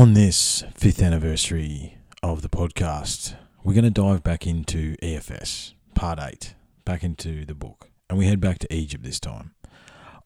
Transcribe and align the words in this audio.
On 0.00 0.14
this 0.14 0.64
fifth 0.74 1.02
anniversary 1.02 1.98
of 2.22 2.40
the 2.40 2.48
podcast, 2.48 3.36
we're 3.62 3.74
going 3.74 3.84
to 3.84 3.90
dive 3.90 4.22
back 4.22 4.46
into 4.46 4.96
EFS, 5.02 5.74
part 5.94 6.18
eight, 6.18 6.54
back 6.86 7.04
into 7.04 7.44
the 7.44 7.54
book, 7.54 7.90
and 8.08 8.18
we 8.18 8.24
head 8.24 8.40
back 8.40 8.58
to 8.60 8.74
Egypt 8.74 9.04
this 9.04 9.20
time. 9.20 9.52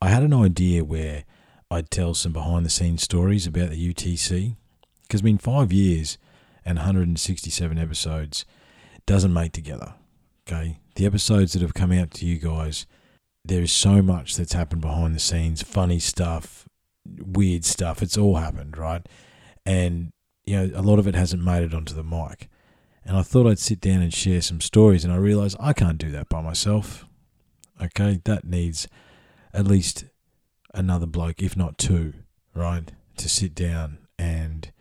I 0.00 0.10
had 0.10 0.23
an 0.23 0.33
idea 0.33 0.84
where 0.84 1.24
I'd 1.73 1.91
tell 1.91 2.14
some 2.14 2.33
behind 2.33 2.64
the 2.64 2.70
scenes 2.70 3.02
stories 3.02 3.48
about 3.48 3.70
the 3.70 3.92
UTC, 3.92 4.55
because 5.02 5.23
I 5.23 5.24
mean, 5.24 5.38
five 5.38 5.73
years 5.73 6.19
and 6.64 6.78
167 6.78 7.77
episodes 7.77 8.45
doesn't 9.06 9.33
make 9.33 9.50
together. 9.50 9.95
Okay, 10.47 10.78
the 10.95 11.05
episodes 11.05 11.55
that 11.55 11.62
have 11.62 11.75
come 11.75 11.91
out 11.91 12.12
to 12.12 12.27
you 12.27 12.38
guys, 12.38 12.86
there 13.45 13.62
is 13.62 13.72
so 13.72 14.02
much 14.02 14.36
that's 14.36 14.52
happened 14.52 14.83
behind 14.83 15.16
the 15.16 15.19
scenes, 15.19 15.62
funny 15.64 15.98
stuff, 15.98 16.69
weird 17.05 17.64
stuff. 17.64 18.03
It's 18.03 18.16
all 18.16 18.36
happened, 18.36 18.78
right? 18.78 19.05
And 19.66 20.12
you 20.44 20.56
know, 20.56 20.78
a 20.78 20.82
lot 20.82 20.98
of 20.98 21.06
it 21.06 21.14
hasn't 21.14 21.42
made 21.42 21.62
it 21.62 21.74
onto 21.74 21.94
the 21.94 22.04
mic. 22.04 22.48
And 23.04 23.16
I 23.16 23.22
thought 23.22 23.46
I'd 23.46 23.58
sit 23.58 23.80
down 23.80 24.00
and 24.02 24.12
share 24.12 24.40
some 24.40 24.60
stories, 24.60 25.04
and 25.04 25.12
I 25.12 25.16
realized 25.16 25.56
I 25.60 25.72
can't 25.72 25.98
do 25.98 26.10
that 26.12 26.28
by 26.28 26.40
myself. 26.40 27.06
Okay, 27.82 28.20
that 28.24 28.44
needs 28.44 28.88
at 29.52 29.66
least 29.66 30.04
another 30.72 31.06
bloke, 31.06 31.42
if 31.42 31.56
not 31.56 31.78
two, 31.78 32.14
right, 32.54 32.92
to 33.16 33.28
sit 33.28 33.54
down 33.54 33.98
and 34.18 34.72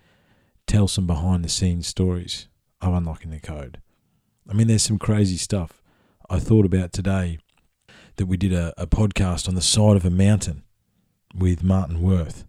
tell 0.67 0.87
some 0.87 1.05
behind 1.05 1.43
the 1.43 1.49
scenes 1.49 1.87
stories 1.87 2.47
of 2.81 2.93
unlocking 2.93 3.31
the 3.31 3.39
code. 3.39 3.81
I 4.49 4.53
mean, 4.53 4.67
there's 4.67 4.83
some 4.83 4.99
crazy 4.99 5.37
stuff. 5.37 5.81
I 6.29 6.39
thought 6.39 6.65
about 6.65 6.93
today 6.93 7.39
that 8.15 8.25
we 8.25 8.37
did 8.37 8.53
a, 8.53 8.73
a 8.77 8.87
podcast 8.87 9.47
on 9.47 9.55
the 9.55 9.61
side 9.61 9.95
of 9.95 10.05
a 10.05 10.09
mountain 10.09 10.63
with 11.35 11.63
Martin 11.63 12.01
Worth. 12.01 12.45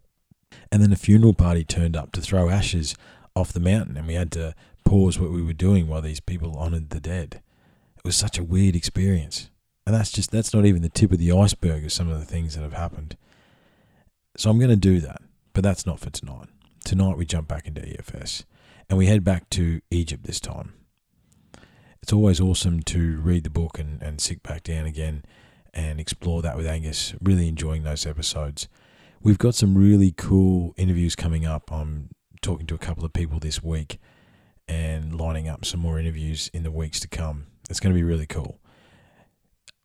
And 0.75 0.83
then 0.83 0.93
a 0.93 0.97
funeral 0.97 1.35
party 1.35 1.63
turned 1.63 1.97
up 1.97 2.11
to 2.11 2.21
throw 2.21 2.49
ashes 2.49 2.97
off 3.37 3.53
the 3.53 3.61
mountain, 3.61 3.97
and 3.97 4.09
we 4.09 4.15
had 4.15 4.33
to 4.33 4.57
pause 4.85 5.21
what 5.21 5.31
we 5.31 5.41
were 5.41 5.53
doing 5.53 5.87
while 5.87 6.03
these 6.03 6.19
people 6.19 6.59
honoured 6.59 6.91
the 6.91 6.99
dead. 6.99 7.43
It 7.97 8.05
was 8.05 8.17
such 8.17 8.41
a 8.41 8.43
weird 8.43 8.75
experience. 8.75 9.51
And 9.87 9.95
that's 9.95 10.11
just, 10.11 10.33
that's 10.33 10.53
not 10.53 10.65
even 10.67 10.83
the 10.83 10.89
tip 10.89 11.13
of 11.13 11.19
the 11.19 11.31
iceberg 11.31 11.85
of 11.85 11.93
some 11.93 12.11
of 12.11 12.19
the 12.19 12.25
things 12.25 12.57
that 12.57 12.63
have 12.63 12.73
happened. 12.73 13.17
So 14.37 14.51
I'm 14.51 14.59
going 14.59 14.69
to 14.69 14.75
do 14.75 14.99
that, 14.99 15.23
but 15.53 15.63
that's 15.63 15.87
not 15.87 16.01
for 16.01 16.11
tonight. 16.11 16.49
Tonight 16.85 17.19
we 17.19 17.25
jump 17.25 17.47
back 17.47 17.69
into 17.69 17.81
EFS 17.81 18.43
and 18.91 18.99
we 18.99 19.07
head 19.07 19.23
back 19.23 19.49
to 19.51 19.81
Egypt 19.93 20.25
this 20.25 20.41
time. 20.41 20.73
It's 22.03 22.13
always 22.13 22.41
awesome 22.41 22.83
to 22.83 23.21
read 23.21 23.45
the 23.45 23.49
book 23.49 23.79
and, 23.79 24.03
and 24.03 24.21
sit 24.21 24.43
back 24.43 24.65
down 24.65 24.87
again 24.87 25.25
and 25.73 26.01
explore 26.01 26.43
that 26.43 26.57
with 26.57 26.67
Angus. 26.67 27.15
Really 27.23 27.47
enjoying 27.47 27.85
those 27.85 28.07
episodes. 28.07 28.67
We've 29.25 29.39
got 29.39 29.55
some 29.55 29.75
really 29.75 30.13
cool 30.15 30.75
interviews 30.77 31.17
coming 31.17 31.47
up. 31.47 31.73
I'm 31.73 32.11
talking 32.43 32.67
to 32.67 32.75
a 32.75 32.79
couple 32.79 33.07
of 33.07 33.15
people 33.15 33.39
this 33.39 33.63
week 33.63 33.99
and 34.69 35.19
lining 35.19 35.49
up 35.49 35.65
some 35.65 35.81
more 35.81 35.99
interviews 35.99 36.51
in 36.53 36.63
the 36.63 36.71
weeks 36.71 37.01
to 37.01 37.09
come. 37.09 37.47
It's 37.71 37.81
going 37.81 37.95
to 37.95 37.99
be 37.99 38.05
really 38.05 38.27
cool. 38.27 38.61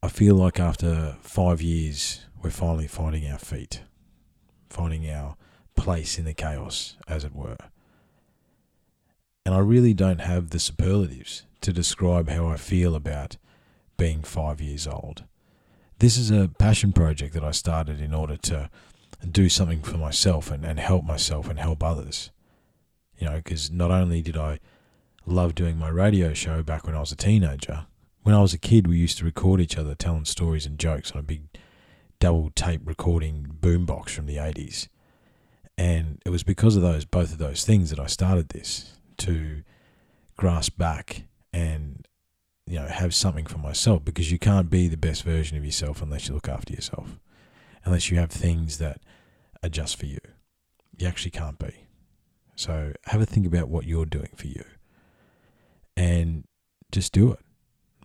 I 0.04 0.10
feel 0.10 0.36
like 0.36 0.60
after 0.60 1.16
five 1.22 1.62
years, 1.62 2.26
we're 2.44 2.50
finally 2.50 2.86
finding 2.86 3.32
our 3.32 3.38
feet, 3.38 3.84
finding 4.70 5.10
our 5.10 5.38
place 5.74 6.20
in 6.20 6.26
the 6.26 6.34
chaos, 6.34 6.98
as 7.08 7.24
it 7.24 7.34
were. 7.34 7.56
And 9.46 9.56
I 9.56 9.60
really 9.60 9.94
don't 9.94 10.20
have 10.20 10.50
the 10.50 10.60
superlatives 10.60 11.44
to 11.62 11.72
describe 11.72 12.28
how 12.28 12.48
I 12.48 12.58
feel 12.58 12.94
about 12.94 13.38
being 13.96 14.22
five 14.22 14.60
years 14.60 14.86
old. 14.86 15.24
This 16.00 16.18
is 16.18 16.30
a 16.30 16.50
passion 16.60 16.92
project 16.92 17.34
that 17.36 17.44
I 17.46 17.52
started 17.52 18.02
in 18.02 18.14
order 18.14 18.36
to 18.36 18.70
do 19.28 19.50
something 19.50 19.82
for 19.82 19.98
myself 19.98 20.52
and, 20.52 20.66
and 20.66 20.80
help 20.80 21.04
myself 21.04 21.50
and 21.50 21.60
help 21.60 21.84
others. 21.84 22.32
You 23.18 23.28
know, 23.28 23.38
because 23.38 23.70
not 23.70 23.92
only 23.92 24.22
did 24.22 24.38
I 24.38 24.60
love 25.26 25.56
doing 25.56 25.78
my 25.78 25.90
radio 25.90 26.34
show 26.34 26.64
back 26.64 26.86
when 26.86 26.96
I 26.96 27.00
was 27.00 27.12
a 27.12 27.18
teenager, 27.18 27.86
when 28.24 28.36
I 28.36 28.42
was 28.42 28.54
a 28.54 28.58
kid, 28.58 28.88
we 28.88 28.98
used 28.98 29.18
to 29.20 29.26
record 29.26 29.62
each 29.62 29.78
other 29.78 29.96
telling 29.96 30.26
stories 30.26 30.66
and 30.66 30.80
jokes 30.80 31.12
on 31.12 31.20
a 31.20 31.24
big 31.24 31.44
double 32.20 32.50
tape 32.52 32.82
recording 32.86 33.58
boombox 33.60 34.10
from 34.10 34.26
the 34.26 34.38
80s. 34.38 34.88
And 35.78 36.22
it 36.26 36.30
was 36.30 36.44
because 36.44 36.76
of 36.76 36.82
those 36.82 37.06
both 37.06 37.32
of 37.32 37.38
those 37.38 37.64
things 37.66 37.90
that 37.90 38.00
I 38.00 38.08
started 38.08 38.50
this 38.50 39.00
to 39.18 39.64
grasp 40.36 40.78
back 40.78 41.24
and 41.52 42.08
you 42.66 42.76
know 42.76 42.88
have 42.88 43.16
something 43.16 43.46
for 43.46 43.58
myself 43.58 44.06
because 44.06 44.32
you 44.32 44.40
can't 44.40 44.70
be 44.70 44.88
the 44.88 44.98
best 44.98 45.24
version 45.24 45.58
of 45.58 45.66
yourself 45.66 46.02
unless 46.02 46.28
you 46.28 46.34
look 46.34 46.50
after 46.50 46.74
yourself. 46.74 47.20
Unless 47.86 48.12
you 48.12 48.18
have 48.18 48.30
things 48.30 48.78
that 48.80 49.02
are 49.64 49.70
just 49.70 49.98
for 49.98 50.06
you. 50.06 50.20
You 50.98 51.08
actually 51.08 51.32
can't 51.32 51.60
be. 51.60 51.88
So 52.56 52.94
have 53.06 53.22
a 53.22 53.26
think 53.26 53.46
about 53.46 53.70
what 53.70 53.86
you're 53.86 54.06
doing 54.06 54.32
for 54.36 54.48
you. 54.48 54.64
And 55.96 56.46
just 56.92 57.14
do 57.14 57.32
it 57.32 57.40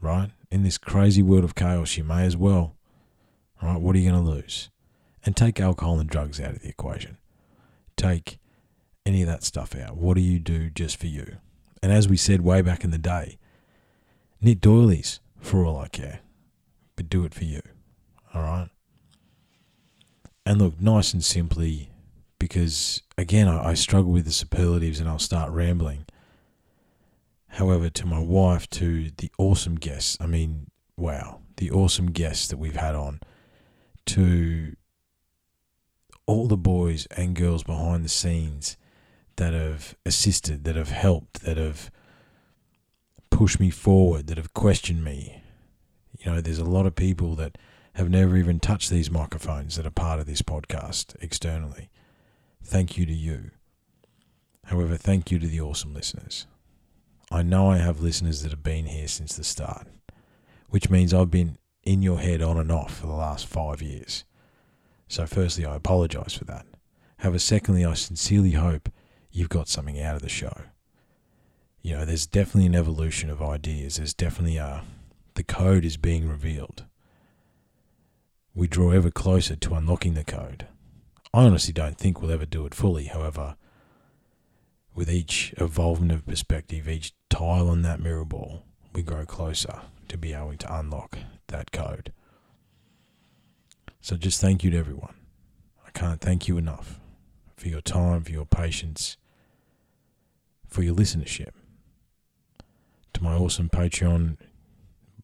right? 0.04 0.30
In 0.50 0.62
this 0.62 0.78
crazy 0.78 1.22
world 1.22 1.44
of 1.44 1.54
chaos, 1.54 1.96
you 1.96 2.04
may 2.04 2.24
as 2.24 2.36
well, 2.36 2.76
right? 3.62 3.80
What 3.80 3.96
are 3.96 3.98
you 3.98 4.10
going 4.10 4.24
to 4.24 4.30
lose? 4.30 4.70
And 5.24 5.34
take 5.36 5.58
alcohol 5.58 5.98
and 5.98 6.08
drugs 6.08 6.38
out 6.38 6.54
of 6.54 6.60
the 6.60 6.68
equation. 6.68 7.16
Take 7.96 8.38
any 9.06 9.22
of 9.22 9.28
that 9.28 9.42
stuff 9.42 9.74
out. 9.74 9.96
What 9.96 10.14
do 10.14 10.20
you 10.20 10.38
do 10.38 10.68
just 10.70 10.98
for 10.98 11.06
you? 11.06 11.38
And 11.82 11.90
as 11.90 12.08
we 12.08 12.16
said 12.16 12.42
way 12.42 12.60
back 12.60 12.84
in 12.84 12.90
the 12.90 12.98
day, 12.98 13.38
knit 14.40 14.60
doilies 14.60 15.20
for 15.40 15.64
all 15.64 15.78
I 15.78 15.88
care, 15.88 16.20
but 16.96 17.08
do 17.08 17.24
it 17.24 17.34
for 17.34 17.44
you. 17.44 17.62
All 18.34 18.42
right? 18.42 18.68
And 20.46 20.60
look, 20.60 20.80
nice 20.80 21.12
and 21.12 21.24
simply, 21.24 21.90
because 22.38 23.02
again, 23.16 23.48
I, 23.48 23.70
I 23.70 23.74
struggle 23.74 24.12
with 24.12 24.26
the 24.26 24.32
superlatives 24.32 25.00
and 25.00 25.08
I'll 25.08 25.18
start 25.18 25.50
rambling 25.50 26.04
However, 27.54 27.88
to 27.88 28.06
my 28.06 28.18
wife, 28.18 28.68
to 28.70 29.12
the 29.16 29.30
awesome 29.38 29.76
guests, 29.76 30.18
I 30.20 30.26
mean, 30.26 30.66
wow, 30.96 31.38
the 31.56 31.70
awesome 31.70 32.10
guests 32.10 32.48
that 32.48 32.56
we've 32.56 32.74
had 32.74 32.96
on, 32.96 33.20
to 34.06 34.74
all 36.26 36.48
the 36.48 36.56
boys 36.56 37.06
and 37.16 37.36
girls 37.36 37.62
behind 37.62 38.04
the 38.04 38.08
scenes 38.08 38.76
that 39.36 39.54
have 39.54 39.94
assisted, 40.04 40.64
that 40.64 40.74
have 40.74 40.90
helped, 40.90 41.42
that 41.42 41.56
have 41.56 41.92
pushed 43.30 43.60
me 43.60 43.70
forward, 43.70 44.26
that 44.26 44.36
have 44.36 44.52
questioned 44.52 45.04
me. 45.04 45.40
You 46.18 46.32
know, 46.32 46.40
there's 46.40 46.58
a 46.58 46.64
lot 46.64 46.86
of 46.86 46.96
people 46.96 47.36
that 47.36 47.56
have 47.94 48.10
never 48.10 48.36
even 48.36 48.60
touched 48.60 48.90
these 48.90 49.10
microphones 49.10 49.76
that 49.76 49.86
are 49.86 49.90
part 49.90 50.20
of 50.20 50.26
this 50.26 50.42
podcast 50.42 51.16
externally. 51.20 51.90
Thank 52.62 52.98
you 52.98 53.06
to 53.06 53.12
you. 53.12 53.50
However, 54.64 54.96
thank 54.96 55.30
you 55.30 55.38
to 55.38 55.46
the 55.46 55.60
awesome 55.60 55.94
listeners. 55.94 56.46
I 57.30 57.42
know 57.42 57.70
I 57.70 57.78
have 57.78 58.00
listeners 58.00 58.42
that 58.42 58.50
have 58.50 58.62
been 58.62 58.86
here 58.86 59.08
since 59.08 59.36
the 59.36 59.44
start, 59.44 59.86
which 60.70 60.90
means 60.90 61.14
I've 61.14 61.30
been 61.30 61.58
in 61.82 62.02
your 62.02 62.18
head 62.18 62.42
on 62.42 62.58
and 62.58 62.72
off 62.72 62.98
for 62.98 63.06
the 63.06 63.12
last 63.12 63.46
five 63.46 63.80
years. 63.80 64.24
So, 65.08 65.26
firstly, 65.26 65.66
I 65.66 65.76
apologise 65.76 66.34
for 66.34 66.44
that. 66.46 66.66
However, 67.18 67.38
secondly, 67.38 67.84
I 67.84 67.94
sincerely 67.94 68.52
hope 68.52 68.88
you've 69.30 69.48
got 69.48 69.68
something 69.68 70.00
out 70.00 70.16
of 70.16 70.22
the 70.22 70.28
show. 70.28 70.62
You 71.82 71.96
know, 71.96 72.04
there's 72.04 72.26
definitely 72.26 72.66
an 72.66 72.74
evolution 72.74 73.30
of 73.30 73.42
ideas. 73.42 73.96
There's 73.96 74.14
definitely 74.14 74.56
a, 74.56 74.82
the 75.34 75.44
code 75.44 75.84
is 75.84 75.96
being 75.96 76.28
revealed. 76.28 76.84
We 78.54 78.68
draw 78.68 78.92
ever 78.92 79.10
closer 79.10 79.56
to 79.56 79.74
unlocking 79.74 80.14
the 80.14 80.22
code. 80.22 80.68
I 81.32 81.42
honestly 81.42 81.72
don't 81.72 81.98
think 81.98 82.22
we'll 82.22 82.30
ever 82.30 82.46
do 82.46 82.64
it 82.66 82.74
fully. 82.74 83.06
However, 83.06 83.56
with 84.94 85.10
each 85.10 85.52
evolvement 85.56 86.12
of 86.12 86.24
perspective, 86.24 86.88
each 86.88 87.12
tile 87.28 87.68
on 87.68 87.82
that 87.82 87.98
mirror 87.98 88.24
ball, 88.24 88.62
we 88.94 89.02
grow 89.02 89.26
closer 89.26 89.80
to 90.06 90.16
be 90.16 90.32
able 90.32 90.56
to 90.56 90.78
unlock 90.78 91.18
that 91.48 91.72
code. 91.72 92.12
So 94.00 94.16
just 94.16 94.40
thank 94.40 94.62
you 94.62 94.70
to 94.70 94.78
everyone. 94.78 95.14
I 95.84 95.90
can't 95.90 96.20
thank 96.20 96.46
you 96.46 96.56
enough 96.56 97.00
for 97.56 97.68
your 97.68 97.80
time, 97.80 98.22
for 98.22 98.30
your 98.30 98.46
patience, 98.46 99.16
for 100.68 100.82
your 100.82 100.94
listenership. 100.94 101.50
To 103.14 103.22
my 103.22 103.34
awesome 103.34 103.68
Patreon 103.68 104.36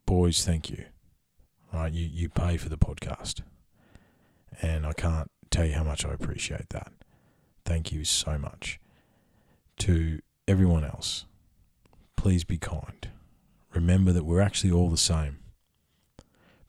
boys, 0.04 0.44
thank 0.44 0.70
you. 0.70 0.86
Right, 1.72 1.92
you, 1.92 2.06
you 2.06 2.28
pay 2.28 2.56
for 2.56 2.68
the 2.68 2.78
podcast. 2.78 3.42
And 4.60 4.84
I 4.84 4.92
can't 4.92 5.30
tell 5.50 5.64
you 5.64 5.74
how 5.74 5.84
much 5.84 6.04
I 6.04 6.12
appreciate 6.12 6.70
that. 6.70 6.92
Thank 7.64 7.92
you 7.92 8.04
so 8.04 8.36
much 8.38 8.80
to 9.78 10.20
everyone 10.46 10.84
else, 10.84 11.24
please 12.16 12.44
be 12.44 12.58
kind. 12.58 13.08
Remember 13.72 14.12
that 14.12 14.24
we're 14.24 14.40
actually 14.40 14.70
all 14.72 14.90
the 14.90 14.96
same. 14.96 15.38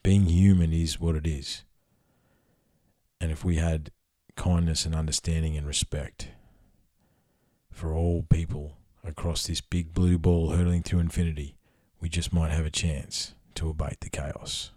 Being 0.03 0.25
human 0.25 0.71
is 0.71 0.99
what 0.99 1.15
it 1.15 1.27
is. 1.27 1.63
And 3.19 3.31
if 3.31 3.43
we 3.43 3.57
had 3.57 3.91
kindness 4.35 4.85
and 4.85 4.95
understanding 4.95 5.57
and 5.57 5.67
respect 5.67 6.29
for 7.69 7.93
all 7.93 8.23
people 8.29 8.77
across 9.03 9.45
this 9.45 9.61
big 9.61 9.93
blue 9.93 10.17
ball 10.17 10.51
hurtling 10.51 10.83
through 10.83 10.99
infinity, 10.99 11.55
we 11.99 12.07
just 12.07 12.31
might 12.31 12.51
have 12.51 12.65
a 12.65 12.71
chance 12.71 13.33
to 13.55 13.69
abate 13.69 13.99
the 13.99 14.09
chaos. 14.09 14.71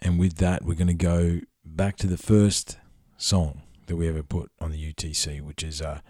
And 0.00 0.18
with 0.18 0.36
that, 0.36 0.64
we're 0.64 0.74
going 0.74 0.86
to 0.88 0.94
go 0.94 1.40
back 1.64 1.96
to 1.96 2.06
the 2.06 2.18
first 2.18 2.78
song 3.16 3.62
that 3.86 3.96
we 3.96 4.08
ever 4.08 4.22
put 4.22 4.50
on 4.60 4.70
the 4.70 4.92
UTC, 4.92 5.40
which 5.40 5.62
is 5.62 5.80
uh, 5.80 6.00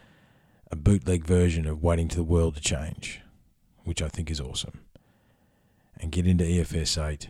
a 0.71 0.77
bootleg 0.77 1.25
version 1.25 1.67
of 1.67 1.83
Waiting 1.83 2.09
to 2.09 2.17
the 2.17 2.25
World 2.25 2.57
to 2.57 2.61
Change, 2.61 3.21
which 3.85 4.03
I 4.03 4.09
think 4.09 4.31
is 4.31 4.41
awesome. 4.41 4.81
And 5.99 6.13
get 6.13 6.27
into 6.27 6.45
EFS 6.45 7.03
8, 7.03 7.29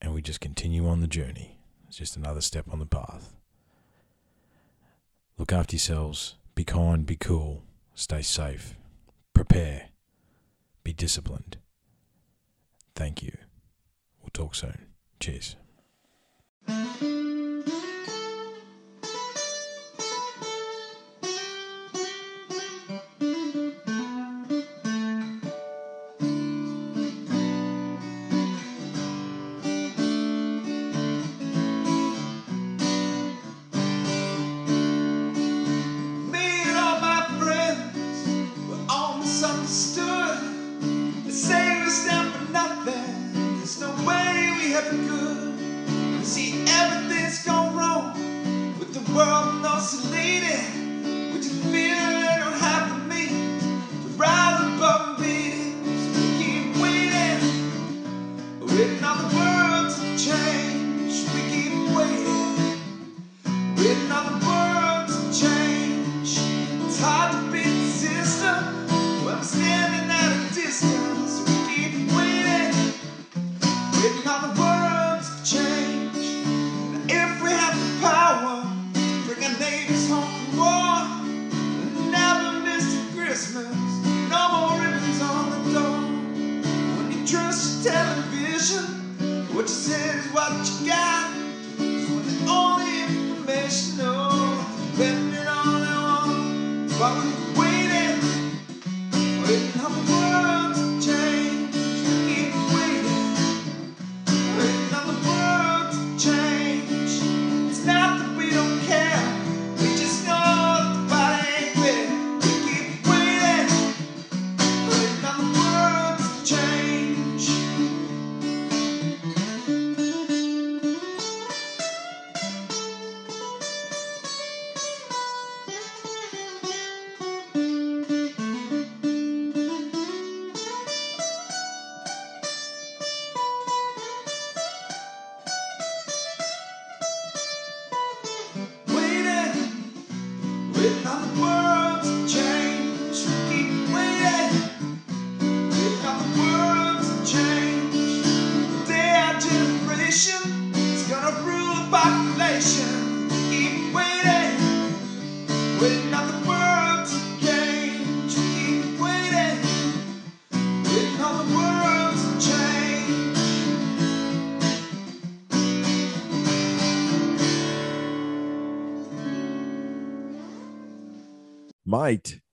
and 0.00 0.14
we 0.14 0.22
just 0.22 0.40
continue 0.40 0.86
on 0.86 1.00
the 1.00 1.06
journey. 1.06 1.58
It's 1.88 1.96
just 1.96 2.16
another 2.16 2.40
step 2.40 2.66
on 2.70 2.78
the 2.78 2.86
path. 2.86 3.34
Look 5.36 5.52
after 5.52 5.74
yourselves. 5.74 6.36
Be 6.54 6.64
kind, 6.64 7.06
be 7.06 7.16
cool, 7.16 7.62
stay 7.94 8.20
safe, 8.20 8.74
prepare, 9.32 9.88
be 10.84 10.92
disciplined. 10.92 11.56
Thank 12.94 13.22
you. 13.22 13.36
We'll 14.20 14.30
talk 14.32 14.54
soon. 14.54 14.89
Cheers. 15.20 15.56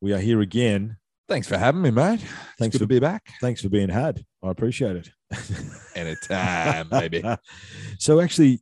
We 0.08 0.14
are 0.14 0.20
here 0.20 0.40
again. 0.40 0.96
Thanks 1.28 1.50
for 1.50 1.58
having 1.58 1.82
me, 1.82 1.92
mate. 1.92 2.22
Thanks 2.58 2.78
for- 2.78 2.84
to 2.84 2.88
be 2.88 2.98
back. 2.98 3.28
Thanks 3.42 3.62
for 3.62 3.68
being 3.68 3.90
had. 3.90 4.24
I 4.42 4.52
appreciate 4.52 4.96
it. 4.96 5.10
Anytime, 5.96 6.88
baby. 6.88 7.22
so, 8.00 8.22
actually, 8.22 8.62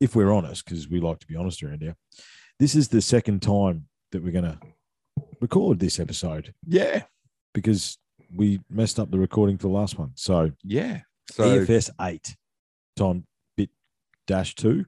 if 0.00 0.16
we're 0.16 0.32
honest, 0.32 0.64
because 0.64 0.88
we 0.88 0.98
like 0.98 1.20
to 1.20 1.28
be 1.28 1.36
honest 1.36 1.62
around 1.62 1.80
here, 1.80 1.94
this 2.58 2.74
is 2.74 2.88
the 2.88 3.00
second 3.00 3.40
time 3.40 3.86
that 4.10 4.24
we're 4.24 4.32
going 4.32 4.42
to 4.46 4.58
record 5.40 5.78
this 5.78 6.00
episode 6.00 6.52
Yeah, 6.66 7.04
because 7.52 7.96
we 8.34 8.58
messed 8.68 8.98
up 8.98 9.12
the 9.12 9.18
recording 9.20 9.58
for 9.58 9.68
the 9.68 9.74
last 9.74 9.96
one. 9.96 10.10
So, 10.16 10.50
yeah. 10.64 11.02
So 11.30 11.44
EFS 11.44 11.90
8 12.00 12.36
time 12.96 13.24
bit 13.56 13.70
dash 14.26 14.56
2 14.56 14.84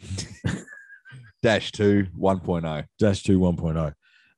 dash 1.42 1.72
two 1.72 2.06
1.0. 2.16 2.86
dash 3.00 3.22
2 3.24 3.40
1.0. 3.40 3.94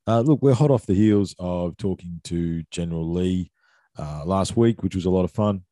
Uh, 0.06 0.20
look, 0.20 0.40
we're 0.40 0.54
hot 0.54 0.70
off 0.70 0.86
the 0.86 0.94
heels 0.94 1.34
of 1.38 1.76
talking 1.76 2.20
to 2.24 2.62
General 2.70 3.10
Lee 3.10 3.50
uh, 3.98 4.22
last 4.24 4.56
week, 4.56 4.82
which 4.82 4.94
was 4.94 5.04
a 5.04 5.10
lot 5.10 5.24
of 5.24 5.32
fun. 5.32 5.62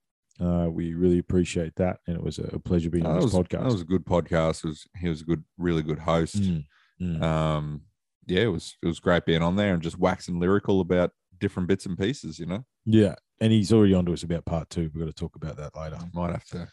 Uh, 0.41 0.67
we 0.69 0.95
really 0.95 1.19
appreciate 1.19 1.77
that, 1.77 1.99
and 2.09 2.17
it 2.17 2.23
was 2.23 2.39
a 2.39 2.59
pleasure 2.59 2.91
being 2.91 3.07
on 3.07 3.15
this 3.15 3.25
was, 3.25 3.35
podcast. 3.35 3.63
that 3.63 3.73
was 3.73 3.83
a 3.83 3.87
good 3.87 4.05
podcast. 4.05 4.65
It 4.65 4.69
was 4.69 4.87
he 4.99 5.09
was 5.09 5.21
a 5.21 5.25
good, 5.25 5.45
really 5.59 5.83
good 5.83 6.01
host. 6.01 6.43
Mm, 6.43 6.65
mm. 7.01 7.23
Um, 7.23 7.83
yeah, 8.27 8.43
it 8.43 8.49
was 8.53 8.77
it 8.83 8.87
was 8.87 8.99
great 8.99 9.25
being 9.25 9.43
on 9.43 9.55
there 9.55 9.73
and 9.73 9.83
just 9.83 9.99
waxing 9.99 10.41
lyrical 10.41 10.81
about 10.81 11.13
different 11.39 11.69
bits 11.69 11.87
and 11.87 11.97
pieces. 11.97 12.41
You 12.41 12.47
know, 12.47 12.65
yeah, 12.85 13.15
and 13.41 13.53
he's 13.53 13.73
already 13.73 13.95
on 13.95 14.07
to 14.07 14.13
us 14.13 14.25
about 14.25 14.45
part 14.45 14.69
two. 14.71 14.91
We've 14.93 15.05
got 15.05 15.07
to 15.07 15.13
talk 15.13 15.37
about 15.37 15.57
that 15.59 15.77
later. 15.77 15.99
might 16.13 16.33
have 16.33 16.47
to 16.47 16.69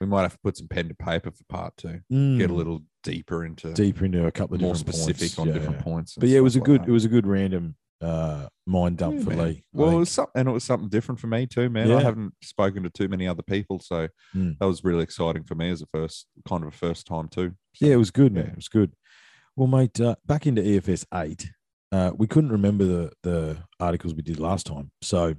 we 0.00 0.06
might 0.06 0.22
have 0.22 0.32
to 0.32 0.38
put 0.44 0.56
some 0.56 0.68
pen 0.68 0.88
to 0.88 0.94
paper 0.94 1.30
for 1.30 1.44
part 1.48 1.76
two. 1.76 2.00
Get 2.10 2.50
a 2.50 2.52
Mm, 2.52 2.56
little 2.56 2.80
deeper 3.02 3.44
into 3.44 3.72
deeper 3.72 4.04
into 4.04 4.26
a 4.26 4.32
couple 4.32 4.54
of 4.56 4.60
more 4.60 4.74
different 4.74 4.94
specific 4.94 5.20
points. 5.36 5.38
on 5.38 5.46
Yeah, 5.48 5.52
different 5.54 5.76
yeah. 5.78 5.82
points. 5.82 6.14
But 6.18 6.28
yeah, 6.28 6.38
it 6.38 6.42
was 6.42 6.56
a 6.56 6.58
like 6.60 6.66
good. 6.66 6.82
that. 6.82 6.88
It 6.88 6.92
was 6.92 7.04
a 7.04 7.08
good 7.08 7.26
random 7.26 7.76
uh, 8.00 8.46
mind 8.64 8.98
dump 8.98 9.18
Yeah, 9.18 9.24
for 9.24 9.30
man. 9.30 9.38
Lee. 9.38 9.64
Well, 9.72 9.90
it 9.90 9.98
was 9.98 10.10
something, 10.10 10.32
and 10.40 10.48
it 10.48 10.52
was 10.52 10.62
something 10.62 10.88
different 10.88 11.18
for 11.20 11.26
me 11.26 11.46
too, 11.46 11.68
man. 11.68 11.90
I 11.90 12.00
haven't 12.00 12.32
spoken 12.42 12.84
to 12.84 12.90
too 12.90 13.08
many 13.08 13.26
other 13.26 13.42
people, 13.42 13.80
so 13.80 14.06
Mm. 14.36 14.56
that 14.58 14.66
was 14.66 14.84
really 14.84 15.02
exciting 15.02 15.42
for 15.44 15.56
me 15.56 15.70
as 15.70 15.82
a 15.82 15.86
first 15.86 16.26
kind 16.48 16.62
of 16.62 16.68
a 16.68 16.76
first 16.76 17.06
time 17.06 17.26
too. 17.28 17.54
So, 17.74 17.86
Yeah, 17.86 17.94
it 17.94 17.96
was 17.96 18.12
good, 18.12 18.32
man. 18.32 18.46
It 18.46 18.56
was 18.56 18.68
good. 18.68 18.92
Well, 19.56 19.66
mate, 19.66 20.00
uh, 20.00 20.14
back 20.26 20.46
into 20.46 20.62
EFS 20.62 21.04
eight. 21.14 21.50
Uh, 21.90 22.12
we 22.16 22.26
couldn't 22.28 22.52
remember 22.52 22.84
the 22.84 23.12
the 23.24 23.58
articles 23.80 24.14
we 24.14 24.22
did 24.22 24.38
last 24.38 24.66
time, 24.66 24.92
so 25.02 25.34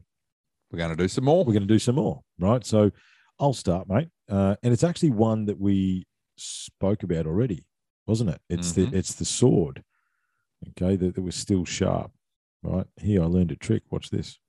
we're 0.72 0.80
going 0.80 0.90
to 0.90 1.02
do 1.02 1.08
some 1.08 1.24
more. 1.24 1.46
we're 1.46 1.54
going 1.54 1.68
to 1.68 1.74
do 1.74 1.80
some 1.80 1.96
more, 1.96 2.22
right? 2.40 2.66
So 2.66 2.92
I'll 3.40 3.54
start, 3.54 3.88
mate. 3.90 4.10
Uh, 4.30 4.56
and 4.64 4.74
it's 4.74 4.84
actually 4.84 5.12
one 5.12 5.46
that 5.46 5.60
we 5.60 6.06
spoke 6.38 7.04
about 7.04 7.26
already, 7.26 7.66
wasn't 8.08 8.30
it? 8.32 8.42
It's 8.50 8.72
Mhm. 8.74 8.92
the 8.92 8.98
it's 8.98 9.14
the 9.16 9.26
sword, 9.26 9.84
okay, 10.70 10.96
that, 10.96 11.16
that 11.16 11.22
was 11.22 11.36
still 11.36 11.66
sharp, 11.66 12.12
right? 12.64 12.88
Here, 12.98 13.22
I 13.24 13.26
learned 13.26 13.52
a 13.52 13.56
trick. 13.56 13.84
Watch 13.92 14.10
this. 14.10 14.40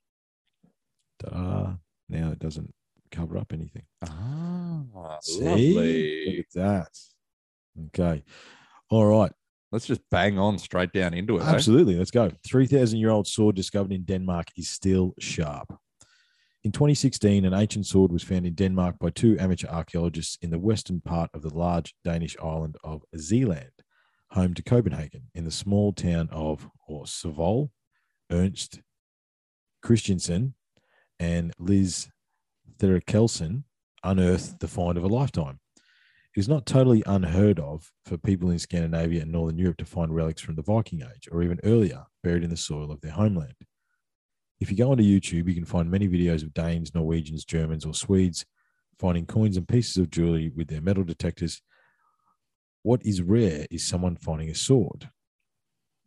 Ta-da. 1.18 1.74
Now 2.08 2.30
it 2.32 2.38
doesn't 2.38 2.74
cover 3.10 3.36
up 3.38 3.52
anything. 3.52 3.82
Ah, 4.02 5.18
See? 5.22 5.44
lovely. 5.44 6.26
Look 6.36 6.46
at 6.46 6.52
that. 6.54 6.98
Okay. 7.86 8.24
All 8.88 9.06
right. 9.06 9.32
Let's 9.72 9.86
just 9.86 10.00
bang 10.10 10.38
on 10.38 10.58
straight 10.58 10.92
down 10.92 11.14
into 11.14 11.38
it. 11.38 11.42
eh? 11.42 11.46
Absolutely. 11.54 11.94
Let's 11.96 12.10
go. 12.10 12.30
3,000 12.44 12.98
year 12.98 13.10
old 13.10 13.28
sword 13.28 13.54
discovered 13.54 13.92
in 13.92 14.02
Denmark 14.04 14.48
is 14.56 14.68
still 14.68 15.14
sharp. 15.20 15.78
In 16.62 16.72
2016, 16.72 17.46
an 17.46 17.54
ancient 17.54 17.86
sword 17.86 18.12
was 18.12 18.22
found 18.22 18.44
in 18.44 18.54
Denmark 18.54 18.98
by 18.98 19.08
two 19.08 19.38
amateur 19.38 19.68
archaeologists 19.68 20.36
in 20.42 20.50
the 20.50 20.58
western 20.58 21.00
part 21.00 21.30
of 21.32 21.40
the 21.40 21.54
large 21.54 21.94
Danish 22.04 22.36
island 22.42 22.76
of 22.84 23.02
Zealand. 23.16 23.70
home 24.32 24.54
to 24.54 24.62
Copenhagen 24.62 25.28
in 25.34 25.44
the 25.44 25.50
small 25.50 25.92
town 25.92 26.28
of 26.30 26.68
or 26.86 27.04
Savol, 27.04 27.70
Ernst 28.30 28.80
Christiansen 29.82 30.54
and 31.18 31.52
Lis 31.58 32.08
Therakelsen 32.78 33.64
unearthed 34.04 34.60
the 34.60 34.68
find 34.68 34.96
of 34.96 35.04
a 35.04 35.08
lifetime. 35.08 35.58
It 36.36 36.40
is 36.40 36.48
not 36.48 36.64
totally 36.64 37.02
unheard 37.06 37.58
of 37.58 37.90
for 38.04 38.16
people 38.16 38.50
in 38.50 38.58
Scandinavia 38.58 39.22
and 39.22 39.32
Northern 39.32 39.58
Europe 39.58 39.78
to 39.78 39.84
find 39.84 40.14
relics 40.14 40.42
from 40.42 40.54
the 40.54 40.62
Viking 40.62 41.02
Age 41.02 41.28
or 41.32 41.42
even 41.42 41.58
earlier 41.64 42.04
buried 42.22 42.44
in 42.44 42.50
the 42.50 42.56
soil 42.56 42.92
of 42.92 43.00
their 43.00 43.12
homeland. 43.12 43.54
If 44.60 44.70
you 44.70 44.76
go 44.76 44.90
onto 44.90 45.02
YouTube, 45.02 45.48
you 45.48 45.54
can 45.54 45.64
find 45.64 45.90
many 45.90 46.06
videos 46.06 46.42
of 46.42 46.52
Danes, 46.52 46.94
Norwegians, 46.94 47.44
Germans, 47.44 47.86
or 47.86 47.94
Swedes 47.94 48.44
finding 49.00 49.24
coins 49.24 49.56
and 49.56 49.66
pieces 49.66 49.96
of 49.96 50.10
jewelry 50.10 50.52
with 50.54 50.68
their 50.68 50.82
metal 50.82 51.02
detectors. 51.02 51.62
What 52.82 53.04
is 53.04 53.22
rare 53.22 53.66
is 53.70 53.82
someone 53.82 54.16
finding 54.16 54.50
a 54.50 54.54
sword. 54.54 55.08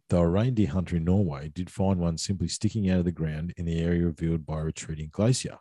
Though 0.09 0.21
a 0.21 0.27
reindeer 0.27 0.67
hunter 0.67 0.97
in 0.97 1.05
Norway 1.05 1.49
did 1.49 1.71
find 1.71 1.99
one 1.99 2.19
simply 2.19 2.47
sticking 2.47 2.89
out 2.89 2.99
of 2.99 3.05
the 3.05 3.11
ground 3.11 3.53
in 3.57 3.65
the 3.65 3.79
area 3.79 4.05
revealed 4.05 4.45
by 4.45 4.59
a 4.59 4.63
retreating 4.65 5.09
glacier. 5.11 5.57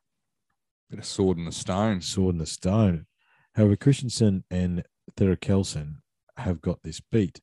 Bit 0.90 0.98
of 0.98 1.06
sword 1.06 1.38
in 1.38 1.46
the 1.46 1.52
stone. 1.52 2.02
Sword 2.02 2.34
in 2.34 2.38
the 2.38 2.46
stone. 2.46 3.06
However, 3.54 3.76
Christiansen 3.76 4.44
and 4.50 4.84
Therakelsen 5.16 5.96
have 6.36 6.60
got 6.60 6.82
this 6.82 7.00
beat. 7.00 7.40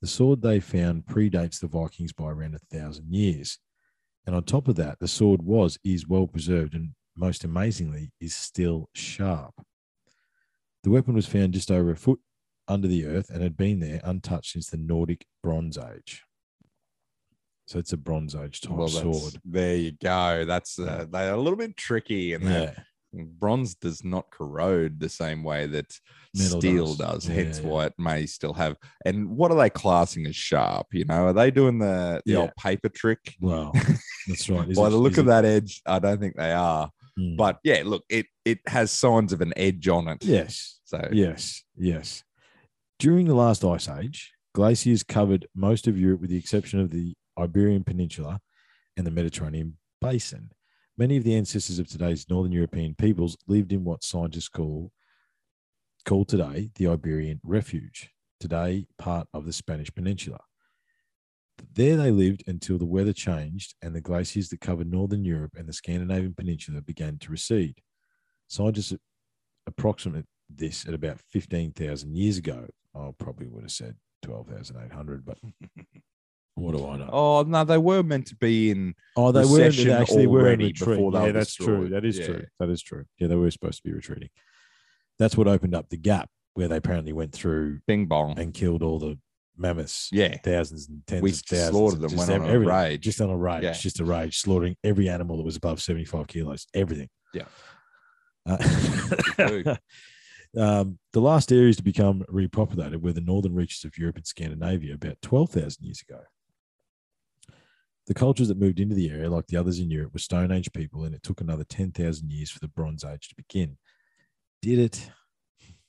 The 0.00 0.06
sword 0.06 0.40
they 0.40 0.60
found 0.60 1.04
predates 1.04 1.60
the 1.60 1.66
Vikings 1.66 2.14
by 2.14 2.30
around 2.30 2.54
a 2.54 2.74
thousand 2.74 3.12
years. 3.12 3.58
And 4.28 4.36
on 4.36 4.42
top 4.42 4.68
of 4.68 4.76
that, 4.76 4.98
the 5.00 5.08
sword 5.08 5.40
was, 5.42 5.78
is 5.82 6.06
well 6.06 6.26
preserved 6.26 6.74
and 6.74 6.90
most 7.16 7.44
amazingly, 7.44 8.12
is 8.20 8.34
still 8.34 8.90
sharp. 8.94 9.54
The 10.84 10.90
weapon 10.90 11.14
was 11.14 11.24
found 11.26 11.54
just 11.54 11.70
over 11.70 11.92
a 11.92 11.96
foot 11.96 12.20
under 12.68 12.86
the 12.86 13.06
earth 13.06 13.30
and 13.30 13.42
had 13.42 13.56
been 13.56 13.80
there 13.80 14.02
untouched 14.04 14.52
since 14.52 14.68
the 14.68 14.76
Nordic 14.76 15.24
Bronze 15.42 15.78
Age. 15.78 16.24
So 17.68 17.78
it's 17.78 17.94
a 17.94 17.96
Bronze 17.96 18.34
Age 18.34 18.60
type 18.60 18.76
Well, 18.76 18.88
sword. 18.88 19.40
there 19.46 19.76
you 19.76 19.92
go. 19.92 20.44
That's 20.44 20.78
uh, 20.78 21.06
they're 21.10 21.32
a 21.32 21.40
little 21.40 21.56
bit 21.56 21.78
tricky, 21.78 22.34
and 22.34 22.44
Yeah. 22.44 22.74
bronze 23.14 23.76
does 23.76 24.04
not 24.04 24.30
corrode 24.30 25.00
the 25.00 25.08
same 25.08 25.42
way 25.42 25.66
that 25.68 25.90
Metal 26.34 26.60
steel 26.60 26.86
does. 26.94 26.98
does. 27.24 27.28
Yeah, 27.30 27.34
hence 27.36 27.60
yeah. 27.60 27.66
why 27.66 27.86
it 27.86 27.94
may 27.98 28.26
still 28.26 28.52
have. 28.52 28.76
And 29.06 29.30
what 29.30 29.50
are 29.50 29.56
they 29.56 29.70
classing 29.70 30.26
as 30.26 30.36
sharp? 30.36 30.88
You 30.92 31.06
know, 31.06 31.24
are 31.28 31.32
they 31.32 31.50
doing 31.50 31.78
the 31.78 32.20
the 32.26 32.36
old 32.36 32.52
paper 32.58 32.90
trick? 32.90 33.34
Well, 33.40 33.72
that's 34.28 34.48
right. 34.48 34.68
Is 34.68 34.76
By 34.78 34.86
it- 34.86 34.90
the 34.90 34.96
look 34.96 35.18
of 35.18 35.26
it- 35.26 35.30
that 35.30 35.44
edge, 35.44 35.82
I 35.86 35.98
don't 35.98 36.20
think 36.20 36.36
they 36.36 36.52
are. 36.52 36.90
Hmm. 37.16 37.36
But 37.36 37.58
yeah, 37.64 37.82
look, 37.84 38.04
it 38.08 38.26
it 38.44 38.60
has 38.66 38.90
signs 38.90 39.32
of 39.32 39.40
an 39.40 39.52
edge 39.56 39.88
on 39.88 40.06
it. 40.08 40.24
yes, 40.24 40.78
So 40.84 41.08
Yes, 41.12 41.64
yes. 41.76 42.22
During 42.98 43.26
the 43.26 43.34
last 43.34 43.64
ice 43.64 43.88
age, 43.88 44.32
glaciers 44.54 45.02
covered 45.02 45.46
most 45.54 45.86
of 45.86 45.98
Europe 45.98 46.20
with 46.20 46.30
the 46.30 46.36
exception 46.38 46.80
of 46.80 46.90
the 46.90 47.14
Iberian 47.38 47.84
Peninsula 47.84 48.40
and 48.96 49.06
the 49.06 49.10
Mediterranean 49.10 49.78
basin. 50.00 50.50
Many 50.96 51.16
of 51.16 51.22
the 51.24 51.34
ancestors 51.36 51.78
of 51.78 51.86
today's 51.88 52.28
northern 52.28 52.50
European 52.52 52.94
peoples 52.96 53.36
lived 53.46 53.72
in 53.72 53.84
what 53.84 54.02
scientists 54.02 54.48
call 54.48 54.90
call 56.04 56.24
today 56.24 56.70
the 56.76 56.86
Iberian 56.88 57.40
Refuge, 57.44 58.10
today 58.40 58.86
part 58.98 59.28
of 59.34 59.44
the 59.44 59.52
Spanish 59.52 59.94
Peninsula. 59.94 60.40
There 61.74 61.96
they 61.96 62.10
lived 62.10 62.44
until 62.46 62.78
the 62.78 62.86
weather 62.86 63.12
changed 63.12 63.74
and 63.82 63.94
the 63.94 64.00
glaciers 64.00 64.48
that 64.50 64.60
covered 64.60 64.90
northern 64.90 65.24
Europe 65.24 65.54
and 65.56 65.68
the 65.68 65.72
Scandinavian 65.72 66.34
peninsula 66.34 66.80
began 66.80 67.18
to 67.18 67.30
recede. 67.30 67.78
Scientists 68.48 68.94
approximate 69.66 70.26
this 70.48 70.86
at 70.86 70.94
about 70.94 71.20
15,000 71.20 72.16
years 72.16 72.38
ago. 72.38 72.66
I 72.94 73.10
probably 73.18 73.48
would 73.48 73.62
have 73.64 73.70
said 73.72 73.96
12,800, 74.22 75.24
but 75.24 75.38
what 76.54 76.74
do 76.76 76.86
I 76.88 76.96
know? 76.96 77.10
Oh 77.12 77.42
no, 77.42 77.64
they 77.64 77.78
were 77.78 78.02
meant 78.02 78.26
to 78.28 78.36
be 78.36 78.70
in. 78.70 78.94
Oh, 79.16 79.30
they 79.30 79.44
were 79.44 79.70
they 79.70 79.92
actually 79.92 80.26
were 80.26 80.50
in 80.50 80.60
retreat. 80.60 80.96
before 80.98 81.12
yeah, 81.12 81.32
that's 81.32 81.54
true. 81.54 81.88
That 81.90 82.04
is 82.04 82.18
Yeah. 82.18 82.26
true. 82.26 82.46
That 82.58 82.70
is 82.70 82.82
true. 82.82 83.04
Yeah, 83.18 83.28
they 83.28 83.36
were 83.36 83.50
supposed 83.50 83.78
to 83.78 83.88
be 83.88 83.92
retreating. 83.94 84.30
That's 85.18 85.36
what 85.36 85.46
opened 85.48 85.74
up 85.74 85.88
the 85.90 85.96
gap 85.96 86.30
where 86.54 86.66
they 86.68 86.76
apparently 86.76 87.12
went 87.12 87.32
through 87.32 87.80
Bing 87.86 88.06
bong. 88.06 88.38
and 88.38 88.52
killed 88.54 88.82
all 88.82 88.98
the 88.98 89.18
mammoths. 89.58 90.08
Yeah. 90.12 90.36
thousands 90.44 90.88
and 90.88 91.06
tens 91.06 91.22
We 91.22 91.30
of 91.30 91.36
thousands. 91.36 91.70
slaughtered 91.70 92.00
them, 92.00 92.10
just 92.10 92.28
went 92.28 92.42
on 92.42 92.50
a 92.50 92.58
rage. 92.58 93.00
Just 93.00 93.20
on 93.20 93.30
a 93.30 93.36
rage. 93.36 93.62
Yeah. 93.64 93.72
Just 93.72 94.00
a 94.00 94.04
rage, 94.04 94.38
slaughtering 94.38 94.76
every 94.84 95.08
animal 95.08 95.36
that 95.36 95.44
was 95.44 95.56
above 95.56 95.80
75 95.82 96.26
kilos. 96.26 96.66
Everything. 96.74 97.08
Yeah. 97.34 97.44
Uh, 98.46 98.56
um, 100.56 100.98
the 101.12 101.20
last 101.20 101.52
areas 101.52 101.76
to 101.76 101.82
become 101.82 102.24
repopulated 102.30 103.00
were 103.02 103.12
the 103.12 103.20
northern 103.20 103.54
reaches 103.54 103.84
of 103.84 103.98
Europe 103.98 104.16
and 104.16 104.26
Scandinavia 104.26 104.94
about 104.94 105.20
12,000 105.22 105.84
years 105.84 106.02
ago. 106.08 106.20
The 108.06 108.14
cultures 108.14 108.48
that 108.48 108.58
moved 108.58 108.80
into 108.80 108.94
the 108.94 109.10
area, 109.10 109.28
like 109.28 109.48
the 109.48 109.58
others 109.58 109.80
in 109.80 109.90
Europe, 109.90 110.14
were 110.14 110.18
Stone 110.18 110.50
Age 110.50 110.72
people, 110.72 111.04
and 111.04 111.14
it 111.14 111.22
took 111.22 111.42
another 111.42 111.64
10,000 111.64 112.32
years 112.32 112.50
for 112.50 112.58
the 112.58 112.68
Bronze 112.68 113.04
Age 113.04 113.28
to 113.28 113.34
begin. 113.34 113.76
Did 114.62 114.78
it? 114.78 115.10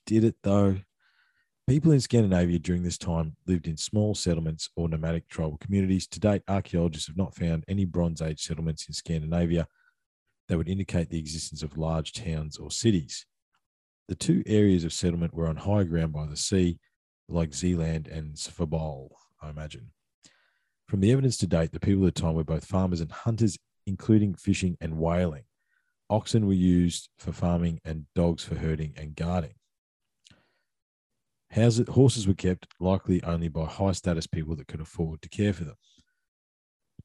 Did 0.06 0.26
it 0.26 0.36
though? 0.44 0.80
People 1.70 1.92
in 1.92 2.02
Scandinavia 2.02 2.58
during 2.58 2.82
this 2.82 2.98
time 2.98 3.36
lived 3.46 3.68
in 3.68 3.78
small 3.78 4.16
settlements 4.16 4.72
or 4.76 4.90
nomadic 4.90 5.30
tribal 5.30 5.60
communities. 5.60 6.08
To 6.08 6.20
date, 6.20 6.42
archaeologists 6.48 7.06
have 7.06 7.16
not 7.16 7.36
found 7.36 7.64
any 7.68 7.86
Bronze 7.86 8.24
Age 8.24 8.42
settlements 8.42 8.88
in 8.88 8.96
Scandinavia 8.96 9.68
that 10.48 10.58
would 10.58 10.68
indicate 10.68 11.12
the 11.12 11.20
existence 11.20 11.62
of 11.62 11.78
large 11.78 12.12
towns 12.12 12.58
or 12.58 12.72
cities. 12.72 13.28
The 14.08 14.16
two 14.16 14.42
areas 14.48 14.84
of 14.84 14.94
settlement 14.94 15.36
were 15.36 15.46
on 15.46 15.58
high 15.58 15.84
ground 15.84 16.12
by 16.12 16.26
the 16.26 16.36
sea, 16.36 16.80
like 17.28 17.54
Zealand 17.54 18.08
and 18.08 18.34
Svabol, 18.34 19.10
I 19.40 19.52
imagine. 19.52 19.92
From 20.88 21.02
the 21.02 21.12
evidence 21.12 21.38
to 21.38 21.46
date, 21.46 21.72
the 21.72 21.80
people 21.80 22.04
of 22.04 22.12
the 22.12 22.20
time 22.20 22.34
were 22.34 22.44
both 22.44 22.66
farmers 22.66 23.00
and 23.00 23.12
hunters, 23.12 23.60
including 23.86 24.34
fishing 24.34 24.76
and 24.82 24.98
whaling. 24.98 25.44
Oxen 26.10 26.48
were 26.48 26.54
used 26.54 27.10
for 27.20 27.32
farming 27.32 27.80
and 27.86 28.08
dogs 28.16 28.44
for 28.44 28.56
herding 28.56 28.96
and 28.98 29.16
guarding. 29.16 29.54
Houses, 31.60 31.88
horses 31.90 32.28
were 32.28 32.34
kept 32.34 32.68
likely 32.80 33.24
only 33.24 33.48
by 33.48 33.66
high 33.66 33.92
status 33.92 34.28
people 34.28 34.56
that 34.56 34.68
could 34.68 34.82
afford 34.82 35.22
to 35.22 35.30
care 35.30 35.54
for 35.54 35.64
them. 35.64 35.76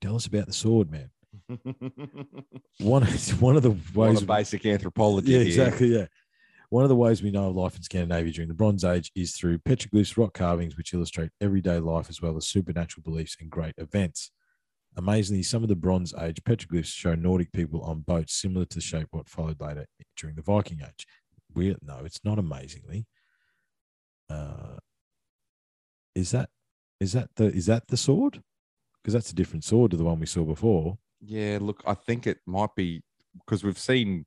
Tell 0.00 0.16
us 0.16 0.26
about 0.26 0.46
the 0.46 0.52
sword, 0.52 0.90
man. 0.90 1.10
One, 2.78 3.04
one 3.40 3.56
of 3.56 3.62
the 3.62 3.76
ways 3.94 4.22
a 4.22 4.26
basic 4.26 4.66
anthropology. 4.66 5.32
yeah, 5.32 5.38
here. 5.38 5.46
exactly. 5.46 5.88
Yeah. 5.88 6.06
One 6.70 6.84
of 6.84 6.88
the 6.88 6.96
ways 6.96 7.22
we 7.22 7.30
know 7.30 7.48
of 7.48 7.56
life 7.56 7.76
in 7.76 7.82
Scandinavia 7.82 8.32
during 8.32 8.48
the 8.48 8.54
Bronze 8.54 8.84
Age 8.84 9.10
is 9.14 9.32
through 9.32 9.58
petroglyphs, 9.58 10.16
rock 10.16 10.34
carvings, 10.34 10.76
which 10.76 10.92
illustrate 10.92 11.30
everyday 11.40 11.78
life 11.78 12.08
as 12.08 12.20
well 12.20 12.36
as 12.36 12.48
supernatural 12.48 13.02
beliefs 13.02 13.36
and 13.40 13.50
great 13.50 13.74
events. 13.78 14.30
Amazingly, 14.96 15.42
some 15.42 15.62
of 15.62 15.68
the 15.68 15.76
Bronze 15.76 16.14
Age 16.20 16.40
petroglyphs 16.44 16.86
show 16.86 17.14
Nordic 17.14 17.52
people 17.52 17.82
on 17.82 18.00
boats 18.00 18.34
similar 18.34 18.64
to 18.64 18.76
the 18.76 18.80
shape 18.80 19.08
what 19.10 19.28
followed 19.28 19.60
later 19.60 19.86
during 20.16 20.36
the 20.36 20.42
Viking 20.42 20.80
Age. 20.82 21.06
We 21.54 21.76
no, 21.82 22.00
it's 22.04 22.20
not 22.24 22.38
amazingly. 22.38 23.06
Uh, 24.30 24.78
is 26.14 26.30
that 26.30 26.48
is 27.00 27.12
that 27.12 27.28
the 27.36 27.46
is 27.46 27.66
that 27.66 27.88
the 27.88 27.96
sword? 27.96 28.42
Because 29.02 29.14
that's 29.14 29.30
a 29.30 29.34
different 29.34 29.64
sword 29.64 29.90
to 29.90 29.96
the 29.96 30.04
one 30.04 30.18
we 30.18 30.26
saw 30.26 30.44
before. 30.44 30.96
Yeah, 31.20 31.58
look, 31.60 31.82
I 31.86 31.94
think 31.94 32.26
it 32.26 32.38
might 32.46 32.74
be 32.74 33.02
because 33.38 33.64
we've 33.64 33.78
seen 33.78 34.26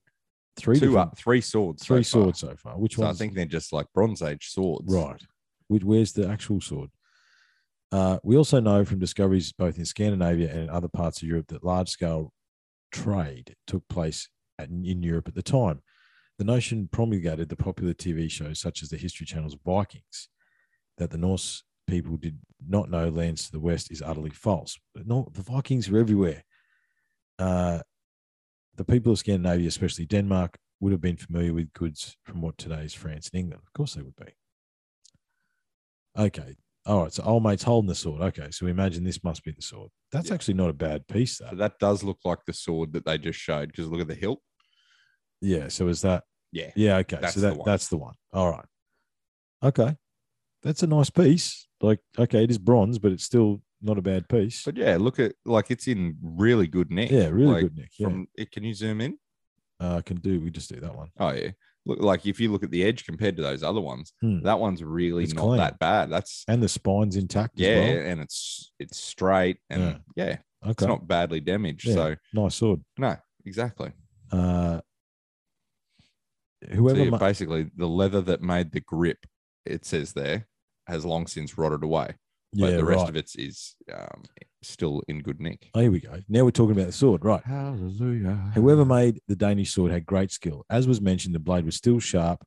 Three 0.57 0.79
two 0.79 0.97
up, 0.97 1.15
three 1.17 1.39
swords, 1.41 1.83
three 1.83 2.01
so 2.03 2.17
far. 2.19 2.23
swords 2.23 2.39
so 2.39 2.55
far. 2.57 2.79
Which 2.79 2.95
So 2.95 3.05
I 3.05 3.13
think 3.13 3.35
they're 3.35 3.45
just 3.45 3.71
like 3.71 3.85
Bronze 3.93 4.21
Age 4.23 4.47
swords, 4.49 4.91
Right. 4.91 5.21
Which, 5.67 5.83
where's 5.83 6.13
the 6.13 6.27
actual 6.27 6.61
sword? 6.61 6.89
Uh, 7.91 8.17
we 8.23 8.35
also 8.35 8.59
know 8.59 8.83
from 8.83 8.97
discoveries 8.99 9.51
both 9.53 9.77
in 9.77 9.85
Scandinavia 9.85 10.49
and 10.49 10.61
in 10.61 10.69
other 10.69 10.87
parts 10.87 11.21
of 11.21 11.27
Europe 11.27 11.47
that 11.49 11.63
large 11.63 11.89
scale 11.89 12.33
trade 12.91 13.55
took 13.67 13.87
place 13.87 14.29
at, 14.57 14.69
in 14.69 15.03
Europe 15.03 15.27
at 15.27 15.35
the 15.35 15.43
time. 15.43 15.81
The 16.37 16.43
notion 16.43 16.87
promulgated 16.91 17.49
the 17.49 17.55
popular 17.55 17.93
TV 17.93 18.29
shows 18.29 18.59
such 18.59 18.83
as 18.83 18.89
the 18.89 18.97
History 18.97 19.25
Channel's 19.25 19.57
Vikings 19.65 20.29
that 20.97 21.09
the 21.09 21.17
Norse 21.17 21.63
people 21.87 22.17
did 22.17 22.37
not 22.67 22.89
know 22.91 23.09
lands 23.09 23.45
to 23.45 23.51
the 23.51 23.59
west 23.59 23.91
is 23.91 24.01
utterly 24.01 24.29
false. 24.29 24.77
No, 24.95 25.27
the 25.33 25.41
Vikings 25.41 25.89
were 25.89 25.99
everywhere. 25.99 26.43
Uh, 27.39 27.79
the 28.75 28.83
people 28.83 29.11
of 29.11 29.19
Scandinavia, 29.19 29.67
especially 29.67 30.05
Denmark, 30.05 30.57
would 30.79 30.91
have 30.91 31.01
been 31.01 31.17
familiar 31.17 31.53
with 31.53 31.73
goods 31.73 32.17
from 32.23 32.41
what 32.41 32.57
today 32.57 32.83
is 32.83 32.93
France 32.93 33.29
and 33.33 33.39
England. 33.39 33.63
Of 33.65 33.73
course, 33.73 33.95
they 33.95 34.03
would 34.03 34.15
be. 34.15 34.31
Okay. 36.17 36.55
All 36.85 37.03
right. 37.03 37.13
So 37.13 37.23
old 37.23 37.43
mate's 37.43 37.63
holding 37.63 37.87
the 37.89 37.95
sword. 37.95 38.21
Okay. 38.21 38.49
So 38.51 38.65
we 38.65 38.71
imagine 38.71 39.03
this 39.03 39.23
must 39.23 39.43
be 39.43 39.51
the 39.51 39.61
sword. 39.61 39.89
That's 40.11 40.29
Yeah. 40.29 40.35
actually 40.35 40.53
not 40.55 40.69
a 40.69 40.73
bad 40.73 41.07
piece, 41.07 41.37
So 41.37 41.49
that 41.53 41.79
does 41.79 42.03
look 42.03 42.19
like 42.23 42.39
the 42.45 42.53
sword 42.53 42.93
that 42.93 43.05
they 43.05 43.17
just 43.17 43.39
showed 43.39 43.69
because 43.69 43.87
look 43.87 44.01
at 44.01 44.07
the 44.07 44.15
hilt. 44.15 44.41
Yeah. 45.41 45.67
So 45.69 45.87
is 45.87 46.01
that? 46.01 46.23
Yeah. 46.51 46.71
Yeah. 46.75 46.97
Okay. 46.97 47.17
That's 47.21 47.35
so 47.35 47.41
that 47.41 47.57
one. 47.57 47.65
that's 47.65 47.87
the 47.87 47.97
one. 47.97 48.13
All 48.33 48.51
right. 48.51 48.65
Okay. 49.63 49.95
That's 50.63 50.83
a 50.83 50.87
nice 50.87 51.09
piece. 51.09 51.67
Like, 51.81 51.99
okay, 52.17 52.43
it 52.43 52.49
is 52.51 52.57
bronze, 52.57 52.97
but 52.99 53.11
it's 53.11 53.23
still 53.23 53.61
not 53.81 53.97
a 53.97 54.01
bad 54.01 54.27
piece. 54.27 54.63
But 54.63 54.75
yeah, 54.77 54.97
look 54.99 55.19
at 55.19 55.33
like 55.45 55.69
it's 55.69 55.87
in 55.87 56.17
really 56.21 56.67
good 56.67 56.89
nick. 56.91 57.11
yeah, 57.11 57.27
really 57.27 57.53
like, 57.53 57.61
good, 57.63 57.75
Nick. 57.77 57.91
Yeah. 57.99 58.07
From 58.07 58.27
it, 58.35 58.51
can 58.51 58.63
you 58.63 58.73
zoom 58.73 59.01
in? 59.01 59.17
Uh, 59.79 60.01
can 60.01 60.17
do. 60.17 60.39
We 60.41 60.49
just 60.49 60.73
do 60.73 60.79
that 60.79 60.95
one. 60.95 61.09
Oh 61.19 61.31
yeah. 61.31 61.51
Look, 61.85 61.99
like 62.01 62.25
if 62.25 62.39
you 62.39 62.51
look 62.51 62.63
at 62.63 62.71
the 62.71 62.83
edge 62.83 63.05
compared 63.05 63.37
to 63.37 63.43
those 63.43 63.61
other 63.63 63.79
ones, 63.79 64.11
Hmm. 64.21 64.41
that 64.41 64.59
one's 64.59 64.83
really 64.83 65.23
It's 65.23 65.33
not 65.35 65.43
clean. 65.43 65.57
that 65.57 65.77
bad. 65.79 66.09
That's 66.09 66.43
And 66.47 66.61
the 66.61 66.67
spine's 66.67 67.15
intact 67.15 67.53
yeah, 67.59 67.69
as 67.69 67.95
well. 67.95 68.05
and 68.07 68.21
it's 68.21 68.71
it's 68.79 68.97
straight 68.97 69.57
and 69.69 69.99
yeah, 70.15 70.37
Okay. 70.63 70.71
it's 70.71 70.81
not 70.83 71.07
badly 71.07 71.39
damaged. 71.39 71.85
Yeah. 71.87 71.93
So 71.93 72.15
nice 72.33 72.55
sword. 72.55 72.81
no, 72.97 73.15
exactly. 73.45 73.91
Uh, 74.31 74.81
So 76.63 76.75
whoever 76.75 77.03
yeah, 77.03 77.09
ma- 77.11 77.17
basically 77.17 77.69
the 77.75 77.87
leather 77.87 78.21
that 78.21 78.41
made 78.41 78.71
the 78.71 78.81
grip, 78.81 79.25
it 79.65 79.85
says 79.85 80.13
there, 80.13 80.47
has 80.87 81.05
long 81.05 81.27
since 81.27 81.57
rotted 81.57 81.83
away. 81.83 82.15
But 82.53 82.71
yeah, 82.71 82.77
the 82.77 82.85
rest 82.85 83.01
right. 83.01 83.09
of 83.09 83.15
it's 83.15 83.75
um, 83.93 84.23
still 84.63 85.03
in 85.07 85.21
good 85.21 85.39
nick. 85.39 85.69
Oh, 85.73 85.81
here 85.81 85.91
we 85.91 85.99
go. 85.99 86.21
Now 86.29 86.45
we're 86.45 86.51
talking 86.51 86.71
about 86.71 86.87
the 86.87 86.93
sword, 86.93 87.25
right? 87.25 87.43
Hallelujah. 87.43 88.51
Whoever 88.55 88.85
made 88.85 89.19
the 89.27 89.35
Danish 89.35 89.73
sword 89.73 89.91
had 89.91 90.05
great 90.05 90.31
skill. 90.31 90.65
As 90.69 90.87
was 90.87 91.01
mentioned, 91.01 91.35
the 91.35 91.39
blade 91.39 91.65
was 91.65 91.75
still 91.75 91.99
sharp 91.99 92.43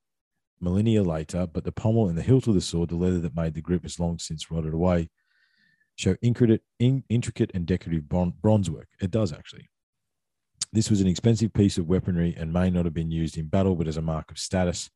millennia 0.60 1.02
later, 1.02 1.46
but 1.46 1.64
the 1.64 1.72
pommel 1.72 2.08
and 2.08 2.18
the 2.18 2.22
hilt 2.22 2.46
of 2.46 2.54
the 2.54 2.60
sword, 2.60 2.90
the 2.90 2.96
leather 2.96 3.18
that 3.20 3.34
made 3.34 3.54
the 3.54 3.62
grip, 3.62 3.82
has 3.82 3.98
long 3.98 4.18
since 4.18 4.50
rotted 4.50 4.74
away, 4.74 5.08
show 5.96 6.16
intricate, 6.22 6.62
in, 6.78 7.02
intricate 7.08 7.50
and 7.54 7.66
decorative 7.66 8.08
bron- 8.08 8.34
bronze 8.40 8.70
work. 8.70 8.88
It 9.00 9.10
does 9.10 9.32
actually. 9.32 9.69
This 10.72 10.88
was 10.90 11.00
an 11.00 11.08
expensive 11.08 11.52
piece 11.52 11.78
of 11.78 11.88
weaponry 11.88 12.34
and 12.38 12.52
may 12.52 12.70
not 12.70 12.84
have 12.84 12.94
been 12.94 13.10
used 13.10 13.36
in 13.36 13.46
battle, 13.48 13.74
but 13.74 13.88
as 13.88 13.96
a 13.96 14.02
mark 14.02 14.30
of 14.30 14.38
status. 14.38 14.88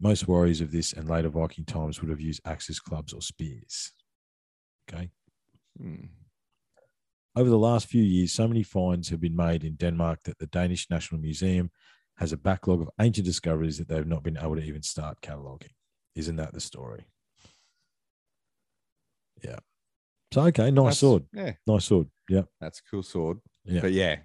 Most 0.00 0.26
warriors 0.28 0.60
of 0.60 0.72
this 0.72 0.92
and 0.92 1.08
later 1.08 1.28
Viking 1.28 1.64
times 1.64 2.00
would 2.00 2.10
have 2.10 2.20
used 2.20 2.40
axes, 2.44 2.80
clubs, 2.80 3.12
or 3.12 3.22
spears. 3.22 3.92
Okay. 4.92 5.10
Hmm. 5.80 6.06
Over 7.36 7.50
the 7.50 7.58
last 7.58 7.86
few 7.86 8.02
years, 8.02 8.32
so 8.32 8.48
many 8.48 8.62
finds 8.62 9.08
have 9.10 9.20
been 9.20 9.36
made 9.36 9.62
in 9.62 9.74
Denmark 9.76 10.22
that 10.24 10.38
the 10.38 10.46
Danish 10.46 10.88
National 10.90 11.20
Museum 11.20 11.70
has 12.16 12.32
a 12.32 12.36
backlog 12.36 12.80
of 12.80 12.90
ancient 13.00 13.26
discoveries 13.26 13.78
that 13.78 13.88
they've 13.88 14.06
not 14.06 14.22
been 14.22 14.38
able 14.38 14.56
to 14.56 14.62
even 14.62 14.82
start 14.82 15.20
cataloging. 15.20 15.72
Isn't 16.14 16.36
that 16.36 16.52
the 16.54 16.60
story? 16.60 17.04
Yeah. 19.44 19.58
So 20.32 20.42
okay, 20.46 20.70
nice 20.70 20.84
That's- 20.84 20.98
sword. 20.98 21.24
Yeah, 21.32 21.52
Nice 21.66 21.84
sword. 21.84 22.08
Yeah. 22.28 22.42
that's 22.60 22.80
a 22.80 22.82
cool 22.90 23.02
sword. 23.02 23.38
Yeah. 23.64 23.80
But 23.82 23.92
yeah, 23.92 24.16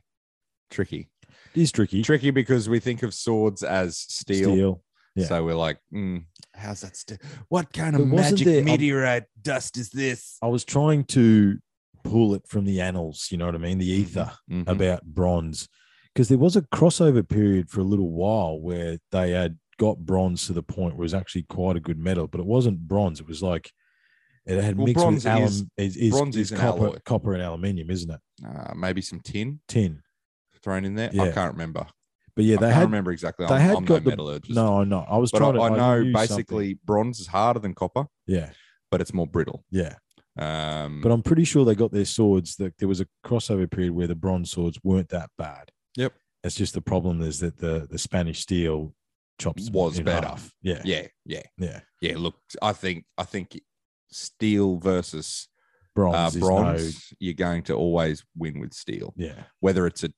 tricky. 0.71 1.09
It 1.55 1.61
is 1.61 1.71
tricky. 1.71 2.01
Tricky 2.01 2.31
because 2.31 2.67
we 2.69 2.79
think 2.79 3.03
of 3.03 3.13
swords 3.13 3.61
as 3.61 3.97
steel. 3.97 4.51
Steel. 4.53 4.83
yeah. 5.15 5.25
So 5.27 5.43
we're 5.43 5.53
like, 5.55 5.77
mm, 5.93 6.23
how's 6.55 6.81
that 6.81 6.95
still? 6.95 7.17
What 7.49 7.71
kind 7.73 7.95
of 7.95 8.07
magic 8.07 8.45
there- 8.47 8.63
meteorite 8.63 9.25
dust 9.41 9.77
is 9.77 9.89
this? 9.91 10.37
I 10.41 10.47
was 10.47 10.63
trying 10.65 11.03
to 11.05 11.57
pull 12.03 12.33
it 12.33 12.43
from 12.47 12.65
the 12.65 12.81
annals, 12.81 13.27
you 13.29 13.37
know 13.37 13.45
what 13.45 13.53
I 13.55 13.59
mean? 13.59 13.77
The 13.77 13.85
ether. 13.91 14.31
Mhm. 14.49 14.67
about 14.67 15.03
bronze 15.05 15.67
because 16.13 16.29
there 16.29 16.37
was 16.37 16.55
a 16.55 16.61
crossover 16.63 17.27
period 17.27 17.69
for 17.69 17.79
a 17.81 17.85
little 17.85 18.09
while 18.11 18.59
where 18.59 18.97
they 19.11 19.31
had 19.31 19.57
got 19.77 19.99
bronze 19.99 20.45
to 20.47 20.53
the 20.53 20.63
point 20.63 20.95
where 20.95 21.03
it 21.03 21.07
was 21.09 21.13
actually 21.13 21.43
quite 21.43 21.75
a 21.75 21.79
good 21.79 21.97
metal, 21.99 22.27
but 22.27 22.39
it 22.41 22.45
wasn't 22.45 22.79
bronze. 22.87 23.19
It 23.19 23.27
was 23.27 23.41
like 23.43 23.71
it 24.45 24.61
had 24.63 24.75
Well, 24.77 24.87
mixed 24.87 25.05
with 25.05 25.25
alum, 25.25 25.43
is- 25.43 25.65
is, 25.77 25.95
is, 25.97 26.09
bronze 26.11 26.35
is 26.35 26.51
is 26.51 26.57
copper, 26.59 26.85
alloy. 26.87 26.97
copper 27.05 27.33
and 27.33 27.43
aluminium, 27.43 27.89
isn't 27.91 28.09
it? 28.11 28.19
Uh, 28.45 28.73
maybe 28.75 29.01
some 29.01 29.19
tin 29.19 29.59
Tin. 29.67 30.01
Thrown 30.63 30.85
in 30.85 30.95
there. 30.95 31.09
I 31.19 31.31
can't 31.31 31.53
remember. 31.53 31.87
But 32.35 32.45
yeah, 32.45 32.55
I 32.55 32.59
they 32.59 32.65
can't 32.67 32.75
had. 32.75 32.83
remember 32.83 33.11
exactly. 33.11 33.45
they 33.45 33.53
I'm, 33.55 33.61
had 33.61 33.75
I'm 33.77 33.85
got 33.85 33.93
no 33.95 33.99
the- 33.99 34.09
metallurgist. 34.11 34.55
No, 34.55 34.81
I 34.81 34.83
know. 34.85 35.05
I 35.09 35.17
was 35.17 35.31
but 35.31 35.39
trying 35.39 35.55
I, 35.59 35.69
to. 35.69 35.73
I 35.73 35.77
know 35.77 36.01
knew 36.03 36.13
something. 36.13 36.35
basically 36.37 36.73
bronze 36.85 37.19
is 37.19 37.27
harder 37.27 37.59
than 37.59 37.73
copper, 37.73 38.05
Yeah, 38.27 38.51
but 38.89 39.01
it's 39.01 39.13
more 39.13 39.27
brittle. 39.27 39.63
yeah. 39.69 39.95
Um, 40.37 41.01
But 41.01 41.11
I'm 41.11 41.21
pretty 41.23 41.43
sure 41.43 41.65
they 41.65 41.75
got 41.75 41.91
their 41.91 42.05
swords. 42.05 42.55
That 42.55 42.77
there 42.77 42.87
was 42.87 43.01
a 43.01 43.07
crossover 43.25 43.69
period 43.69 43.91
where 43.93 44.07
the 44.07 44.15
bronze 44.15 44.49
swords 44.51 44.79
weren't 44.81 45.09
that 45.09 45.29
bad. 45.37 45.71
Yep. 45.97 46.13
It's 46.45 46.55
just 46.55 46.73
the 46.73 46.81
problem 46.81 47.21
is 47.21 47.39
that 47.41 47.57
the 47.57 47.85
the 47.91 47.97
Spanish 47.97 48.39
steel 48.39 48.93
chops 49.39 49.69
Was 49.69 49.99
better. 49.99 50.27
half. 50.27 50.51
Yeah, 50.61 50.81
yeah, 50.85 51.07
yeah, 51.25 51.41
yeah. 51.57 51.81
yeah. 51.99 52.13
Look, 52.17 52.35
I 52.61 52.71
think 52.71 53.03
I 53.17 53.23
think 53.23 53.59
steel 54.09 54.77
versus 54.77 55.49
Bronze, 55.93 56.37
uh, 56.37 56.39
bronze, 56.39 57.13
you're 57.19 57.33
going 57.33 57.63
to 57.63 57.73
always 57.73 58.23
win 58.37 58.61
with 58.61 58.73
steel. 58.73 59.13
Yeah, 59.17 59.43
Whether 59.59 59.85
it's 59.85 60.05
a 60.05 60.13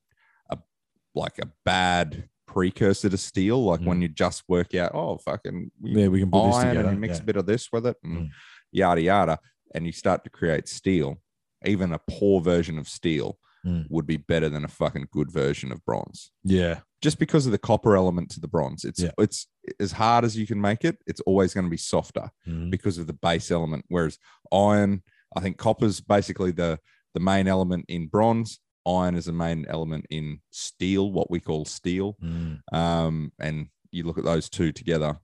like 1.16 1.40
a 1.40 1.48
bad 1.66 2.30
precursor 2.48 3.10
to 3.10 3.18
steel, 3.18 3.64
like 3.64 3.82
when 3.82 4.02
you 4.02 4.08
just 4.08 4.44
work 4.48 4.76
out, 4.76 4.92
oh 4.94 5.18
fucking 5.18 5.72
Mm. 5.84 5.98
yeah. 5.98 6.08
We 6.08 6.20
can 6.20 6.32
put 6.32 6.48
this 6.52 6.58
together. 6.64 6.90
and 6.90 7.02
mix 7.02 7.18
yeah. 7.18 7.24
a 7.24 7.26
bit 7.26 7.36
of 7.38 7.46
this 7.46 7.70
with 7.72 7.86
it, 7.88 7.98
and 8.04 8.18
Mm. 8.18 8.30
yada 8.72 9.02
yada, 9.02 9.40
and 9.74 9.86
you 9.86 9.92
start 9.92 10.24
to 10.24 10.30
create 10.30 10.68
steel. 10.68 11.22
Even 11.66 11.94
a 11.94 12.00
poor 12.10 12.42
version 12.42 12.78
of 12.78 12.88
steel 12.88 13.38
Mm. 13.66 13.88
would 13.90 14.06
be 14.06 14.18
better 14.18 14.50
than 14.50 14.66
a 14.66 14.68
fucking 14.68 15.08
good 15.12 15.32
version 15.32 15.72
of 15.72 15.84
bronze. 15.86 16.32
Yeah, 16.44 16.82
Just 17.02 17.20
because 17.20 17.46
of 17.46 17.52
the 17.52 17.58
copper 17.58 17.96
element 17.98 18.30
to 18.32 18.40
the 18.40 18.48
bronze, 18.48 18.86
it's 18.86 19.00
Yeah. 19.02 19.12
it's 19.18 19.48
as 19.80 19.92
hard 19.94 20.24
as 20.26 20.38
you 20.38 20.46
can 20.48 20.60
make 20.62 20.86
it. 20.86 20.98
It's 21.06 21.20
always 21.22 21.54
going 21.54 21.66
to 21.66 21.70
be 21.70 21.76
softer 21.78 22.30
Mhm. 22.48 22.70
because 22.72 22.98
of 22.98 23.08
the 23.08 23.14
base 23.14 23.52
element. 23.52 23.84
Whereas 23.90 24.18
iron, 24.54 25.04
I 25.36 25.40
think 25.42 25.58
copper's 25.58 26.00
basically 26.02 26.52
the 26.52 26.80
the 27.14 27.20
main 27.20 27.48
element 27.48 27.86
in 27.90 28.08
bronze. 28.08 28.60
Iron 28.86 29.16
is 29.16 29.26
the 29.26 29.34
main 29.34 29.66
element 29.70 30.06
in 30.10 30.40
steel, 30.52 31.12
what 31.12 31.32
we 31.32 31.40
call 31.40 31.66
steel. 31.66 32.18
Mm. 32.24 32.60
Um, 32.74 33.32
and 33.40 33.68
you 33.92 34.04
look 34.04 34.18
at 34.18 34.24
those 34.26 34.50
two 34.50 34.72
together. 34.72 35.18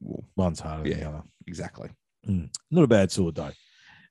well, 0.00 0.24
one's 0.36 0.60
harder 0.60 0.82
than 0.88 0.92
the 0.92 0.98
Yeah. 0.98 1.08
other. 1.08 1.22
exactly. 1.46 1.90
Not 2.26 2.84
a 2.84 2.88
bad 2.88 3.10
sword 3.12 3.34
though. 3.34 3.52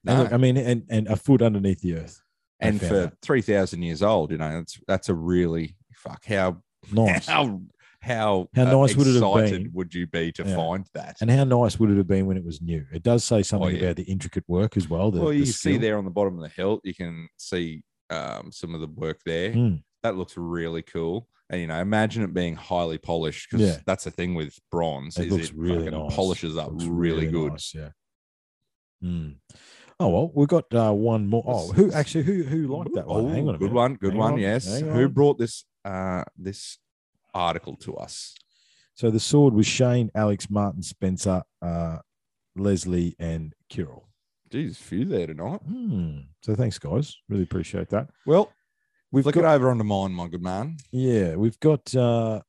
No. 0.04 0.24
look, 0.24 0.34
I 0.34 0.38
mean, 0.38 0.58
and 0.58 0.84
and 0.90 1.08
a 1.08 1.16
foot 1.16 1.42
underneath 1.42 1.82
the 1.82 1.96
earth. 1.96 2.22
I 2.62 2.68
and 2.68 2.80
for 2.80 2.94
that. 2.94 3.14
three 3.22 3.42
thousand 3.42 3.82
years 3.84 4.04
old, 4.04 4.32
you 4.32 4.38
know, 4.38 4.52
that's 4.60 4.80
that's 4.88 5.10
a 5.10 5.14
really 5.14 5.76
fuck 5.96 6.24
how 6.26 6.62
nice. 6.92 7.26
how 7.28 7.62
how 8.02 8.50
How 8.54 8.62
uh, 8.68 8.82
nice 8.82 8.96
would 8.98 9.08
it 9.08 9.14
have 9.22 9.50
been? 9.50 9.72
would 9.74 9.94
you 9.96 10.06
be 10.08 10.32
to 10.34 10.44
Yeah. 10.44 10.56
find 10.58 10.86
that? 10.94 11.18
And 11.22 11.32
how 11.32 11.46
nice 11.46 11.80
would 11.80 11.90
it 11.90 11.98
have 11.98 12.08
been 12.08 12.26
when 12.28 12.36
it 12.38 12.44
was 12.44 12.62
new? 12.62 12.86
It 12.94 13.02
does 13.02 13.24
say 13.24 13.42
something 13.44 13.70
Oh, 13.70 13.72
yeah. 13.72 13.84
about 13.86 13.96
the 13.96 14.04
intricate 14.04 14.44
work 14.48 14.76
as 14.78 14.90
well. 14.90 15.10
The, 15.10 15.22
well, 15.22 15.34
you 15.34 15.46
the 15.46 15.52
see 15.54 15.78
there 15.78 15.98
on 15.98 16.04
the 16.06 16.12
bottom 16.12 16.36
of 16.36 16.42
the 16.42 16.50
hilt, 16.50 16.82
you 16.84 16.94
can 16.94 17.30
see 17.38 17.82
um, 18.10 18.52
some 18.52 18.74
of 18.76 18.82
the 18.82 18.88
work 18.88 19.20
there. 19.26 19.52
Mm. 19.54 19.84
That 20.04 20.16
looks 20.18 20.34
really 20.38 20.82
cool. 20.82 21.28
And 21.50 21.62
you 21.62 21.68
know, 21.68 21.80
imagine 21.80 22.24
it 22.24 22.34
being 22.34 22.56
highly 22.56 22.98
polished 22.98 23.50
because 23.50 23.66
Yeah. 23.68 23.78
that's 23.86 24.04
the 24.06 24.12
thing 24.12 24.34
with 24.36 24.58
bronze. 24.72 25.18
It 25.18 25.28
is 25.28 25.32
looks 25.32 25.50
it 25.50 25.56
really 25.56 25.90
nice. 25.90 26.16
polishes 26.16 26.58
up 26.58 26.72
Looks 26.72 26.86
really, 26.86 27.28
good. 27.28 27.52
nice, 27.54 27.74
yeah. 27.76 27.90
Mm. 29.04 29.36
Oh 30.00 30.10
well, 30.10 30.32
we've 30.34 30.48
got 30.48 30.74
uh, 30.74 30.92
one 30.92 31.28
more. 31.28 31.44
Oh, 31.46 31.72
who 31.72 31.92
actually 31.92 32.24
who 32.24 32.44
who 32.44 32.68
liked 32.78 32.96
that 32.96 33.06
one? 33.08 33.26
Oh, 33.26 33.30
Hang 33.30 33.48
on 33.50 33.56
a 33.56 33.58
good 33.58 33.74
one, 33.74 33.96
good 33.96 34.12
Hang 34.12 34.20
one. 34.20 34.34
on, 34.34 34.40
Yes. 34.40 34.66
hang 34.68 34.90
Who 34.90 35.06
on. 35.06 35.12
brought 35.12 35.38
this 35.38 35.66
uh 35.86 36.24
this 36.38 36.78
article 37.34 37.76
to 37.78 37.96
us? 37.98 38.34
So 38.96 39.10
the 39.12 39.20
sword 39.20 39.54
was 39.54 39.66
Shane, 39.68 40.10
Alex, 40.16 40.50
Martin, 40.50 40.82
Spencer, 40.84 41.44
uh, 41.62 41.98
Leslie, 42.56 43.16
and 43.20 43.54
Kirill. 43.70 44.08
Geez, 44.54 44.80
a 44.80 44.84
few 44.84 45.04
there 45.06 45.26
tonight. 45.26 45.62
Hmm. 45.68 46.18
So 46.44 46.54
thanks, 46.54 46.78
guys. 46.78 47.16
Really 47.28 47.42
appreciate 47.42 47.90
that. 47.90 48.10
Well, 48.28 48.54
We've 49.12 49.24
flick 49.24 49.34
got, 49.34 49.46
it 49.46 49.56
over 49.56 49.72
onto 49.72 49.84
mine, 49.84 50.12
my 50.12 50.28
good 50.28 50.44
man. 50.44 50.78
yeah, 50.92 51.36
we've 51.36 51.60
got. 51.60 51.94
uh 51.96 52.42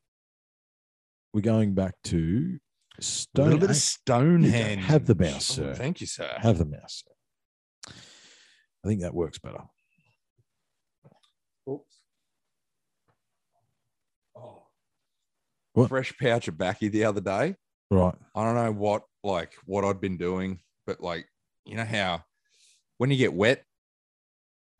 We're 1.33 1.41
going 1.41 1.73
back 1.75 1.95
to 2.05 2.59
A 2.99 3.03
Stone. 3.03 3.45
little 3.47 3.59
bit 3.61 3.71
of 3.71 3.77
Age- 3.77 3.83
Stonehenge. 3.83 4.85
Have 4.85 5.07
the 5.07 5.15
mouse, 5.15 5.59
Oh, 5.59 5.63
sir. 5.63 5.75
Thank 5.75 6.03
you, 6.03 6.07
sir. 6.07 6.31
Have 6.41 6.59
the 6.59 6.67
mouse. 6.67 7.05
Sir. 7.07 7.93
I 8.85 8.89
think 8.89 9.01
that 9.01 9.15
works 9.15 9.39
better. 9.39 9.63
Oops. 11.71 11.97
Oh. 14.37 14.67
What? 15.73 15.89
Fresh 15.89 16.19
pouch 16.19 16.49
of 16.49 16.59
backy 16.59 16.89
the 16.89 17.05
other 17.05 17.23
day. 17.23 17.57
Right. 17.91 18.15
I 18.35 18.45
don't 18.45 18.55
know 18.57 18.73
what 18.73 19.05
like 19.23 19.55
what 19.65 19.85
I'd 19.87 20.03
been 20.03 20.19
doing, 20.19 20.61
but 20.87 21.01
like 21.01 21.27
you 21.65 21.77
know 21.77 21.85
how 21.85 22.25
when 22.99 23.11
you 23.11 23.17
get 23.17 23.33
wet 23.35 23.65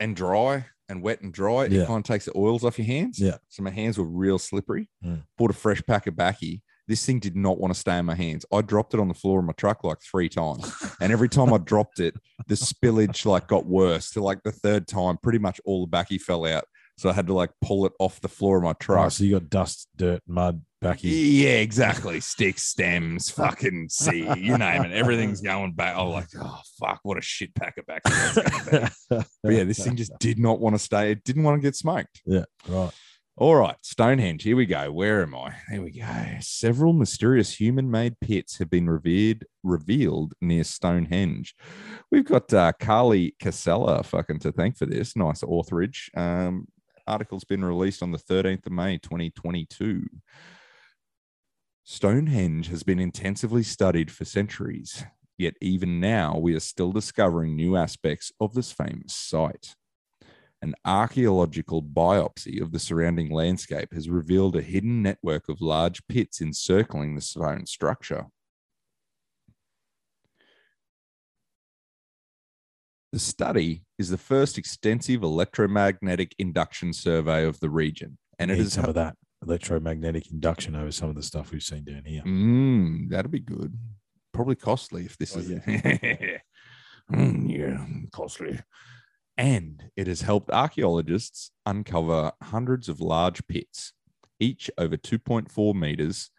and 0.01 0.15
dry 0.17 0.67
and 0.89 1.03
wet 1.03 1.21
and 1.23 1.33
dry, 1.33 1.65
Yeah. 1.67 1.83
it 1.83 1.87
kind 1.87 1.99
of 1.99 2.05
takes 2.05 2.27
the 2.27 2.33
oils 2.37 2.65
off 2.65 2.79
your 2.79 2.87
hands. 2.87 3.19
Yeah. 3.19 3.39
So 3.49 3.63
my 3.63 3.71
hands 3.71 3.97
were 3.99 4.05
real 4.05 4.39
slippery. 4.39 4.91
Mm. 5.05 5.23
Bought 5.39 5.51
a 5.51 5.55
fresh 5.55 5.83
pack 5.87 6.07
of 6.07 6.17
backy. 6.17 6.63
This 6.87 7.05
thing 7.07 7.19
did 7.19 7.35
not 7.35 7.59
want 7.59 7.73
to 7.73 7.81
stay 7.81 7.97
in 7.97 8.05
my 8.05 8.15
hands. 8.15 8.45
I 8.53 8.61
dropped 8.61 8.93
it 8.93 9.01
on 9.01 9.09
the 9.09 9.15
floor 9.15 9.39
of 9.39 9.47
my 9.47 9.55
truck 9.55 9.83
like 9.85 10.03
three 10.03 10.29
times. 10.29 10.71
And 11.01 11.11
every 11.13 11.31
time 11.31 11.51
I 11.55 11.57
dropped 11.59 11.99
it, 12.01 12.15
the 12.47 12.55
spillage 12.57 13.25
like 13.25 13.47
got 13.47 13.65
worse. 13.65 14.11
To 14.11 14.23
like 14.23 14.43
the 14.43 14.53
third 14.53 14.87
time, 14.87 15.17
pretty 15.23 15.39
much 15.39 15.59
all 15.65 15.81
the 15.87 15.91
backy 15.91 16.19
fell 16.19 16.45
out. 16.45 16.65
So 16.99 17.09
I 17.09 17.15
had 17.15 17.27
to 17.29 17.33
like 17.33 17.51
pull 17.63 17.87
it 17.87 17.93
off 17.99 18.21
the 18.21 18.29
floor 18.29 18.59
of 18.59 18.65
my 18.65 18.75
truck. 18.75 19.11
So 19.13 19.25
you 19.25 19.33
got 19.41 19.49
dust, 19.49 19.89
dirt, 19.97 20.23
mud, 20.29 20.61
Yeah, 21.03 21.57
exactly. 21.59 22.21
Sticks, 22.21 22.65
stems, 22.65 23.31
fucking 23.31 23.89
see, 23.89 24.21
you 24.37 24.59
name 24.59 24.85
it. 24.85 24.93
Everything's 24.93 25.41
going 25.41 25.73
back. 25.73 25.97
I'm 25.97 26.09
like, 26.09 26.29
oh 26.41 26.61
fuck, 26.79 27.01
what 27.03 27.19
a 27.19 27.23
shit 27.23 27.55
pack 27.55 27.77
of 27.79 27.87
back. 27.87 28.03
that's 28.05 28.67
gonna 28.69 28.93
be. 29.11 29.25
But 29.43 29.53
yeah, 29.53 29.65
this 29.65 29.83
thing 29.83 29.97
just 29.97 30.17
did 30.19 30.39
not 30.39 30.61
want 30.61 30.75
to 30.75 30.79
stay. 30.79 31.13
It 31.13 31.25
didn't 31.25 31.43
want 31.43 31.61
to 31.61 31.67
get 31.67 31.77
smoked. 31.77 32.23
Yeah. 32.27 32.45
Right. 32.69 32.93
All 33.37 33.57
right, 33.57 33.75
Stonehenge. 33.83 34.45
Here 34.45 34.55
we 34.55 34.65
go. 34.65 34.93
Where 34.93 35.21
am 35.23 35.35
I? 35.35 35.55
There 35.69 35.83
we 35.83 35.91
go. 35.91 36.07
Several 36.41 36.93
mysterious 36.93 37.59
human-made 37.59 38.21
pits 38.21 38.59
have 38.59 38.71
been 38.71 38.89
revered, 38.89 39.45
revealed 39.65 40.35
near 40.41 40.63
Stonehenge. 40.63 41.57
We've 42.13 42.25
got 42.25 42.55
uh, 42.55 42.73
Carly 42.79 43.35
Cassella 43.43 44.05
fucking 44.05 44.39
to 44.41 44.53
thank 44.53 44.77
for 44.77 44.87
this. 44.87 45.17
Nice 45.17 45.43
authorage. 45.43 46.13
Um, 46.17 46.69
article's 47.09 47.43
been 47.43 47.65
released 47.65 48.05
on 48.05 48.13
the 48.13 48.19
13th 48.19 48.67
of 48.67 48.73
May, 48.73 48.99
2022. 48.99 50.07
Stonehenge 51.87 52.69
has 52.69 52.83
been 52.83 52.99
intensively 52.99 53.63
studied 53.63 54.11
for 54.11 54.25
centuries, 54.25 55.05
yet 55.37 55.53
even 55.61 56.01
now 56.01 56.39
we 56.39 56.55
are 56.55 56.61
still 56.61 56.93
discovering 56.93 57.55
new 57.55 57.77
aspects 57.77 58.33
of 58.41 58.55
this 58.55 58.73
famous 58.73 59.13
site. 59.13 59.77
An 60.63 60.75
archaeological 60.87 61.83
biopsy 61.83 62.63
of 62.63 62.73
the 62.73 62.79
surrounding 62.79 63.31
landscape 63.31 63.93
has 63.93 64.09
revealed 64.09 64.57
a 64.57 64.63
hidden 64.63 65.03
network 65.03 65.51
of 65.51 65.61
large 65.61 66.07
pits 66.07 66.41
encircling 66.41 67.17
the 67.17 67.21
stone 67.21 67.67
structure. 67.67 68.29
The 73.13 73.19
study 73.19 73.85
is 73.99 74.09
the 74.09 74.17
first 74.17 74.57
extensive 74.57 75.23
electromagnetic 75.23 76.35
induction 76.39 76.95
survey 76.95 77.45
of 77.45 77.61
the 77.61 77.69
region, 77.69 78.17
and 78.39 78.51
it 78.51 78.55
Need 78.55 78.63
has 78.63 78.73
some 78.73 78.87
of 78.87 78.95
that 78.95 79.17
electromagnetic 79.45 80.31
induction 80.31 80.75
over 80.75 80.91
some 80.93 81.09
of 81.09 81.17
the 81.17 81.23
stuff 81.23 81.53
we've 81.53 81.63
seen 81.63 81.85
down 81.85 82.05
here. 82.05 82.23
Mm, 82.23 83.09
that'd 83.11 83.31
be 83.31 83.41
good. 83.41 83.79
Probably 84.33 84.57
costly 84.57 85.05
if 85.05 85.17
this 85.19 85.37
Oh, 85.37 85.41
is 85.41 85.49
Mm, 87.13 87.51
yeah, 87.51 87.85
costly. 88.13 88.59
And 89.37 89.91
it 89.97 90.07
has 90.07 90.23
helped 90.23 90.51
archaeologists 90.51 91.51
uncover 91.67 92.33
hundreds 92.43 92.89
of 92.89 93.01
large 93.01 93.47
pits, 93.47 93.93
each 94.41 94.71
over 94.79 94.97
2.4 94.97 95.75
meters, 95.75 96.31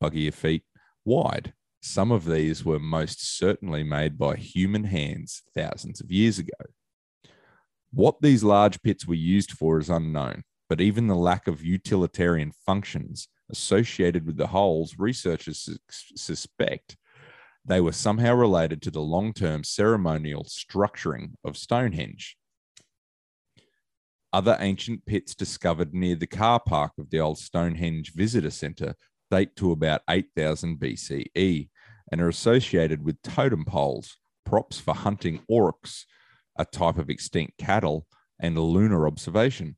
buggy 0.00 0.20
your 0.20 0.32
feet, 0.32 0.64
wide. 1.04 1.52
Some 1.82 2.12
of 2.12 2.24
these 2.24 2.64
were 2.64 2.78
most 2.78 3.36
certainly 3.36 3.82
made 3.82 4.16
by 4.16 4.36
human 4.36 4.84
hands 4.84 5.42
thousands 5.54 6.00
of 6.00 6.10
years 6.12 6.38
ago. 6.38 6.54
What 7.92 8.22
these 8.22 8.42
large 8.44 8.80
pits 8.82 9.06
were 9.06 9.14
used 9.14 9.50
for 9.52 9.78
is 9.78 9.90
unknown, 9.90 10.44
but 10.68 10.80
even 10.80 11.06
the 11.06 11.14
lack 11.14 11.46
of 11.46 11.64
utilitarian 11.64 12.52
functions 12.64 13.28
associated 13.50 14.26
with 14.26 14.36
the 14.36 14.48
holes, 14.48 14.96
researchers 14.98 15.60
sus- 15.60 15.78
suspect 16.16 16.96
they 17.64 17.80
were 17.80 17.92
somehow 17.92 18.34
related 18.34 18.82
to 18.82 18.90
the 18.90 19.00
long 19.00 19.32
term 19.32 19.62
ceremonial 19.62 20.44
structuring 20.44 21.34
of 21.44 21.56
Stonehenge. 21.56 22.36
Other 24.32 24.56
ancient 24.60 25.04
pits 25.04 25.34
discovered 25.34 25.92
near 25.92 26.16
the 26.16 26.26
car 26.26 26.58
park 26.58 26.92
of 26.98 27.10
the 27.10 27.20
old 27.20 27.38
Stonehenge 27.38 28.12
Visitor 28.14 28.50
Centre 28.50 28.94
date 29.30 29.54
to 29.56 29.72
about 29.72 30.02
8000 30.08 30.78
BCE 30.78 31.68
and 32.10 32.20
are 32.20 32.28
associated 32.28 33.04
with 33.04 33.20
totem 33.22 33.64
poles, 33.64 34.16
props 34.44 34.78
for 34.78 34.94
hunting 34.94 35.40
aurochs, 35.48 36.06
a 36.56 36.64
type 36.64 36.98
of 36.98 37.10
extinct 37.10 37.58
cattle, 37.58 38.06
and 38.40 38.58
lunar 38.58 39.06
observation. 39.06 39.76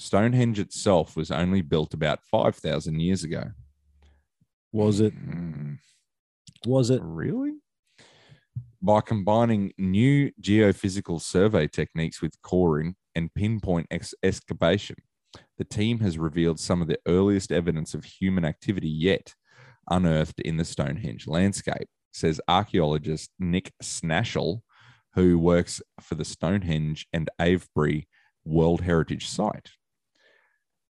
Stonehenge 0.00 0.58
itself 0.58 1.14
was 1.14 1.30
only 1.30 1.60
built 1.60 1.92
about 1.92 2.24
5,000 2.24 2.98
years 3.00 3.22
ago. 3.22 3.50
Was 4.72 5.00
it? 5.00 5.14
Mm. 5.14 5.76
Was 6.64 6.88
it? 6.88 7.02
Really? 7.04 7.56
By 8.80 9.02
combining 9.02 9.74
new 9.76 10.32
geophysical 10.40 11.20
survey 11.20 11.66
techniques 11.66 12.22
with 12.22 12.40
coring 12.40 12.94
and 13.14 13.34
pinpoint 13.34 13.88
ex- 13.90 14.14
excavation, 14.22 14.96
the 15.58 15.64
team 15.64 16.00
has 16.00 16.16
revealed 16.16 16.58
some 16.58 16.80
of 16.80 16.88
the 16.88 16.98
earliest 17.06 17.52
evidence 17.52 17.92
of 17.92 18.04
human 18.04 18.46
activity 18.46 18.88
yet 18.88 19.34
unearthed 19.90 20.40
in 20.40 20.56
the 20.56 20.64
Stonehenge 20.64 21.26
landscape, 21.26 21.88
says 22.10 22.40
archaeologist 22.48 23.32
Nick 23.38 23.70
Snashall, 23.82 24.62
who 25.14 25.38
works 25.38 25.82
for 26.00 26.14
the 26.14 26.24
Stonehenge 26.24 27.06
and 27.12 27.28
Avebury 27.38 28.08
World 28.46 28.80
Heritage 28.80 29.28
Site. 29.28 29.72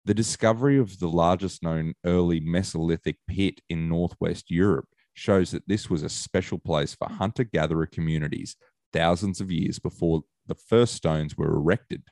The 0.05 0.13
discovery 0.13 0.77
of 0.77 0.99
the 0.99 1.07
largest 1.07 1.63
known 1.63 1.93
early 2.05 2.41
Mesolithic 2.41 3.15
pit 3.27 3.61
in 3.69 3.87
northwest 3.87 4.51
Europe 4.51 4.87
shows 5.13 5.51
that 5.51 5.67
this 5.67 5.89
was 5.89 6.03
a 6.03 6.09
special 6.09 6.57
place 6.59 6.93
for 6.93 7.07
hunter 7.07 7.43
gatherer 7.43 7.85
communities 7.85 8.55
thousands 8.91 9.39
of 9.39 9.51
years 9.51 9.79
before 9.79 10.23
the 10.47 10.55
first 10.55 10.95
stones 10.95 11.37
were 11.37 11.53
erected. 11.53 12.03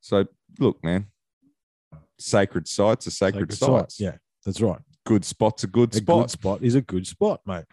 So, 0.00 0.26
look, 0.58 0.82
man, 0.82 1.08
sacred 2.18 2.68
sites 2.68 3.06
are 3.06 3.10
sacred, 3.10 3.52
sites. 3.52 4.00
Yeah, 4.00 4.16
that's 4.46 4.60
right. 4.60 4.80
Good 5.04 5.24
spots 5.24 5.64
are 5.64 5.68
good 5.68 5.92
A 5.94 5.98
spots. 5.98 6.34
good 6.34 6.40
spot 6.40 6.62
is 6.62 6.74
a 6.74 6.80
good 6.80 7.06
spot, 7.06 7.40
mate. 7.46 7.64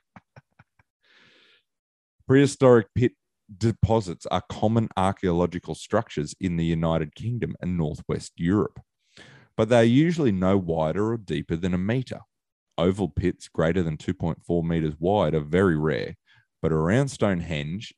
Prehistoric 2.28 2.88
pit 2.96 3.14
deposits 3.58 4.26
are 4.28 4.44
common 4.50 4.90
archaeological 4.98 5.76
structures 5.76 6.36
in 6.40 6.58
the 6.58 6.66
United 6.66 7.16
Kingdom 7.16 7.56
and 7.62 7.78
Northwest 7.78 8.34
Europe, 8.38 8.80
but 9.56 9.70
they 9.70 9.80
are 9.80 9.84
usually 9.84 10.32
no 10.32 10.58
wider 10.58 11.12
or 11.12 11.18
deeper 11.18 11.56
than 11.56 11.74
a 11.74 11.78
meter. 11.78 12.20
Oval 12.78 13.10
pits 13.10 13.48
greater 13.48 13.82
than 13.84 13.98
2.4 13.98 14.64
meters 14.64 14.96
wide 15.00 15.34
are 15.34 15.40
very 15.40 15.78
rare, 15.78 16.16
but 16.62 16.72
around 16.72 17.08
Stonehenge 17.08 17.94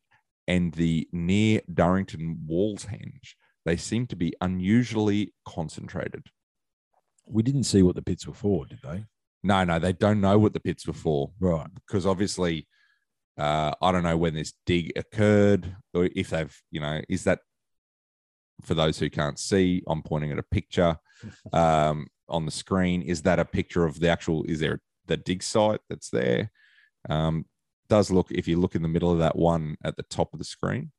and 0.47 0.73
the 0.73 1.07
near 1.11 1.61
Durrington 1.71 2.37
Walls 2.45 2.85
Henge, 2.85 3.33
they 3.65 3.75
seem 3.75 4.07
to 4.07 4.15
be 4.15 4.33
unusually 4.39 5.33
concentrated. 5.45 6.27
We 7.25 7.43
didn't 7.43 7.63
see 7.63 7.81
what 7.81 7.95
the 7.95 8.01
pits 8.01 8.27
were 8.27 8.33
for, 8.33 8.65
did 8.65 8.79
they? 8.83 9.03
No, 9.43 9.63
no, 9.63 9.79
they 9.79 9.93
don't 9.93 10.21
know 10.21 10.37
what 10.37 10.53
the 10.53 10.59
pits 10.59 10.87
were 10.87 10.93
for. 10.93 11.31
Right. 11.39 11.67
because 11.73 12.05
obviously 12.05 12.67
uh, 13.37 13.71
I 13.81 13.91
don't 13.91 14.03
know 14.03 14.17
when 14.17 14.33
this 14.33 14.53
dig 14.65 14.91
occurred 14.95 15.75
or 15.93 16.09
if 16.15 16.29
they've, 16.31 16.55
you 16.71 16.79
know, 16.81 17.01
is 17.09 17.23
that 17.25 17.39
for 18.63 18.73
those 18.73 18.97
who 18.99 19.09
can't 19.09 19.37
see, 19.37 19.83
I'm 19.87 20.01
pointing 20.01 20.31
at 20.31 20.39
a 20.39 20.43
picture 20.43 20.97
um, 21.53 22.07
on 22.29 22.45
the 22.45 22.51
screen. 22.51 23.01
Is 23.01 23.21
that 23.23 23.39
a 23.39 23.45
picture 23.45 23.85
of 23.85 23.99
the 23.99 24.09
actual, 24.09 24.43
is 24.45 24.59
there 24.59 24.79
the 25.05 25.17
dig 25.17 25.43
site 25.43 25.81
that's 25.89 26.09
there? 26.09 26.51
Um, 27.09 27.45
does 27.89 28.09
look, 28.11 28.31
if 28.31 28.47
you 28.47 28.59
look 28.59 28.75
in 28.75 28.81
the 28.81 28.87
middle 28.87 29.11
of 29.11 29.19
that 29.19 29.35
one 29.37 29.77
at 29.83 29.95
the 29.95 30.03
top 30.03 30.33
of 30.33 30.39
the 30.39 30.45
screen, 30.45 30.91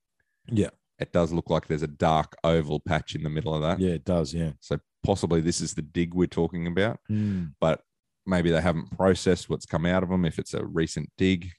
Yeah. 0.47 0.71
it 0.99 1.13
does 1.13 1.33
look 1.33 1.51
like 1.51 1.67
there's 1.67 1.83
a 1.83 1.87
dark 1.89 2.37
oval 2.45 2.81
patch 2.81 3.15
in 3.15 3.23
the 3.25 3.31
middle 3.31 3.55
of 3.55 3.61
that. 3.63 3.79
Yeah, 3.81 3.91
it 3.95 4.05
does. 4.05 4.33
Yeah. 4.33 4.53
So 4.61 4.79
possibly 5.03 5.41
this 5.41 5.61
is 5.61 5.75
the 5.75 5.83
dig 5.83 6.15
we're 6.15 6.27
talking 6.27 6.67
about 6.67 6.99
Mm. 7.11 7.55
but 7.61 7.83
maybe 8.27 8.51
they 8.51 8.61
haven't 8.61 8.91
processed 8.97 9.49
what's 9.49 9.65
come 9.67 9.87
out 9.87 10.03
of 10.03 10.09
them 10.09 10.25
if 10.25 10.39
it's 10.39 10.55
a 10.55 10.65
recent 10.65 11.11
dig 11.17 11.51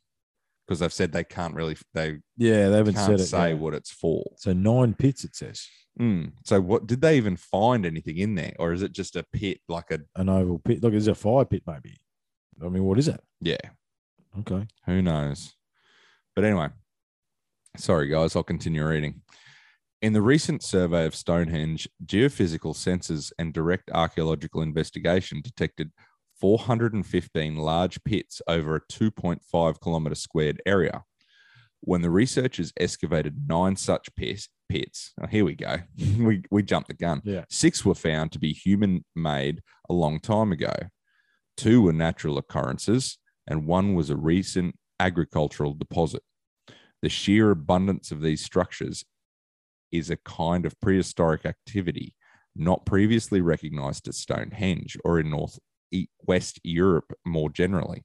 because 0.69 0.79
they've 0.81 0.93
said 0.93 1.11
they 1.11 1.23
can't 1.23 1.55
really 1.55 1.75
they 1.95 2.19
Yeah, 2.37 2.69
they 2.69 2.77
haven't 2.77 2.93
can't 2.93 3.07
said 3.07 3.19
it. 3.19 3.25
say 3.25 3.49
yeah. 3.49 3.53
what 3.55 3.73
it's 3.73 3.89
for 3.91 4.23
So 4.37 4.53
nine 4.53 4.93
pits, 4.93 5.23
it 5.23 5.35
says. 5.35 5.65
Mm. 5.99 6.33
so 6.45 6.61
what 6.61 6.85
did 6.85 7.01
they 7.01 7.17
even 7.17 7.35
find 7.35 7.85
anything 7.85 8.17
in 8.17 8.35
there 8.35 8.53
or 8.59 8.71
is 8.71 8.83
it 8.83 8.91
just 8.93 9.15
a 9.15 9.25
pit 9.33 9.59
like 9.67 9.89
a 9.91 9.99
An 10.15 10.29
oval 10.29 10.59
pit. 10.59 10.81
Look, 10.83 10.93
is 10.93 11.07
it 11.07 11.11
a 11.11 11.15
fire 11.15 11.43
pit, 11.43 11.63
maybe? 11.65 11.97
I 12.63 12.69
mean, 12.69 12.83
what 12.83 12.99
is 12.99 13.07
it? 13.07 13.19
yeah 13.41 13.57
Okay. 14.39 14.67
who 14.85 15.01
knows 15.01 15.55
but 16.35 16.45
anyway 16.45 16.67
sorry 17.77 18.07
guys 18.07 18.35
i'll 18.35 18.43
continue 18.43 18.85
reading 18.87 19.21
in 20.01 20.13
the 20.13 20.21
recent 20.21 20.63
survey 20.63 21.05
of 21.05 21.13
Stonehenge, 21.13 21.89
geophysical 22.05 22.73
sensors 22.73 23.33
and 23.37 23.51
direct 23.53 23.91
archaeological 23.91 24.61
investigation 24.61 25.41
detected 25.41 25.91
415 26.39 27.55
large 27.55 28.03
pits 28.03 28.41
over 28.47 28.75
a 28.75 28.81
2.5 28.81 29.81
kilometer 29.81 30.15
squared 30.15 30.61
area. 30.65 31.03
When 31.81 32.01
the 32.01 32.09
researchers 32.09 32.73
excavated 32.77 33.47
nine 33.47 33.75
such 33.75 34.13
pits, 34.15 34.49
pits 34.67 35.13
oh, 35.21 35.27
here 35.27 35.45
we 35.45 35.55
go, 35.55 35.77
we, 36.17 36.43
we 36.51 36.63
jumped 36.63 36.89
the 36.89 36.93
gun. 36.93 37.21
Yeah. 37.23 37.45
Six 37.49 37.85
were 37.85 37.95
found 37.95 38.31
to 38.33 38.39
be 38.39 38.53
human 38.53 39.05
made 39.15 39.61
a 39.89 39.93
long 39.93 40.19
time 40.19 40.51
ago, 40.51 40.73
two 41.55 41.81
were 41.81 41.93
natural 41.93 42.37
occurrences, 42.37 43.17
and 43.47 43.65
one 43.65 43.93
was 43.93 44.09
a 44.09 44.17
recent 44.17 44.75
agricultural 44.99 45.73
deposit. 45.73 46.21
The 47.01 47.09
sheer 47.09 47.51
abundance 47.51 48.11
of 48.11 48.21
these 48.21 48.43
structures 48.43 49.05
is 49.91 50.09
a 50.09 50.17
kind 50.17 50.65
of 50.65 50.79
prehistoric 50.81 51.45
activity 51.45 52.13
not 52.55 52.85
previously 52.85 53.41
recognized 53.41 54.07
at 54.07 54.15
Stonehenge 54.15 54.97
or 55.05 55.19
in 55.19 55.29
North 55.29 55.57
West 56.25 56.59
Europe 56.63 57.13
more 57.25 57.49
generally. 57.49 58.03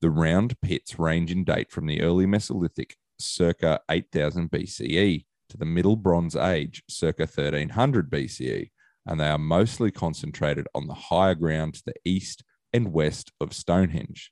The 0.00 0.10
round 0.10 0.60
pits 0.60 0.98
range 0.98 1.32
in 1.32 1.44
date 1.44 1.70
from 1.70 1.86
the 1.86 2.02
early 2.02 2.26
Mesolithic, 2.26 2.92
circa 3.18 3.80
8000 3.90 4.50
BCE, 4.50 5.24
to 5.48 5.56
the 5.56 5.64
Middle 5.64 5.96
Bronze 5.96 6.36
Age, 6.36 6.82
circa 6.88 7.22
1300 7.22 8.10
BCE, 8.10 8.70
and 9.06 9.18
they 9.18 9.28
are 9.28 9.38
mostly 9.38 9.90
concentrated 9.90 10.68
on 10.74 10.86
the 10.86 10.94
higher 10.94 11.34
ground 11.34 11.74
to 11.74 11.82
the 11.86 11.94
east 12.04 12.44
and 12.72 12.92
west 12.92 13.32
of 13.40 13.54
Stonehenge. 13.54 14.30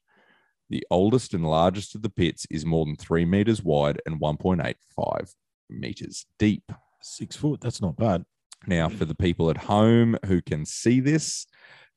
The 0.69 0.85
oldest 0.91 1.33
and 1.33 1.47
largest 1.47 1.95
of 1.95 2.03
the 2.03 2.11
pits 2.11 2.47
is 2.51 2.67
more 2.67 2.85
than 2.85 2.97
three 2.97 3.25
meters 3.25 3.63
wide 3.63 4.01
and 4.05 4.21
1.85 4.21 5.33
meters 5.71 6.27
deep. 6.39 6.71
Six 7.03 7.37
foot. 7.37 7.61
That's 7.61 7.81
not 7.81 7.97
bad. 7.97 8.25
Now, 8.67 8.89
for 8.89 9.05
the 9.05 9.15
people 9.15 9.51
at 9.51 9.57
home 9.57 10.19
who 10.27 10.43
can 10.43 10.65
see 10.65 11.01
this, 11.01 11.47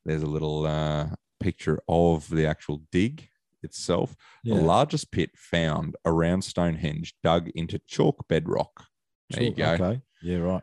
there's 0.04 0.22
a 0.22 0.26
little 0.26 0.66
uh, 0.66 1.08
picture 1.40 1.80
of 1.88 2.28
the 2.28 2.46
actual 2.46 2.82
dig 2.90 3.28
itself. 3.62 4.16
Yeah. 4.42 4.56
The 4.56 4.62
largest 4.62 5.12
pit 5.12 5.30
found 5.36 5.96
around 6.04 6.42
Stonehenge 6.42 7.14
dug 7.22 7.48
into 7.54 7.80
chalk 7.86 8.26
bedrock 8.28 8.86
There 9.30 9.44
you 9.44 9.54
go. 9.54 9.72
Okay. 9.72 10.00
Yeah, 10.22 10.38
right. 10.38 10.62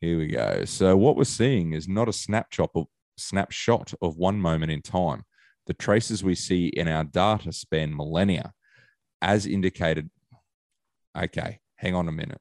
Here 0.00 0.18
we 0.18 0.28
go. 0.28 0.64
So 0.64 0.96
what 0.96 1.16
we're 1.16 1.24
seeing 1.24 1.72
is 1.72 1.88
not 1.88 2.08
a 2.08 2.12
snapshot 2.12 2.70
of 2.74 2.86
snapshot 3.16 3.94
of 4.00 4.16
one 4.16 4.40
moment 4.40 4.70
in 4.70 4.80
time. 4.80 5.24
The 5.66 5.74
traces 5.74 6.22
we 6.22 6.34
see 6.34 6.68
in 6.68 6.86
our 6.86 7.04
data 7.04 7.52
span 7.52 7.94
millennia, 7.94 8.52
as 9.20 9.44
indicated. 9.44 10.08
Okay, 11.16 11.58
hang 11.76 11.96
on 11.96 12.08
a 12.08 12.12
minute. 12.12 12.40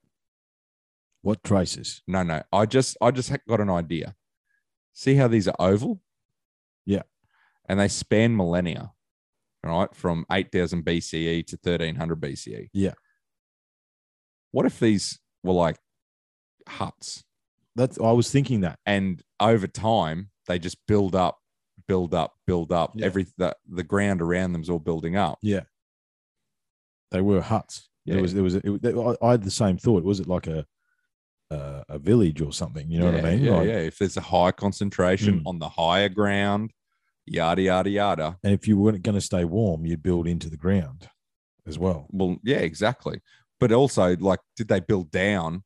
What 1.22 1.44
traces? 1.44 2.02
No, 2.08 2.24
no. 2.24 2.44
I 2.54 2.66
just 2.66 2.98
I 3.02 3.12
just 3.12 3.32
got 3.48 3.60
an 3.60 3.70
idea. 3.70 4.16
See 4.94 5.16
how 5.16 5.28
these 5.28 5.48
are 5.48 5.56
oval? 5.60 6.02
Yeah. 6.86 7.04
And 7.68 7.80
they 7.80 7.88
span 7.88 8.36
millennia, 8.36 8.92
right? 9.64 9.94
From 9.94 10.26
8000 10.32 10.86
BCE 10.86 11.46
to 11.48 11.58
1300 11.62 12.22
BCE. 12.22 12.70
Yeah. 12.74 12.94
What 14.52 14.66
if 14.66 14.80
these 14.80 15.20
were 15.44 15.54
like 15.54 15.78
huts 16.68 17.24
That's 17.76 18.00
I 18.00 18.12
was 18.12 18.32
thinking 18.32 18.62
that. 18.62 18.80
and 18.86 19.22
over 19.40 19.68
time 19.68 20.30
they 20.48 20.60
just 20.60 20.78
build 20.88 21.14
up, 21.16 21.38
build 21.88 22.14
up, 22.14 22.34
build 22.46 22.72
up. 22.72 22.94
Yeah. 22.96 23.06
Every 23.06 23.28
the, 23.38 23.56
the 23.70 23.84
ground 23.84 24.22
around 24.22 24.54
them's 24.54 24.70
all 24.70 24.80
building 24.80 25.16
up. 25.18 25.38
Yeah. 25.42 25.64
They 27.12 27.22
were 27.22 27.42
huts. 27.42 27.90
Yeah. 28.06 28.16
There 28.16 28.22
was 28.22 28.34
there 28.34 28.44
was 28.44 28.56
a, 28.56 28.62
it, 28.64 29.18
I 29.22 29.32
had 29.32 29.44
the 29.44 29.52
same 29.52 29.78
thought. 29.78 30.04
Was 30.04 30.20
it 30.20 30.28
like 30.28 30.48
a 30.48 30.66
a, 31.50 31.84
a 31.90 32.00
village 32.00 32.42
or 32.42 32.52
something? 32.54 32.90
You 32.90 33.00
know 33.00 33.12
what 33.12 33.26
I 33.26 33.36
mean? 33.36 33.44
Yeah, 33.44 33.52
Like- 33.58 33.68
yeah. 33.68 33.80
If 33.80 33.98
there's 34.00 34.18
a 34.18 34.22
high 34.22 34.52
concentration 34.52 35.42
Mm. 35.42 35.48
on 35.48 35.60
the 35.60 35.70
higher 35.70 36.10
ground, 36.10 36.72
yada 37.26 37.62
yada 37.62 37.90
yada. 37.90 38.38
And 38.44 38.54
if 38.54 38.68
you 38.68 38.78
weren't 38.78 39.02
going 39.04 39.16
to 39.16 39.22
stay 39.22 39.46
warm, 39.46 39.86
you'd 39.86 40.04
build 40.04 40.28
into 40.28 40.50
the 40.50 40.58
ground 40.58 41.10
as 41.66 41.78
well. 41.78 42.08
Well, 42.12 42.38
yeah, 42.44 42.58
exactly. 42.60 43.22
But 43.60 43.72
also, 43.72 44.16
like, 44.18 44.40
did 44.56 44.68
they 44.68 44.80
build 44.80 45.10
down, 45.12 45.64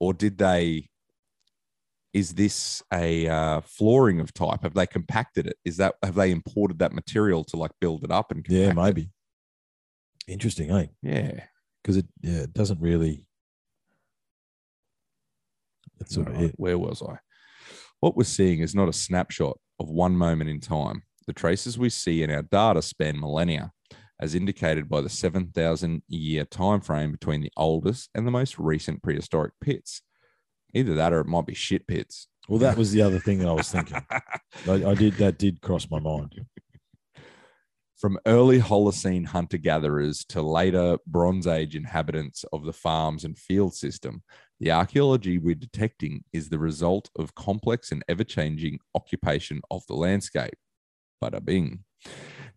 or 0.00 0.14
did 0.14 0.38
they? 0.38 0.88
Is 2.12 2.34
this 2.34 2.82
a 2.92 3.26
uh, 3.26 3.60
flooring 3.62 4.20
of 4.20 4.34
type? 4.34 4.62
Have 4.62 4.74
they 4.74 4.86
compacted 4.86 5.46
it? 5.46 5.56
Is 5.64 5.78
that 5.78 5.94
have 6.02 6.14
they 6.14 6.30
imported 6.30 6.78
that 6.80 6.92
material 6.92 7.42
to 7.44 7.56
like 7.56 7.70
build 7.80 8.04
it 8.04 8.10
up 8.10 8.30
and 8.30 8.44
Yeah, 8.48 8.66
compact 8.68 8.78
it? 8.78 8.94
maybe. 8.94 9.10
Interesting, 10.28 10.70
eh? 10.70 10.86
Yeah, 11.02 11.44
Because 11.82 11.96
it 11.96 12.06
yeah, 12.20 12.42
it 12.42 12.52
doesn't 12.52 12.80
really. 12.80 13.26
That's 16.02 16.14
sort 16.14 16.28
of 16.28 16.34
Alright, 16.34 16.50
it. 16.50 16.54
Where 16.58 16.78
was 16.78 17.00
I? 17.02 17.18
What 18.00 18.16
we're 18.16 18.24
seeing 18.24 18.58
is 18.60 18.74
not 18.74 18.88
a 18.88 18.92
snapshot 18.92 19.56
of 19.78 19.88
one 19.88 20.16
moment 20.16 20.50
in 20.50 20.58
time. 20.58 21.02
The 21.28 21.32
traces 21.32 21.78
we 21.78 21.90
see 21.90 22.24
in 22.24 22.30
our 22.30 22.42
data 22.42 22.82
span 22.82 23.20
millennia, 23.20 23.70
as 24.20 24.34
indicated 24.34 24.88
by 24.88 25.00
the 25.00 25.08
7,000 25.08 26.02
year 26.08 26.44
time 26.44 26.80
frame 26.80 27.12
between 27.12 27.40
the 27.40 27.52
oldest 27.56 28.10
and 28.16 28.26
the 28.26 28.32
most 28.32 28.58
recent 28.58 29.02
prehistoric 29.02 29.52
pits. 29.60 30.02
Either 30.74 30.94
that 30.94 31.12
or 31.12 31.20
it 31.20 31.26
might 31.26 31.46
be 31.46 31.54
shit 31.54 31.86
pits. 31.86 32.26
Well, 32.48 32.58
that 32.58 32.76
was 32.76 32.90
the 32.90 33.02
other 33.02 33.20
thing 33.20 33.38
that 33.38 33.48
I 33.48 33.52
was 33.52 33.70
thinking. 33.70 34.04
I, 34.10 34.72
I 34.72 34.94
did 34.94 35.14
that 35.14 35.38
did 35.38 35.60
cross 35.60 35.88
my 35.88 36.00
mind. 36.00 36.44
From 37.96 38.18
early 38.26 38.58
Holocene 38.58 39.26
hunter 39.26 39.58
gatherers 39.58 40.24
to 40.30 40.42
later 40.42 40.98
Bronze 41.06 41.46
Age 41.46 41.76
inhabitants 41.76 42.44
of 42.52 42.64
the 42.64 42.72
farms 42.72 43.24
and 43.24 43.38
field 43.38 43.76
system, 43.76 44.24
the 44.60 44.70
archaeology 44.70 45.38
we're 45.38 45.54
detecting 45.54 46.24
is 46.32 46.48
the 46.48 46.58
result 46.58 47.10
of 47.18 47.34
complex 47.34 47.90
and 47.90 48.04
ever 48.08 48.24
changing 48.24 48.78
occupation 48.94 49.60
of 49.70 49.82
the 49.88 49.94
landscape. 49.94 50.54
Bada 51.22 51.44
bing. 51.44 51.84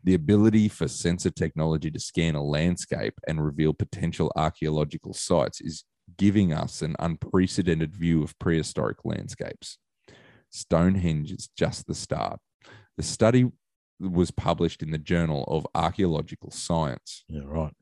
The 0.03 0.13
ability 0.13 0.69
for 0.69 0.87
sensor 0.87 1.31
technology 1.31 1.89
to 1.89 1.99
scan 1.99 2.35
a 2.35 2.43
landscape 2.43 3.15
and 3.27 3.43
reveal 3.43 3.73
potential 3.73 4.31
archaeological 4.35 5.13
sites 5.13 5.61
is 5.61 5.83
giving 6.17 6.53
us 6.53 6.81
an 6.81 6.95
unprecedented 6.99 7.95
view 7.95 8.23
of 8.23 8.37
prehistoric 8.37 8.97
landscapes. 9.03 9.79
Stonehenge 10.51 11.31
is 11.31 11.49
just 11.57 11.87
the 11.87 11.95
start. 11.95 12.39
The 12.97 13.03
study 13.03 13.49
was 13.99 14.31
published 14.31 14.83
in 14.83 14.91
the 14.91 14.97
Journal 14.97 15.43
of 15.47 15.65
Archaeological 15.73 16.51
Science. 16.51 17.23
Yeah, 17.27 17.41
right. 17.45 17.73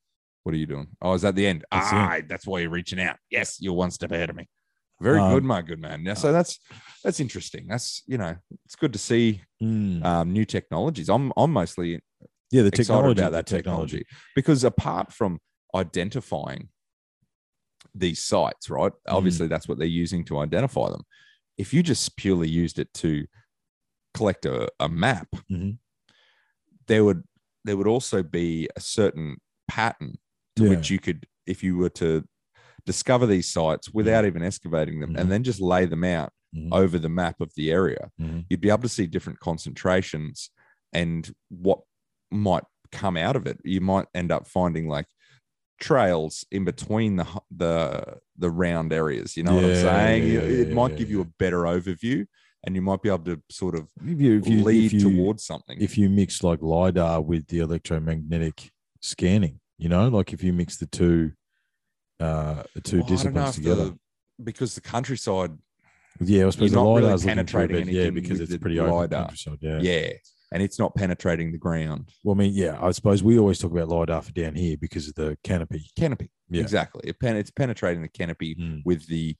What 0.43 0.53
are 0.53 0.57
you 0.57 0.65
doing? 0.67 0.87
Oh, 1.01 1.13
is 1.13 1.21
that 1.21 1.35
the 1.35 1.47
end? 1.47 1.63
That's 1.71 1.87
ah, 1.91 2.19
that's 2.27 2.45
why 2.45 2.59
you're 2.59 2.69
reaching 2.69 2.99
out. 2.99 3.17
Yes, 3.29 3.57
you're 3.61 3.73
one 3.73 3.91
step 3.91 4.11
ahead 4.11 4.29
of 4.29 4.35
me. 4.35 4.49
Very 5.01 5.19
Um, 5.19 5.33
good, 5.33 5.43
my 5.43 5.61
good 5.61 5.79
man. 5.79 6.03
Yeah, 6.05 6.13
so 6.15 6.31
that's 6.33 6.59
that's 7.03 7.19
interesting. 7.19 7.67
That's 7.67 8.03
you 8.07 8.17
know, 8.17 8.35
it's 8.65 8.75
good 8.75 8.93
to 8.93 8.99
see 8.99 9.41
Mm. 9.61 10.03
um, 10.03 10.33
new 10.33 10.43
technologies. 10.43 11.07
I'm 11.09 11.31
I'm 11.37 11.51
mostly 11.51 12.01
Yeah, 12.51 12.63
the 12.63 12.67
excited 12.67 12.83
technology. 12.87 13.21
about 13.21 13.31
that 13.31 13.47
technology 13.47 14.05
because 14.35 14.65
apart 14.65 15.13
from 15.13 15.39
identifying 15.73 16.67
these 17.95 18.21
sites, 18.21 18.69
right? 18.69 18.91
Mm. 19.07 19.13
Obviously, 19.15 19.47
that's 19.47 19.67
what 19.69 19.77
they're 19.77 19.87
using 19.87 20.25
to 20.25 20.39
identify 20.39 20.89
them. 20.89 21.03
If 21.57 21.73
you 21.73 21.81
just 21.83 22.17
purely 22.17 22.49
used 22.49 22.79
it 22.79 22.93
to 22.95 23.25
collect 24.13 24.45
a, 24.45 24.67
a 24.81 24.89
map, 24.89 25.29
Mhm. 25.49 25.77
there 26.87 27.05
would 27.05 27.23
there 27.63 27.77
would 27.77 27.87
also 27.87 28.21
be 28.23 28.67
a 28.75 28.81
certain 28.81 29.37
pattern 29.69 30.17
to 30.55 30.63
Yeah. 30.63 30.69
which 30.69 30.89
you 30.89 30.99
could, 30.99 31.25
if 31.45 31.63
you 31.63 31.77
were 31.77 31.89
to 31.89 32.23
discover 32.85 33.25
these 33.25 33.49
sites 33.49 33.87
Mm-hmm. 33.87 33.97
without 33.97 34.25
even 34.25 34.43
excavating 34.43 34.99
them 34.99 35.15
and 35.15 35.31
then 35.31 35.43
just 35.43 35.61
lay 35.61 35.85
them 35.85 36.03
out 36.03 36.31
Mhm. 36.55 36.69
over 36.71 36.99
the 36.99 37.09
map 37.09 37.39
of 37.41 37.51
the 37.55 37.71
area, 37.71 38.11
Mhm. 38.21 38.45
you'd 38.49 38.61
be 38.61 38.69
able 38.69 38.81
to 38.83 38.89
see 38.89 39.07
different 39.07 39.39
concentrations 39.39 40.49
and 40.91 41.33
what 41.49 41.81
might 42.31 42.63
come 42.91 43.17
out 43.17 43.35
of 43.35 43.47
it. 43.47 43.59
You 43.63 43.81
might 43.81 44.07
end 44.13 44.31
up 44.31 44.47
finding 44.47 44.87
like 44.87 45.07
trails 45.79 46.45
in 46.51 46.63
between 46.63 47.15
the 47.17 47.27
the 47.51 48.17
the 48.37 48.49
round 48.51 48.93
areas. 48.93 49.35
You 49.35 49.43
know 49.43 49.55
what 49.55 49.65
I'm 49.65 49.75
saying? 49.75 50.23
yeah, 50.27 50.33
yeah, 50.33 50.39
it 50.61 50.67
yeah, 50.69 50.73
might 50.73 50.91
yeah, 50.91 50.97
give 50.97 51.09
you 51.09 51.21
a 51.21 51.25
better 51.39 51.63
overview, 51.63 52.25
and 52.63 52.75
you 52.75 52.81
might 52.81 53.01
be 53.01 53.09
able 53.09 53.23
to 53.25 53.41
sort 53.49 53.75
of 53.75 53.89
If 54.05 54.21
you, 54.21 54.37
if 54.39 54.47
you, 54.47 54.63
lead 54.63 54.91
you, 54.93 54.99
towards 54.99 55.43
something. 55.45 55.81
if 55.81 55.97
you 55.97 56.09
mix 56.09 56.43
like 56.43 56.61
lidar 56.61 57.21
with 57.21 57.47
the 57.47 57.59
electromagnetic 57.59 58.71
scanning, 59.01 59.59
you 59.77 59.89
know, 59.89 60.07
like 60.09 60.33
if 60.33 60.43
you 60.43 60.53
mix 60.53 60.77
the 60.77 60.85
two, 60.87 61.31
uh, 62.19 62.63
the 62.75 62.81
two 62.81 62.97
Well, 62.97 63.05
I 63.05 63.09
don't 63.09 63.09
know 63.09 63.15
disciplines 63.15 63.55
together. 63.55 63.85
the- 63.85 63.99
because 64.43 64.75
the 64.75 64.81
countryside, 64.81 65.51
yeah, 66.19 66.47
I 66.47 66.49
suppose 66.49 66.71
the 66.71 66.75
not 66.77 66.95
really 66.95 67.17
through, 67.17 67.27
penetrating 67.27 67.85
but 67.85 67.93
yeah, 67.93 68.09
because 68.09 68.39
it's 68.39 68.51
the 68.51 68.59
pretty 68.59 68.79
open 68.79 68.93
lidar. 68.93 69.21
countryside. 69.23 69.57
Yeah. 69.61 69.79
yeah. 69.81 70.09
and 70.51 70.61
it's 70.61 70.77
not 70.77 70.93
penetrating 70.95 71.51
the 71.51 71.57
ground 71.57 72.11
Well, 72.23 72.35
I 72.35 72.37
mean, 72.37 72.53
yeah, 72.53 72.77
I 72.79 72.91
suppose 72.91 73.23
we 73.23 73.39
always 73.39 73.57
talk 73.57 73.71
about 73.71 73.89
lidar 73.89 74.21
for 74.21 74.31
down 74.33 74.53
here 74.55 74.77
because 74.77 75.07
of 75.07 75.15
the 75.15 75.35
canopy. 75.43 75.89
canopy. 75.97 76.29
Yeah. 76.49 76.61
Exactly, 76.61 77.01
it 77.09 77.19
pen, 77.19 77.35
it's 77.37 77.49
penetrating 77.51 78.01
the 78.03 78.07
canopy 78.09 78.55
Mm. 78.55 78.81
with 78.85 79.07
the 79.07 79.35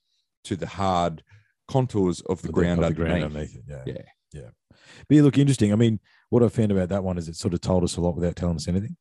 to 0.46 0.56
the 0.56 0.65
hard 0.67 1.24
contours 1.67 2.22
of 2.22 2.41
the 2.41 2.50
of 2.50 2.54
ground 2.56 2.80
of 2.84 2.96
the 2.96 3.02
underneath. 3.04 3.08
ground 3.08 3.24
underneath 3.24 3.56
it. 3.56 3.63
Yeah. 3.67 3.84
Yeah. 3.86 4.02
Yeah. 4.34 4.50
But 5.08 5.15
yeah, 5.15 5.22
look 5.22 5.38
interesting. 5.38 5.72
I 5.72 5.76
mean, 5.76 6.00
what 6.30 6.41
I 6.43 6.50
found 6.50 6.72
about 6.72 6.89
that 6.89 7.04
one 7.04 7.17
is 7.19 7.30
it 7.30 7.36
sort 7.36 7.54
of 7.54 7.62
told 7.62 7.84
us 7.84 7.96
a 7.98 8.02
lot 8.02 8.15
without 8.15 8.36
telling 8.36 8.56
us 8.56 8.67
anything. 8.67 8.96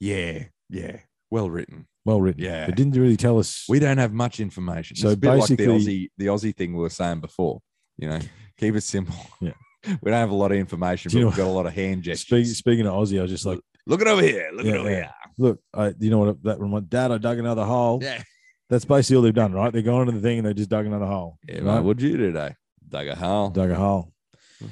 Yeah, 0.00 0.44
yeah, 0.70 0.98
well 1.30 1.48
written. 1.50 1.86
Well 2.04 2.20
written. 2.20 2.42
Yeah. 2.44 2.66
It 2.66 2.76
didn't 2.76 2.92
really 3.00 3.16
tell 3.16 3.38
us. 3.38 3.64
We 3.68 3.78
don't 3.80 3.98
have 3.98 4.12
much 4.12 4.38
information. 4.40 4.96
So 4.96 5.08
it's 5.08 5.14
a 5.14 5.18
bit 5.18 5.28
like 5.34 5.48
the 5.48 5.56
basically- 5.56 5.80
Aussie, 5.80 6.08
the 6.18 6.26
Aussie 6.26 6.56
thing 6.56 6.72
we 6.74 6.80
were 6.80 6.88
saying 6.90 7.20
before. 7.20 7.60
You 7.98 8.08
know, 8.10 8.20
keep 8.58 8.74
it 8.76 8.82
simple. 8.82 9.16
Yeah. 9.40 9.52
we 10.02 10.10
don't 10.10 10.20
have 10.20 10.30
a 10.30 10.34
lot 10.34 10.52
of 10.52 10.58
information, 10.58 11.10
Do 11.10 11.16
but 11.16 11.20
you 11.20 11.26
we've 11.26 11.36
got 11.36 11.46
a 11.46 11.50
lot 11.50 11.66
of 11.66 11.72
hand 11.72 12.02
Speak, 12.04 12.12
gestures. 12.12 12.56
speaking 12.56 12.86
of 12.86 12.94
Aussie, 12.94 13.18
I 13.18 13.22
was 13.22 13.30
just 13.30 13.46
like, 13.46 13.58
Look 13.88 14.00
it 14.00 14.08
over 14.08 14.22
here. 14.22 14.50
Look 14.52 14.66
Yeah, 14.66 14.72
it 14.74 14.78
over 14.78 14.90
yeah. 14.90 14.96
here. 14.96 15.10
look, 15.38 15.60
I, 15.72 15.94
you 15.98 16.10
know 16.10 16.18
what 16.18 16.42
that 16.42 16.60
reminds 16.60 16.88
Dad, 16.88 17.10
I 17.12 17.18
dug 17.18 17.38
another 17.38 17.64
hole. 17.64 18.00
Yeah. 18.02 18.22
That's 18.68 18.84
basically 18.84 19.16
all 19.16 19.22
they've 19.22 19.32
done, 19.34 19.52
right? 19.52 19.72
They're 19.72 19.82
going 19.82 20.08
into 20.08 20.20
the 20.20 20.28
thing 20.28 20.38
and 20.38 20.46
they 20.46 20.54
just 20.54 20.70
dug 20.70 20.86
another 20.86 21.06
hole. 21.06 21.38
Yeah, 21.48 21.56
right? 21.56 21.76
mate. 21.76 21.80
What'd 21.84 22.02
you 22.02 22.16
do 22.16 22.18
today? 22.18 22.54
Dug 22.88 23.06
a 23.06 23.14
hole. 23.14 23.50
Dug 23.50 23.70
a 23.70 23.76
hole. 23.76 24.12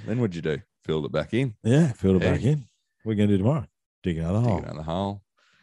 Then 0.07 0.19
what'd 0.21 0.35
you 0.35 0.43
do? 0.43 0.59
Filled 0.85 1.05
it 1.07 1.13
back 1.13 1.33
in. 1.33 1.55
Yeah, 1.63 1.93
filled 1.93 2.17
it 2.17 2.25
Yeah. 2.25 2.33
back 2.33 2.43
in. 2.43 2.65
We're 3.05 3.15
going 3.15 3.29
to 3.29 3.35
do 3.35 3.39
tomorrow? 3.39 3.67
Dig 4.05 4.19
another 4.19 4.38
Dig 4.40 4.49
hole. 4.49 4.59
another 4.62 4.83
hole. 4.83 5.23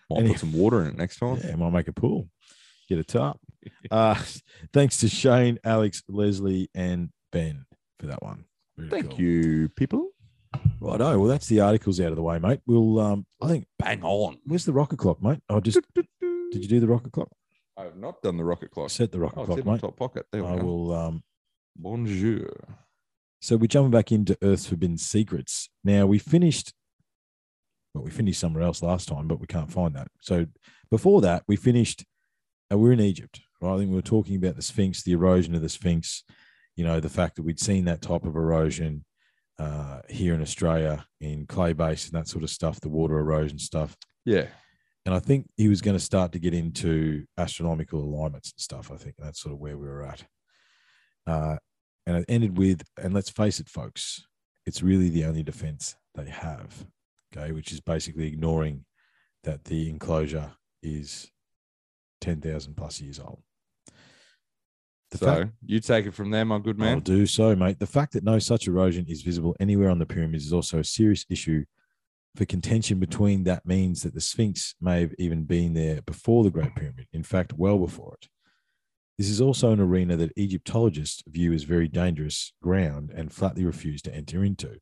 Might 0.09 0.19
Any- 0.19 0.29
put 0.31 0.39
some 0.39 0.51
water 0.53 0.81
in 0.81 0.87
it 0.87 0.97
next 0.97 1.17
time. 1.19 1.39
Yeah, 1.41 1.55
might 1.55 1.71
make 1.71 1.87
a 1.87 1.93
pool. 1.93 2.27
Get 2.89 2.99
a 2.99 3.03
top. 3.05 3.39
uh, 3.91 4.21
thanks 4.73 4.97
to 4.97 5.07
Shane, 5.07 5.57
Alex, 5.63 6.03
Leslie, 6.09 6.69
and 6.75 7.09
Ben 7.31 7.65
for 7.99 8.07
that 8.07 8.21
one. 8.21 8.43
Very 8.77 8.89
Thank 8.89 9.11
cool. 9.11 9.21
you, 9.21 9.69
people. 9.69 10.09
Righto. 10.81 11.17
Well, 11.17 11.29
that's 11.29 11.47
the 11.47 11.61
articles 11.61 12.01
out 12.01 12.09
of 12.09 12.17
the 12.17 12.23
way, 12.23 12.37
mate. 12.39 12.59
We'll. 12.65 12.99
Um, 12.99 13.25
I 13.41 13.47
think. 13.47 13.67
Bang 13.79 14.03
on. 14.03 14.39
Where's 14.45 14.65
the 14.65 14.73
rocket 14.73 14.97
clock, 14.97 15.21
mate? 15.23 15.39
I 15.47 15.59
just. 15.61 15.79
Did 15.95 16.07
you 16.63 16.67
do 16.67 16.79
the 16.81 16.87
rocket 16.87 17.13
clock? 17.13 17.29
I 17.77 17.83
have 17.83 17.95
not 17.95 18.21
done 18.21 18.35
the 18.35 18.43
rocket 18.43 18.71
clock. 18.71 18.89
Set 18.89 19.11
the 19.13 19.19
rocket 19.19 19.37
Oh, 19.37 19.41
it's 19.43 19.47
clock, 19.47 19.59
in 19.59 19.65
my 19.65 19.71
mate. 19.73 19.81
top 19.81 19.95
pocket. 19.95 20.25
There 20.31 20.43
we 20.43 20.49
I 20.49 20.57
go. 20.57 20.65
will. 20.65 20.93
Um, 20.93 21.23
Bonjour. 21.77 22.49
So 23.41 23.55
we're 23.57 23.67
jumping 23.67 23.91
back 23.91 24.11
into 24.11 24.37
Earth's 24.43 24.67
Forbidden 24.67 24.97
Secrets. 24.97 25.69
Now 25.83 26.05
we 26.05 26.19
finished, 26.19 26.73
well, 27.93 28.03
we 28.03 28.11
finished 28.11 28.39
somewhere 28.39 28.63
else 28.63 28.81
last 28.81 29.07
time, 29.07 29.27
but 29.27 29.39
we 29.39 29.47
can't 29.47 29.71
find 29.71 29.95
that. 29.95 30.07
So 30.21 30.45
before 30.89 31.21
that, 31.21 31.43
we 31.47 31.55
finished. 31.55 32.05
Uh, 32.71 32.77
we're 32.77 32.93
in 32.93 33.01
Egypt, 33.01 33.41
right? 33.61 33.73
I 33.73 33.77
think 33.77 33.89
we 33.89 33.95
were 33.95 34.01
talking 34.01 34.37
about 34.37 34.55
the 34.55 34.61
Sphinx, 34.61 35.03
the 35.03 35.11
erosion 35.11 35.55
of 35.55 35.61
the 35.61 35.69
Sphinx. 35.69 36.23
You 36.77 36.85
know, 36.85 36.99
the 36.99 37.09
fact 37.09 37.35
that 37.35 37.43
we'd 37.43 37.59
seen 37.59 37.85
that 37.85 38.01
type 38.01 38.23
of 38.25 38.35
erosion 38.35 39.03
uh, 39.59 39.99
here 40.09 40.33
in 40.33 40.41
Australia 40.41 41.05
in 41.19 41.45
clay 41.45 41.73
base 41.73 42.05
and 42.05 42.13
that 42.13 42.27
sort 42.27 42.43
of 42.43 42.49
stuff, 42.49 42.79
the 42.79 42.89
water 42.89 43.19
erosion 43.19 43.59
stuff. 43.59 43.95
Yeah. 44.25 44.47
and 45.05 45.13
I 45.13 45.19
think 45.19 45.49
he 45.57 45.67
was 45.67 45.81
going 45.81 45.97
to 45.97 46.03
start 46.03 46.31
to 46.31 46.39
get 46.39 46.53
into 46.53 47.25
astronomical 47.37 47.99
alignments 48.03 48.51
and 48.51 48.61
stuff. 48.61 48.91
I 48.91 48.97
think 48.97 49.15
that's 49.17 49.41
sort 49.41 49.53
of 49.53 49.59
where 49.59 49.77
we 49.77 49.87
were 49.87 50.03
at. 50.05 50.23
Uh, 51.27 51.57
and 52.07 52.17
it 52.17 52.25
ended 52.29 52.57
with, 52.57 52.83
and 52.97 53.13
let's 53.13 53.29
face 53.29 53.59
it, 53.59 53.69
folks, 53.69 54.25
it's 54.65 54.81
really 54.81 55.09
the 55.09 55.25
only 55.25 55.43
defense 55.43 55.95
they 56.15 56.29
have, 56.29 56.85
okay, 57.35 57.51
which 57.51 57.71
is 57.71 57.79
basically 57.79 58.27
ignoring 58.27 58.85
that 59.43 59.65
the 59.65 59.89
enclosure 59.89 60.51
is 60.83 61.31
10,000 62.21 62.75
plus 62.75 63.01
years 63.01 63.19
old. 63.19 63.41
The 65.11 65.17
so 65.17 65.25
fact- 65.25 65.51
you 65.65 65.79
take 65.79 66.05
it 66.05 66.13
from 66.13 66.31
there, 66.31 66.45
my 66.45 66.59
good 66.59 66.79
man. 66.79 66.95
I'll 66.95 66.99
do 67.01 67.25
so, 67.25 67.55
mate. 67.55 67.79
The 67.79 67.87
fact 67.87 68.13
that 68.13 68.23
no 68.23 68.39
such 68.39 68.67
erosion 68.67 69.05
is 69.07 69.21
visible 69.21 69.55
anywhere 69.59 69.89
on 69.89 69.99
the 69.99 70.05
pyramids 70.05 70.45
is 70.45 70.53
also 70.53 70.79
a 70.79 70.83
serious 70.83 71.25
issue 71.29 71.65
for 72.35 72.45
contention 72.45 72.99
between 72.99 73.43
that 73.43 73.65
means 73.65 74.03
that 74.03 74.13
the 74.13 74.21
Sphinx 74.21 74.75
may 74.79 75.01
have 75.01 75.13
even 75.17 75.43
been 75.43 75.73
there 75.73 76.01
before 76.03 76.43
the 76.43 76.49
Great 76.49 76.75
Pyramid, 76.75 77.07
in 77.11 77.23
fact, 77.23 77.53
well 77.53 77.77
before 77.77 78.17
it. 78.21 78.29
This 79.17 79.29
is 79.29 79.41
also 79.41 79.71
an 79.71 79.81
arena 79.81 80.15
that 80.15 80.31
Egyptologists 80.37 81.23
view 81.27 81.51
as 81.51 81.63
very 81.63 81.87
dangerous 81.89 82.53
ground 82.61 83.11
and 83.13 83.33
flatly 83.33 83.65
refuse 83.65 84.01
to 84.03 84.15
enter 84.15 84.43
into. 84.45 84.77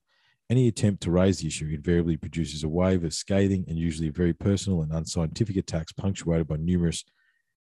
Any 0.49 0.67
attempt 0.67 1.03
to 1.03 1.12
raise 1.12 1.39
the 1.39 1.47
issue 1.47 1.67
invariably 1.71 2.17
produces 2.17 2.63
a 2.63 2.69
wave 2.69 3.03
of 3.03 3.13
scathing 3.13 3.65
and 3.67 3.77
usually 3.77 4.09
very 4.09 4.33
personal 4.33 4.81
and 4.81 4.91
unscientific 4.91 5.57
attacks 5.57 5.91
punctuated 5.91 6.47
by 6.47 6.57
numerous 6.57 7.03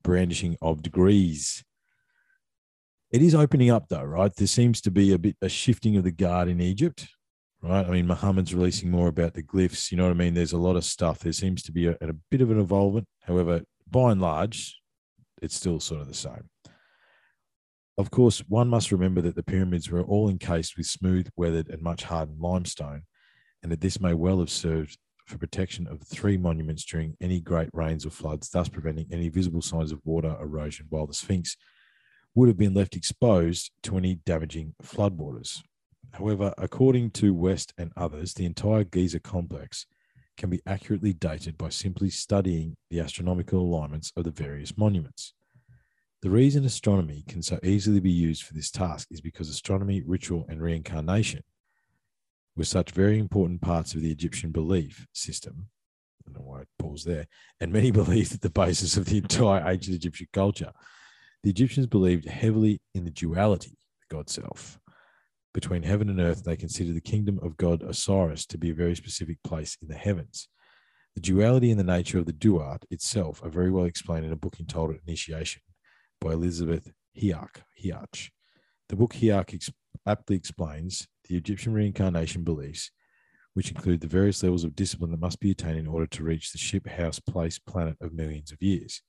brandishing 0.05 0.57
of 0.63 0.83
degrees. 0.83 1.65
It 3.11 3.23
is 3.23 3.35
opening 3.35 3.71
up 3.71 3.89
though, 3.89 4.05
right? 4.05 4.35
There 4.35 4.47
seems 4.47 4.81
to 4.83 4.91
be 4.93 5.13
a 5.13 5.19
bit 5.19 5.37
a 5.43 5.49
shifting 5.49 5.97
of 5.97 6.05
the 6.05 6.13
guard 6.13 6.49
in 6.49 6.61
Egypt, 6.61 7.09
right? 7.61 7.85
I 7.85 7.91
mean, 7.91 8.07
Muhammad's 8.07 8.55
releasing 8.55 8.91
more 8.91 9.09
about 9.09 9.35
the 9.35 9.43
glyphs. 9.43 9.91
You 9.91 9.97
know 9.97 10.05
what 10.05 10.11
I 10.11 10.15
mean? 10.15 10.35
There's 10.35 10.53
a 10.53 10.59
lot 10.59 10.77
of 10.77 10.85
stuff. 10.85 11.21
There 11.21 11.33
seems 11.33 11.63
to 11.65 11.73
be 11.73 11.89
a, 11.89 11.97
a 12.01 12.13
bit 12.31 12.41
of 12.41 12.53
an 12.53 12.61
involvement. 12.61 13.09
However, 13.23 13.63
by 13.91 14.13
and 14.13 14.21
large, 14.21 14.81
it's 15.43 15.57
still 15.57 15.81
sort 15.81 16.03
of 16.03 16.09
the 16.09 16.15
same. 16.15 16.49
Of 17.99 18.11
course, 18.11 18.41
one 18.49 18.69
must 18.69 18.93
remember 18.93 19.23
that 19.23 19.37
the 19.37 19.43
pyramids 19.43 19.91
were 19.91 20.03
all 20.03 20.29
encased 20.29 20.77
with 20.77 20.87
smooth, 20.87 21.29
weathered, 21.35 21.69
and 21.71 21.81
much 21.81 22.05
hardened 22.05 22.41
limestone, 22.41 23.05
and 23.63 23.73
that 23.73 23.81
this 23.81 24.01
may 24.01 24.13
well 24.13 24.41
have 24.41 24.51
served 24.51 24.99
for 25.25 25.39
protection 25.39 25.87
of 25.87 26.03
three 26.03 26.37
monuments 26.37 26.85
during 26.85 27.17
any 27.21 27.41
great 27.41 27.71
rains 27.73 28.05
or 28.05 28.11
floods, 28.11 28.51
thus 28.51 28.69
preventing 28.69 29.07
any 29.11 29.29
visible 29.31 29.63
signs 29.63 29.93
of 29.93 30.01
water 30.05 30.37
erosion, 30.41 30.87
while 30.91 31.07
the 31.07 31.15
Sphinx 31.15 31.57
would 32.35 32.49
have 32.49 32.59
been 32.59 32.75
left 32.75 32.95
exposed 32.95 33.73
to 33.83 33.97
any 33.97 34.17
damaging 34.27 34.75
floodwaters. 34.83 35.63
However, 36.13 36.53
according 36.59 37.11
to 37.13 37.35
West 37.35 37.73
and 37.79 37.93
others, 37.97 38.35
the 38.35 38.45
entire 38.45 38.85
Giza 38.85 39.21
complex 39.21 39.87
can 40.37 40.51
be 40.51 40.61
accurately 40.67 41.15
dated 41.15 41.57
by 41.57 41.71
simply 41.71 42.11
studying 42.11 42.77
the 42.91 43.01
astronomical 43.01 43.61
alignments 43.61 44.13
of 44.17 44.25
the 44.25 44.31
various 44.31 44.77
monuments. 44.77 45.33
The 46.23 46.31
reason 46.31 46.65
astronomy 46.65 47.25
can 47.29 47.43
so 47.43 47.59
easily 47.63 48.01
be 48.01 48.11
used 48.11 48.43
for 48.43 48.55
this 48.55 48.71
task 48.71 49.09
is 49.11 49.21
because 49.21 49.49
astronomy, 49.51 50.03
ritual, 50.05 50.47
and 50.49 50.63
reincarnation 50.63 51.43
were 52.57 52.65
such 52.65 52.91
very 52.91 53.19
important 53.19 53.61
parts 53.61 53.95
of 53.95 54.01
the 54.01 54.11
Egyptian 54.11 54.51
belief 54.51 55.07
system. 55.13 55.69
I 56.27 56.33
don't 56.33 56.41
know 56.41 56.51
why 56.51 56.61
I 56.61 56.65
paused 56.79 57.07
there. 57.07 57.27
And 57.61 57.71
many 57.71 57.91
believed 57.93 58.33
that 58.33 58.41
the 58.41 58.51
basis 58.51 58.97
of 58.97 59.05
the 59.05 59.19
entire 59.19 59.69
ancient 59.69 59.95
Egyptian 59.95 60.29
culture. 60.33 60.73
The 61.43 61.51
Egyptians 61.51 61.87
believed 61.87 62.25
heavily 62.25 62.81
in 62.95 63.05
the 63.05 63.11
duality, 63.11 63.77
the 64.09 64.17
God 64.17 64.31
self. 64.31 64.81
Between 65.53 65.83
heaven 65.83 66.09
and 66.09 66.19
earth, 66.19 66.45
they 66.45 66.57
considered 66.57 66.97
the 66.97 67.01
kingdom 67.01 67.39
of 67.43 67.57
God 67.57 67.83
Osiris 67.83 68.47
to 68.47 68.59
be 68.59 68.71
a 68.71 68.75
very 68.75 68.97
specific 68.97 69.37
place 69.45 69.77
in 69.81 69.89
the 69.89 69.95
heavens. 69.95 70.49
The 71.15 71.21
duality 71.21 71.71
and 71.71 71.81
the 71.81 71.85
nature 71.85 72.19
of 72.19 72.27
the 72.27 72.33
duat 72.33 72.85
itself 72.91 73.43
are 73.43 73.49
very 73.49 73.71
well 73.71 73.85
explained 73.85 74.27
in 74.27 74.33
a 74.33 74.37
book 74.37 74.59
entitled 74.59 74.97
Initiation 75.07 75.63
by 76.21 76.33
Elizabeth 76.33 76.93
Haich. 77.21 77.63
Hiach. 77.83 78.31
The 78.89 78.97
book 78.97 79.15
Haich 79.15 79.55
ex- 79.55 79.71
aptly 80.07 80.37
explains 80.37 81.09
the 81.29 81.37
Egyptian 81.37 81.73
reincarnation 81.73 82.45
beliefs, 82.45 82.91
which 83.55 83.71
include 83.71 84.01
the 84.01 84.07
various 84.07 84.43
levels 84.43 84.65
of 84.65 84.77
discipline 84.77 85.11
that 85.11 85.21
must 85.21 85.41
be 85.41 85.51
attained 85.51 85.79
in 85.79 85.87
order 85.87 86.07
to 86.07 86.25
reach 86.25 86.53
the 86.53 86.59
ship, 86.59 86.87
house, 86.87 87.19
place, 87.19 87.59
planet 87.59 87.97
of 88.01 88.13
millions 88.13 88.53
of 88.53 88.63
years. 88.63 89.03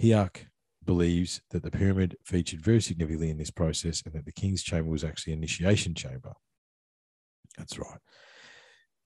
Haich 0.00 0.46
believes 0.84 1.42
that 1.50 1.62
the 1.62 1.70
pyramid 1.70 2.16
featured 2.24 2.62
very 2.62 2.80
significantly 2.80 3.30
in 3.30 3.36
this 3.36 3.50
process 3.50 4.02
and 4.04 4.14
that 4.14 4.24
the 4.24 4.32
king's 4.32 4.62
chamber 4.62 4.90
was 4.90 5.04
actually 5.04 5.34
an 5.34 5.40
initiation 5.40 5.94
chamber. 5.94 6.32
That's 7.56 7.78
right. 7.78 7.98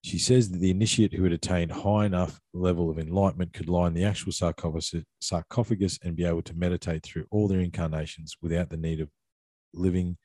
She 0.04 0.18
says 0.18 0.50
that 0.50 0.58
the 0.58 0.70
initiate 0.70 1.14
who 1.14 1.22
had 1.22 1.32
attained 1.32 1.70
high 1.70 2.06
enough 2.06 2.40
level 2.52 2.90
of 2.90 2.98
enlightenment 2.98 3.52
could 3.52 3.68
lie 3.68 3.86
in 3.86 3.94
the 3.94 4.04
actual 4.04 4.32
sarcophagus, 4.32 4.94
sarcophagus 5.20 5.98
and 6.02 6.16
be 6.16 6.24
able 6.24 6.42
to 6.42 6.54
meditate 6.54 7.04
through 7.04 7.26
all 7.30 7.46
their 7.46 7.60
incarnations 7.60 8.36
without 8.42 8.68
the 8.68 8.76
need 8.76 9.00
of 9.00 9.08
living 9.72 10.16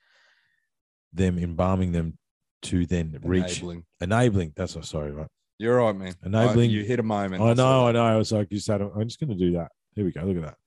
them, 1.14 1.38
embalming 1.38 1.92
them 1.92 2.18
to 2.64 2.88
then 2.88 3.20
reach 3.24 3.60
Enabling. 3.60 3.84
enabling. 4.02 4.54
That's 4.56 4.76
what 4.76 4.86
sorry, 4.86 5.12
right? 5.12 5.28
You're 5.60 5.78
right, 5.78 5.96
man. 5.96 6.16
Enabling- 6.26 6.72
I- 6.72 6.74
you 6.74 6.84
hit 6.84 7.00
a 7.00 7.04
moment. 7.04 7.44
I 7.44 7.54
know, 7.54 7.88
I 7.88 7.92
know. 7.92 8.04
I 8.04 8.16
was 8.16 8.32
like, 8.32 8.48
you 8.50 8.60
said, 8.60 8.82
I'm 8.82 9.08
just 9.08 9.20
going 9.20 9.30
to 9.30 9.36
do 9.36 9.52
that. 9.54 9.72
Here 9.94 10.06
we 10.06 10.12
go. 10.12 10.24
Look 10.24 10.38
at 10.38 10.44
that. 10.44 10.58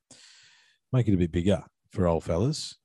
Make 0.93 1.09
it 1.09 1.15
a 1.15 1.17
bit 1.17 1.33
bigger 1.33 1.65
for 1.91 2.07
old 2.07 2.23
fellas. 2.23 2.77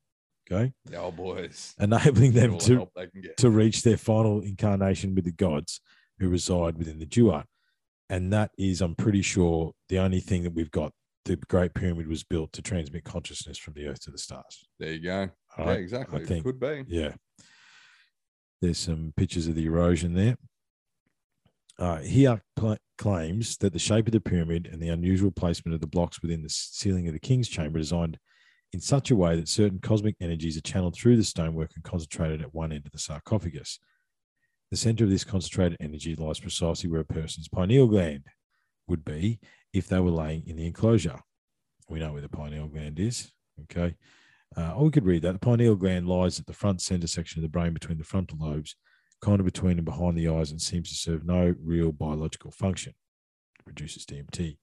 Okay. 0.50 0.72
The 0.86 0.96
old 0.96 1.16
boys. 1.16 1.74
Enabling 1.78 2.32
them 2.32 2.58
to, 2.58 2.74
help 2.76 2.92
they 2.96 3.06
can 3.06 3.20
get. 3.20 3.36
to 3.38 3.50
reach 3.50 3.82
their 3.84 3.96
final 3.96 4.40
incarnation 4.40 5.14
with 5.14 5.24
the 5.24 5.32
gods 5.32 5.80
who 6.18 6.28
reside 6.28 6.78
within 6.78 6.98
the 6.98 7.06
Duat. 7.06 7.46
And 8.08 8.32
that 8.32 8.50
is, 8.56 8.80
I'm 8.80 8.94
pretty 8.94 9.22
sure, 9.22 9.72
the 9.88 9.98
only 9.98 10.20
thing 10.20 10.42
that 10.44 10.54
we've 10.54 10.70
got. 10.70 10.92
The 11.24 11.36
Great 11.48 11.74
Pyramid 11.74 12.06
was 12.06 12.22
built 12.22 12.52
to 12.52 12.62
transmit 12.62 13.02
consciousness 13.02 13.58
from 13.58 13.74
the 13.74 13.88
earth 13.88 14.00
to 14.02 14.12
the 14.12 14.18
stars. 14.18 14.64
There 14.78 14.92
you 14.92 15.00
go. 15.00 15.28
All 15.58 15.64
yeah, 15.64 15.70
right? 15.72 15.80
exactly. 15.80 16.24
think- 16.24 16.44
Could 16.44 16.60
be. 16.60 16.84
Yeah. 16.86 17.14
There's 18.62 18.78
some 18.78 19.12
pictures 19.16 19.48
of 19.48 19.56
the 19.56 19.66
erosion 19.66 20.14
there. 20.14 20.36
Uh, 21.78 21.98
he 21.98 22.26
uh, 22.26 22.36
cla 22.56 22.78
claims 22.96 23.56
that 23.58 23.72
the 23.72 23.78
shape 23.78 24.06
of 24.06 24.12
the 24.12 24.20
pyramid 24.20 24.68
and 24.72 24.80
the 24.80 24.88
unusual 24.88 25.30
placement 25.30 25.74
of 25.74 25.80
the 25.80 25.86
blocks 25.86 26.22
within 26.22 26.42
the 26.42 26.48
ceiling 26.48 27.06
of 27.06 27.12
the 27.12 27.20
king's 27.20 27.48
chamber 27.48 27.78
designed 27.78 28.18
in 28.72 28.80
such 28.80 29.10
a 29.10 29.16
way 29.16 29.36
that 29.36 29.48
certain 29.48 29.78
cosmic 29.78 30.16
energies 30.20 30.56
are 30.56 30.62
channeled 30.62 30.94
through 30.94 31.16
the 31.16 31.24
stonework 31.24 31.72
and 31.74 31.84
concentrated 31.84 32.40
at 32.40 32.54
one 32.54 32.72
end 32.72 32.86
of 32.86 32.92
the 32.92 32.98
sarcophagus. 32.98 33.78
The 34.70 34.76
center 34.76 35.04
of 35.04 35.10
this 35.10 35.24
concentrated 35.24 35.78
energy 35.80 36.16
lies 36.16 36.40
precisely 36.40 36.90
where 36.90 37.00
a 37.00 37.04
person's 37.04 37.48
pineal 37.48 37.86
gland 37.86 38.24
would 38.88 39.04
be 39.04 39.38
if 39.72 39.88
they 39.88 40.00
were 40.00 40.10
laying 40.10 40.46
in 40.46 40.56
the 40.56 40.66
enclosure. 40.66 41.20
We 41.88 42.00
know 42.00 42.12
where 42.12 42.22
the 42.22 42.28
pineal 42.28 42.68
gland 42.68 42.98
is. 42.98 43.30
Okay. 43.62 43.94
Uh, 44.56 44.72
or 44.74 44.84
we 44.84 44.90
could 44.90 45.06
read 45.06 45.22
that. 45.22 45.32
The 45.32 45.38
pineal 45.38 45.76
gland 45.76 46.08
lies 46.08 46.40
at 46.40 46.46
the 46.46 46.52
front 46.52 46.80
center 46.80 47.06
section 47.06 47.38
of 47.38 47.42
the 47.42 47.48
brain 47.48 47.72
between 47.72 47.98
the 47.98 48.04
frontal 48.04 48.38
lobes, 48.40 48.74
kind 49.20 49.40
of 49.40 49.46
between 49.46 49.78
and 49.78 49.84
behind 49.84 50.16
the 50.16 50.28
eyes, 50.28 50.50
and 50.50 50.60
seems 50.60 50.88
to 50.88 50.94
serve 50.96 51.24
no 51.24 51.54
real 51.62 51.92
biological 51.92 52.50
function. 52.50 52.94
It 53.58 53.64
produces 53.64 54.06
DMT. 54.06 54.58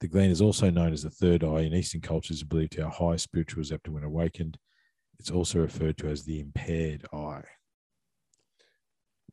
The 0.00 0.08
gland 0.08 0.32
is 0.32 0.40
also 0.40 0.68
known 0.70 0.92
as 0.92 1.04
the 1.04 1.10
third 1.10 1.44
eye 1.44 1.60
in 1.60 1.74
Eastern 1.74 2.00
cultures 2.00 2.40
and 2.40 2.48
believed 2.48 2.72
to 2.72 2.82
have 2.82 2.94
high 2.94 3.16
spiritual 3.16 3.60
receptor 3.60 3.92
when 3.92 4.02
awakened. 4.02 4.58
It's 5.20 5.30
also 5.30 5.60
referred 5.60 5.98
to 5.98 6.08
as 6.08 6.24
the 6.24 6.40
impaired 6.40 7.06
eye. 7.12 7.44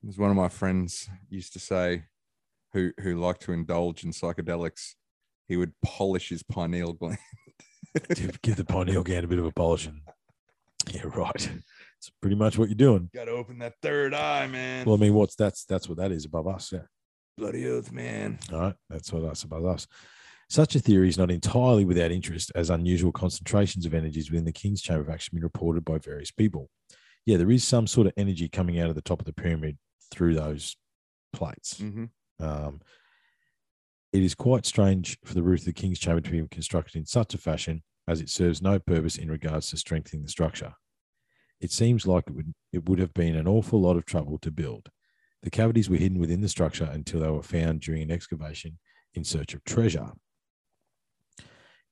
As 0.07 0.17
one 0.17 0.29
of 0.29 0.37
my 0.37 0.49
friends 0.49 1.09
used 1.29 1.53
to 1.53 1.59
say, 1.59 2.05
who 2.73 2.91
who 3.01 3.19
liked 3.19 3.41
to 3.41 3.51
indulge 3.51 4.03
in 4.03 4.11
psychedelics, 4.11 4.93
he 5.47 5.57
would 5.57 5.73
polish 5.83 6.29
his 6.29 6.43
pineal 6.43 6.93
gland. 6.93 7.17
Give 8.13 8.39
give 8.43 8.55
the 8.55 8.63
pineal 8.63 9.03
gland 9.03 9.25
a 9.25 9.27
bit 9.27 9.39
of 9.39 9.45
a 9.45 9.51
polishing. 9.51 10.01
Yeah, 10.91 11.05
right. 11.05 11.49
It's 11.97 12.11
pretty 12.21 12.35
much 12.35 12.57
what 12.57 12.69
you're 12.69 12.75
doing. 12.75 13.09
Got 13.13 13.25
to 13.25 13.31
open 13.31 13.57
that 13.59 13.73
third 13.81 14.13
eye, 14.13 14.47
man. 14.47 14.85
Well, 14.85 14.95
I 14.95 14.99
mean, 14.99 15.13
what's 15.13 15.35
that's 15.35 15.65
that's 15.65 15.89
what 15.89 15.97
that 15.97 16.11
is 16.11 16.23
above 16.23 16.47
us. 16.47 16.71
Yeah. 16.71 16.83
Bloody 17.37 17.67
oath, 17.67 17.91
man. 17.91 18.39
All 18.53 18.59
right, 18.59 18.75
that's 18.89 19.11
what 19.11 19.23
that's 19.23 19.43
above 19.43 19.65
us. 19.65 19.87
Such 20.49 20.75
a 20.75 20.79
theory 20.79 21.09
is 21.09 21.17
not 21.17 21.29
entirely 21.29 21.83
without 21.83 22.11
interest, 22.11 22.51
as 22.55 22.69
unusual 22.69 23.11
concentrations 23.11 23.85
of 23.85 23.93
energies 23.93 24.31
within 24.31 24.45
the 24.45 24.51
king's 24.51 24.81
chamber 24.81 25.03
have 25.03 25.13
actually 25.13 25.37
been 25.37 25.43
reported 25.43 25.83
by 25.83 25.97
various 25.97 26.31
people. 26.31 26.69
Yeah, 27.25 27.37
there 27.37 27.51
is 27.51 27.63
some 27.63 27.85
sort 27.85 28.07
of 28.07 28.13
energy 28.17 28.47
coming 28.47 28.79
out 28.79 28.89
of 28.89 28.95
the 28.95 29.01
top 29.01 29.19
of 29.19 29.25
the 29.25 29.33
pyramid 29.33 29.77
through 30.11 30.35
those 30.35 30.75
plates. 31.33 31.79
hmm 31.79 32.05
Um, 32.39 32.81
it 34.11 34.23
is 34.23 34.33
quite 34.33 34.65
strange 34.65 35.17
for 35.23 35.33
the 35.33 35.43
roof 35.43 35.59
of 35.61 35.65
the 35.65 35.73
king's 35.73 35.99
chamber 35.99 36.21
to 36.21 36.31
be 36.31 36.47
constructed 36.47 36.97
in 36.97 37.05
such 37.05 37.33
a 37.33 37.37
fashion 37.37 37.83
as 38.07 38.21
it 38.21 38.29
serves 38.29 38.61
no 38.61 38.79
purpose 38.79 39.17
in 39.17 39.29
regards 39.29 39.69
to 39.69 39.77
strengthening 39.77 40.23
the 40.23 40.31
structure. 40.31 40.73
It 41.61 41.71
seems 41.71 42.07
like 42.07 42.23
it 42.27 42.33
would, 42.33 42.53
it 42.71 42.89
would 42.89 42.99
have 42.99 43.13
been 43.13 43.35
an 43.35 43.47
awful 43.47 43.81
lot 43.81 43.97
of 43.97 44.05
trouble 44.05 44.39
to 44.39 44.51
build. 44.51 44.89
The 45.43 45.51
cavities 45.51 45.89
were 45.89 45.97
hidden 45.97 46.17
within 46.19 46.41
the 46.41 46.49
structure 46.49 46.89
until 46.91 47.19
they 47.19 47.29
were 47.29 47.43
found 47.43 47.81
during 47.81 48.01
an 48.01 48.11
excavation 48.11 48.79
in 49.13 49.23
search 49.23 49.53
of 49.53 49.63
treasure. 49.63 50.11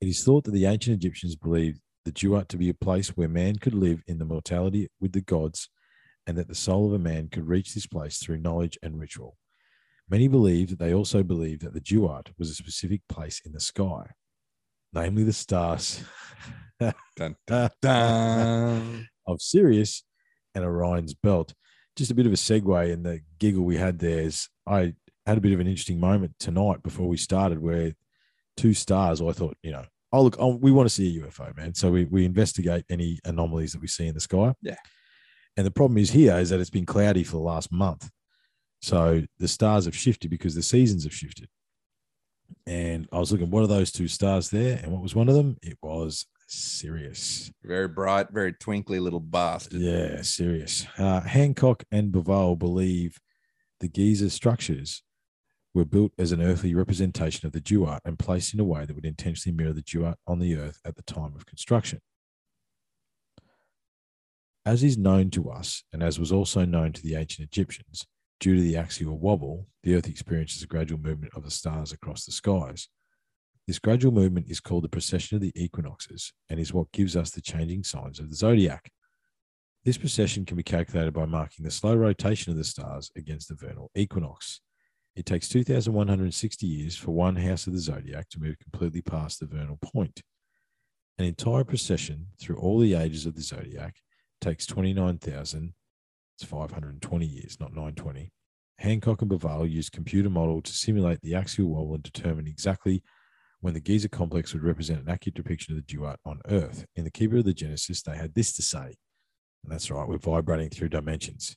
It 0.00 0.08
is 0.08 0.24
thought 0.24 0.44
that 0.44 0.52
the 0.52 0.66
ancient 0.66 0.96
Egyptians 0.96 1.36
believed 1.36 1.80
the 2.04 2.12
Duat 2.12 2.48
to 2.50 2.56
be 2.56 2.68
a 2.68 2.74
place 2.74 3.16
where 3.16 3.28
man 3.28 3.56
could 3.56 3.74
live 3.74 4.02
in 4.06 4.18
the 4.18 4.24
mortality 4.24 4.88
with 5.00 5.12
the 5.12 5.20
gods, 5.20 5.68
and 6.28 6.36
that 6.36 6.46
the 6.46 6.54
soul 6.54 6.86
of 6.86 6.92
a 6.92 6.98
man 6.98 7.28
could 7.28 7.48
reach 7.48 7.74
this 7.74 7.86
place 7.86 8.18
through 8.18 8.36
knowledge 8.36 8.78
and 8.82 9.00
ritual. 9.00 9.36
Many 10.10 10.28
believe 10.28 10.68
that 10.68 10.78
they 10.78 10.92
also 10.92 11.22
believed 11.22 11.62
that 11.62 11.72
the 11.72 11.80
duat 11.80 12.28
was 12.38 12.50
a 12.50 12.54
specific 12.54 13.00
place 13.08 13.40
in 13.44 13.52
the 13.52 13.60
sky, 13.60 14.10
namely 14.92 15.24
the 15.24 15.32
stars 15.32 16.04
Dun, 17.16 17.34
dun, 17.46 17.70
dun. 17.82 19.08
of 19.26 19.42
Sirius 19.42 20.04
and 20.54 20.64
Orion's 20.64 21.14
belt. 21.14 21.54
Just 21.96 22.10
a 22.10 22.14
bit 22.14 22.26
of 22.26 22.32
a 22.32 22.36
segue 22.36 22.92
in 22.92 23.02
the 23.02 23.20
giggle 23.40 23.64
we 23.64 23.76
had 23.76 23.98
there 23.98 24.20
is 24.20 24.48
I 24.66 24.94
had 25.26 25.38
a 25.38 25.40
bit 25.40 25.52
of 25.52 25.60
an 25.60 25.66
interesting 25.66 25.98
moment 25.98 26.34
tonight 26.38 26.82
before 26.82 27.08
we 27.08 27.16
started 27.16 27.58
where 27.58 27.94
two 28.56 28.74
stars, 28.74 29.20
I 29.20 29.32
thought, 29.32 29.56
you 29.62 29.72
know, 29.72 29.84
oh, 30.12 30.22
look, 30.22 30.36
oh, 30.38 30.54
we 30.54 30.70
want 30.70 30.88
to 30.88 30.94
see 30.94 31.18
a 31.18 31.22
UFO, 31.22 31.56
man. 31.56 31.74
So 31.74 31.90
we, 31.90 32.04
we 32.04 32.24
investigate 32.24 32.84
any 32.88 33.18
anomalies 33.24 33.72
that 33.72 33.80
we 33.80 33.88
see 33.88 34.06
in 34.06 34.14
the 34.14 34.20
sky. 34.20 34.54
Yeah. 34.62 34.76
And 35.58 35.66
the 35.66 35.72
problem 35.72 35.98
is 35.98 36.12
here 36.12 36.38
is 36.38 36.50
that 36.50 36.60
it's 36.60 36.70
been 36.70 36.86
cloudy 36.86 37.24
for 37.24 37.32
the 37.32 37.42
last 37.42 37.72
month. 37.72 38.08
So 38.80 39.24
the 39.40 39.48
stars 39.48 39.86
have 39.86 39.96
shifted 39.96 40.30
because 40.30 40.54
the 40.54 40.62
seasons 40.62 41.02
have 41.02 41.12
shifted. 41.12 41.48
And 42.64 43.08
I 43.10 43.18
was 43.18 43.32
looking, 43.32 43.50
what 43.50 43.64
are 43.64 43.66
those 43.66 43.90
two 43.90 44.06
stars 44.06 44.50
there? 44.50 44.78
And 44.80 44.92
what 44.92 45.02
was 45.02 45.16
one 45.16 45.28
of 45.28 45.34
them? 45.34 45.56
It 45.60 45.76
was 45.82 46.26
Sirius. 46.46 47.50
Very 47.64 47.88
bright, 47.88 48.30
very 48.30 48.52
twinkly 48.52 49.00
little 49.00 49.18
bastard. 49.18 49.80
Yeah, 49.80 50.22
Sirius. 50.22 50.86
Uh, 50.96 51.22
Hancock 51.22 51.82
and 51.90 52.12
Bauval 52.12 52.56
believe 52.56 53.18
the 53.80 53.88
Giza 53.88 54.30
structures 54.30 55.02
were 55.74 55.84
built 55.84 56.12
as 56.18 56.30
an 56.30 56.40
earthly 56.40 56.72
representation 56.72 57.48
of 57.48 57.52
the 57.52 57.60
duat 57.60 58.00
and 58.04 58.16
placed 58.16 58.54
in 58.54 58.60
a 58.60 58.64
way 58.64 58.84
that 58.84 58.94
would 58.94 59.04
intentionally 59.04 59.56
mirror 59.56 59.72
the 59.72 59.82
duat 59.82 60.18
on 60.24 60.38
the 60.38 60.56
earth 60.56 60.80
at 60.84 60.94
the 60.94 61.02
time 61.02 61.34
of 61.34 61.46
construction. 61.46 61.98
As 64.68 64.84
is 64.84 64.98
known 64.98 65.30
to 65.30 65.48
us, 65.48 65.82
and 65.94 66.02
as 66.02 66.18
was 66.18 66.30
also 66.30 66.66
known 66.66 66.92
to 66.92 67.02
the 67.02 67.14
ancient 67.14 67.48
Egyptians, 67.48 68.04
due 68.38 68.54
to 68.54 68.60
the 68.60 68.76
axial 68.76 69.16
wobble, 69.16 69.66
the 69.82 69.94
earth 69.94 70.06
experiences 70.06 70.62
a 70.62 70.66
gradual 70.66 71.00
movement 71.00 71.32
of 71.34 71.42
the 71.42 71.50
stars 71.50 71.90
across 71.90 72.26
the 72.26 72.32
skies. 72.32 72.86
This 73.66 73.78
gradual 73.78 74.12
movement 74.12 74.50
is 74.50 74.60
called 74.60 74.84
the 74.84 74.90
precession 74.90 75.36
of 75.36 75.40
the 75.40 75.54
equinoxes 75.54 76.34
and 76.50 76.60
is 76.60 76.74
what 76.74 76.92
gives 76.92 77.16
us 77.16 77.30
the 77.30 77.40
changing 77.40 77.82
signs 77.82 78.20
of 78.20 78.28
the 78.28 78.36
zodiac. 78.36 78.92
This 79.86 79.96
precession 79.96 80.44
can 80.44 80.58
be 80.58 80.62
calculated 80.62 81.14
by 81.14 81.24
marking 81.24 81.64
the 81.64 81.70
slow 81.70 81.94
rotation 81.94 82.52
of 82.52 82.58
the 82.58 82.64
stars 82.64 83.10
against 83.16 83.48
the 83.48 83.54
vernal 83.54 83.90
equinox. 83.94 84.60
It 85.16 85.24
takes 85.24 85.48
2,160 85.48 86.66
years 86.66 86.94
for 86.94 87.12
one 87.12 87.36
house 87.36 87.66
of 87.66 87.72
the 87.72 87.78
zodiac 87.78 88.28
to 88.28 88.38
move 88.38 88.58
completely 88.58 89.00
past 89.00 89.40
the 89.40 89.46
vernal 89.46 89.78
point. 89.80 90.20
An 91.16 91.24
entire 91.24 91.64
precession 91.64 92.26
through 92.38 92.58
all 92.58 92.78
the 92.78 92.92
ages 92.92 93.24
of 93.24 93.34
the 93.34 93.40
zodiac 93.40 93.96
takes 94.40 94.66
29,000. 94.66 95.74
It's 96.36 96.44
520 96.44 97.26
years, 97.26 97.58
not 97.60 97.70
920. 97.70 98.30
Hancock 98.78 99.22
and 99.22 99.30
Bauval 99.30 99.68
used 99.68 99.92
computer 99.92 100.30
model 100.30 100.62
to 100.62 100.72
simulate 100.72 101.20
the 101.20 101.34
axial 101.34 101.68
wobble 101.68 101.94
and 101.94 102.02
determine 102.02 102.46
exactly 102.46 103.02
when 103.60 103.74
the 103.74 103.80
Giza 103.80 104.08
complex 104.08 104.52
would 104.52 104.62
represent 104.62 105.00
an 105.00 105.08
accurate 105.08 105.34
depiction 105.34 105.74
of 105.74 105.84
the 105.84 105.92
duat 105.92 106.20
on 106.24 106.40
Earth. 106.48 106.86
In 106.94 107.02
the 107.04 107.10
Keeper 107.10 107.38
of 107.38 107.44
the 107.44 107.52
Genesis, 107.52 108.02
they 108.02 108.16
had 108.16 108.34
this 108.34 108.52
to 108.54 108.62
say, 108.62 108.96
and 109.64 109.72
that's 109.72 109.90
right, 109.90 110.08
we're 110.08 110.18
vibrating 110.18 110.70
through 110.70 110.90
dimensions. 110.90 111.56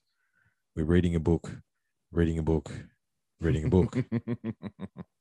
We're 0.75 0.85
reading 0.85 1.15
a 1.15 1.19
book, 1.19 1.57
reading 2.11 2.39
a 2.39 2.43
book, 2.43 2.71
reading 3.39 3.65
a 3.65 3.69
book. 3.69 3.97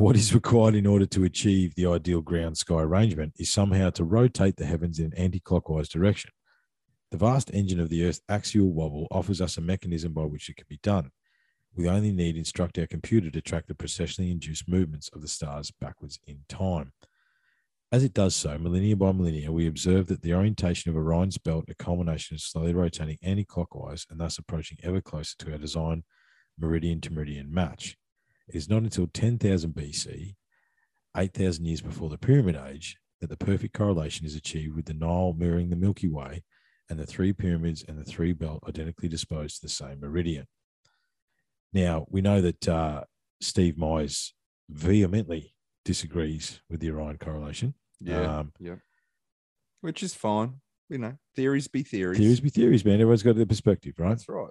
what 0.00 0.16
is 0.16 0.32
required 0.32 0.74
in 0.74 0.86
order 0.86 1.04
to 1.04 1.24
achieve 1.24 1.74
the 1.74 1.84
ideal 1.84 2.22
ground 2.22 2.56
sky 2.56 2.80
arrangement 2.80 3.34
is 3.36 3.52
somehow 3.52 3.90
to 3.90 4.02
rotate 4.02 4.56
the 4.56 4.64
heavens 4.64 4.98
in 4.98 5.04
an 5.04 5.14
anti-clockwise 5.14 5.90
direction. 5.90 6.30
The 7.10 7.18
vast 7.18 7.50
engine 7.52 7.78
of 7.80 7.90
the 7.90 8.06
Earth's 8.06 8.22
axial 8.26 8.72
wobble 8.72 9.08
offers 9.10 9.42
us 9.42 9.58
a 9.58 9.60
mechanism 9.60 10.14
by 10.14 10.22
which 10.22 10.48
it 10.48 10.56
can 10.56 10.64
be 10.70 10.80
done. 10.82 11.10
We 11.76 11.86
only 11.86 12.12
need 12.12 12.38
instruct 12.38 12.78
our 12.78 12.86
computer 12.86 13.30
to 13.30 13.42
track 13.42 13.66
the 13.66 13.74
precessionally 13.74 14.30
induced 14.30 14.66
movements 14.66 15.10
of 15.12 15.20
the 15.20 15.28
stars 15.28 15.70
backwards 15.70 16.18
in 16.26 16.44
time. 16.48 16.92
As 17.92 18.02
it 18.02 18.14
does 18.14 18.34
so, 18.34 18.56
millennia 18.56 18.96
by 18.96 19.12
millennia, 19.12 19.52
we 19.52 19.66
observe 19.66 20.06
that 20.06 20.22
the 20.22 20.32
orientation 20.32 20.90
of 20.90 20.96
Orion's 20.96 21.36
belt, 21.36 21.66
a 21.68 21.74
culmination 21.74 22.36
is 22.36 22.44
slowly 22.44 22.72
rotating 22.72 23.18
anti-clockwise 23.22 24.06
and 24.08 24.18
thus 24.18 24.38
approaching 24.38 24.78
ever 24.82 25.02
closer 25.02 25.36
to 25.40 25.52
our 25.52 25.58
design 25.58 26.04
meridian 26.58 27.02
to 27.02 27.12
meridian 27.12 27.52
match. 27.52 27.98
Is 28.52 28.68
not 28.68 28.82
until 28.82 29.06
10,000 29.06 29.72
BC, 29.72 30.34
8,000 31.16 31.64
years 31.64 31.80
before 31.80 32.08
the 32.08 32.18
Pyramid 32.18 32.56
Age, 32.56 32.96
that 33.20 33.28
the 33.28 33.36
perfect 33.36 33.74
correlation 33.74 34.26
is 34.26 34.34
achieved 34.34 34.74
with 34.74 34.86
the 34.86 34.94
Nile 34.94 35.34
mirroring 35.36 35.70
the 35.70 35.76
Milky 35.76 36.08
Way 36.08 36.42
and 36.88 36.98
the 36.98 37.06
three 37.06 37.32
pyramids 37.32 37.84
and 37.86 37.98
the 37.98 38.04
three 38.04 38.32
belt 38.32 38.64
identically 38.68 39.08
disposed 39.08 39.56
to 39.56 39.62
the 39.62 39.70
same 39.70 40.00
meridian. 40.00 40.46
Now, 41.72 42.06
we 42.08 42.20
know 42.20 42.40
that 42.40 42.68
uh, 42.68 43.04
Steve 43.40 43.78
Myers 43.78 44.34
vehemently 44.68 45.54
disagrees 45.84 46.60
with 46.68 46.80
the 46.80 46.90
Orion 46.90 47.18
correlation. 47.18 47.74
Yeah. 48.00 48.38
Um, 48.38 48.52
yeah. 48.58 48.76
Which 49.80 50.02
is 50.02 50.14
fine. 50.14 50.60
You 50.88 50.98
know, 50.98 51.14
theories 51.36 51.68
be 51.68 51.84
theories. 51.84 52.18
theories 52.18 52.40
be 52.40 52.50
theories, 52.50 52.84
man. 52.84 52.94
Everyone's 52.94 53.22
got 53.22 53.36
their 53.36 53.46
perspective, 53.46 53.94
right? 53.98 54.08
That's 54.08 54.28
right. 54.28 54.50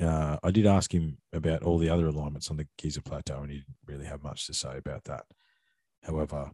Uh, 0.00 0.36
I 0.42 0.50
did 0.50 0.66
ask 0.66 0.92
him 0.92 1.18
about 1.32 1.62
all 1.62 1.78
the 1.78 1.88
other 1.88 2.06
alignments 2.08 2.50
on 2.50 2.56
the 2.56 2.66
Giza 2.78 3.02
Plateau, 3.02 3.42
and 3.42 3.50
he 3.50 3.58
didn't 3.58 3.76
really 3.86 4.04
have 4.06 4.22
much 4.22 4.46
to 4.46 4.54
say 4.54 4.76
about 4.76 5.04
that. 5.04 5.24
However, 6.02 6.50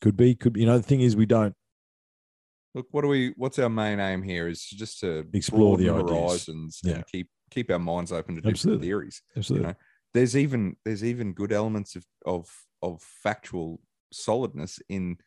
could 0.00 0.16
be, 0.16 0.34
could 0.34 0.52
be. 0.52 0.60
You 0.60 0.66
know, 0.66 0.76
the 0.78 0.82
thing 0.84 1.00
is, 1.00 1.16
we 1.16 1.26
don't 1.26 1.54
Look, 2.74 2.86
what 2.90 3.02
do 3.02 3.08
we? 3.08 3.34
What's 3.36 3.58
our 3.58 3.68
main 3.68 4.00
aim 4.00 4.22
here? 4.22 4.48
Is 4.48 4.64
just 4.64 5.00
to 5.00 5.26
Explore 5.32 5.76
the 5.76 5.86
horizons 5.88 6.80
Yeah. 6.82 6.94
and 6.96 7.06
keep 7.06 7.28
keep 7.50 7.70
our 7.70 7.78
minds 7.78 8.12
open 8.12 8.34
to 8.36 8.40
different 8.40 8.56
Absolutely. 8.56 8.86
theories. 8.86 9.22
absolutely. 9.36 9.68
know, 9.68 9.74
There's 10.14 10.36
even 10.36 10.76
there's 10.84 11.04
even 11.04 11.34
good 11.34 11.52
elements 11.52 11.96
of 11.96 12.06
of 12.24 12.48
of 12.80 13.02
factual 13.02 13.80
solidness 14.12 14.80
in 14.88 15.18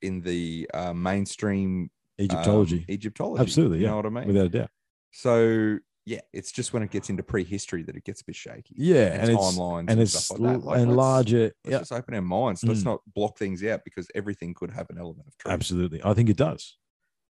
in 0.00 0.22
the 0.22 0.68
uh, 0.72 0.92
mainstream 0.94 1.90
um, 2.18 2.24
Egyptology, 2.24 2.86
Egyptology. 2.88 3.42
absolutely, 3.42 3.78
You 3.78 3.84
yeah, 3.84 3.90
know 3.90 3.96
what 3.96 4.06
I 4.06 4.10
mean? 4.10 4.26
without 4.28 4.46
a 4.46 4.48
doubt. 4.48 4.70
so 5.12 5.78
yeah, 6.06 6.20
it's 6.32 6.52
just 6.52 6.72
when 6.72 6.82
it 6.82 6.90
gets 6.90 7.08
into 7.10 7.22
prehistory 7.22 7.82
that 7.84 7.96
it 7.96 8.04
gets 8.04 8.20
a 8.20 8.24
bit 8.24 8.36
shaky. 8.36 8.74
Yeah, 8.76 9.06
and, 9.06 9.22
and 9.22 9.30
it's 9.30 9.40
timelines 9.58 9.84
and 9.90 10.00
it's 10.00 10.12
stuff 10.12 10.38
like 10.38 10.52
that. 10.60 10.64
Like, 10.66 10.78
and 10.78 10.88
let's- 10.88 10.96
larger. 10.96 11.40
Let's 11.42 11.54
Yeah, 11.64 11.78
just 11.78 11.92
open 11.92 12.14
our 12.14 12.22
minds. 12.22 12.62
Let's 12.64 12.80
Mm. 12.80 12.84
not 12.86 13.00
block 13.14 13.38
things 13.38 13.64
out 13.64 13.80
because 13.84 14.08
everything 14.14 14.54
could 14.54 14.70
have 14.70 14.88
an 14.90 14.98
element 14.98 15.28
of 15.28 15.36
truth. 15.38 15.52
absolutely. 15.52 16.00
I 16.04 16.12
think 16.14 16.28
it 16.28 16.36
does. 16.36 16.76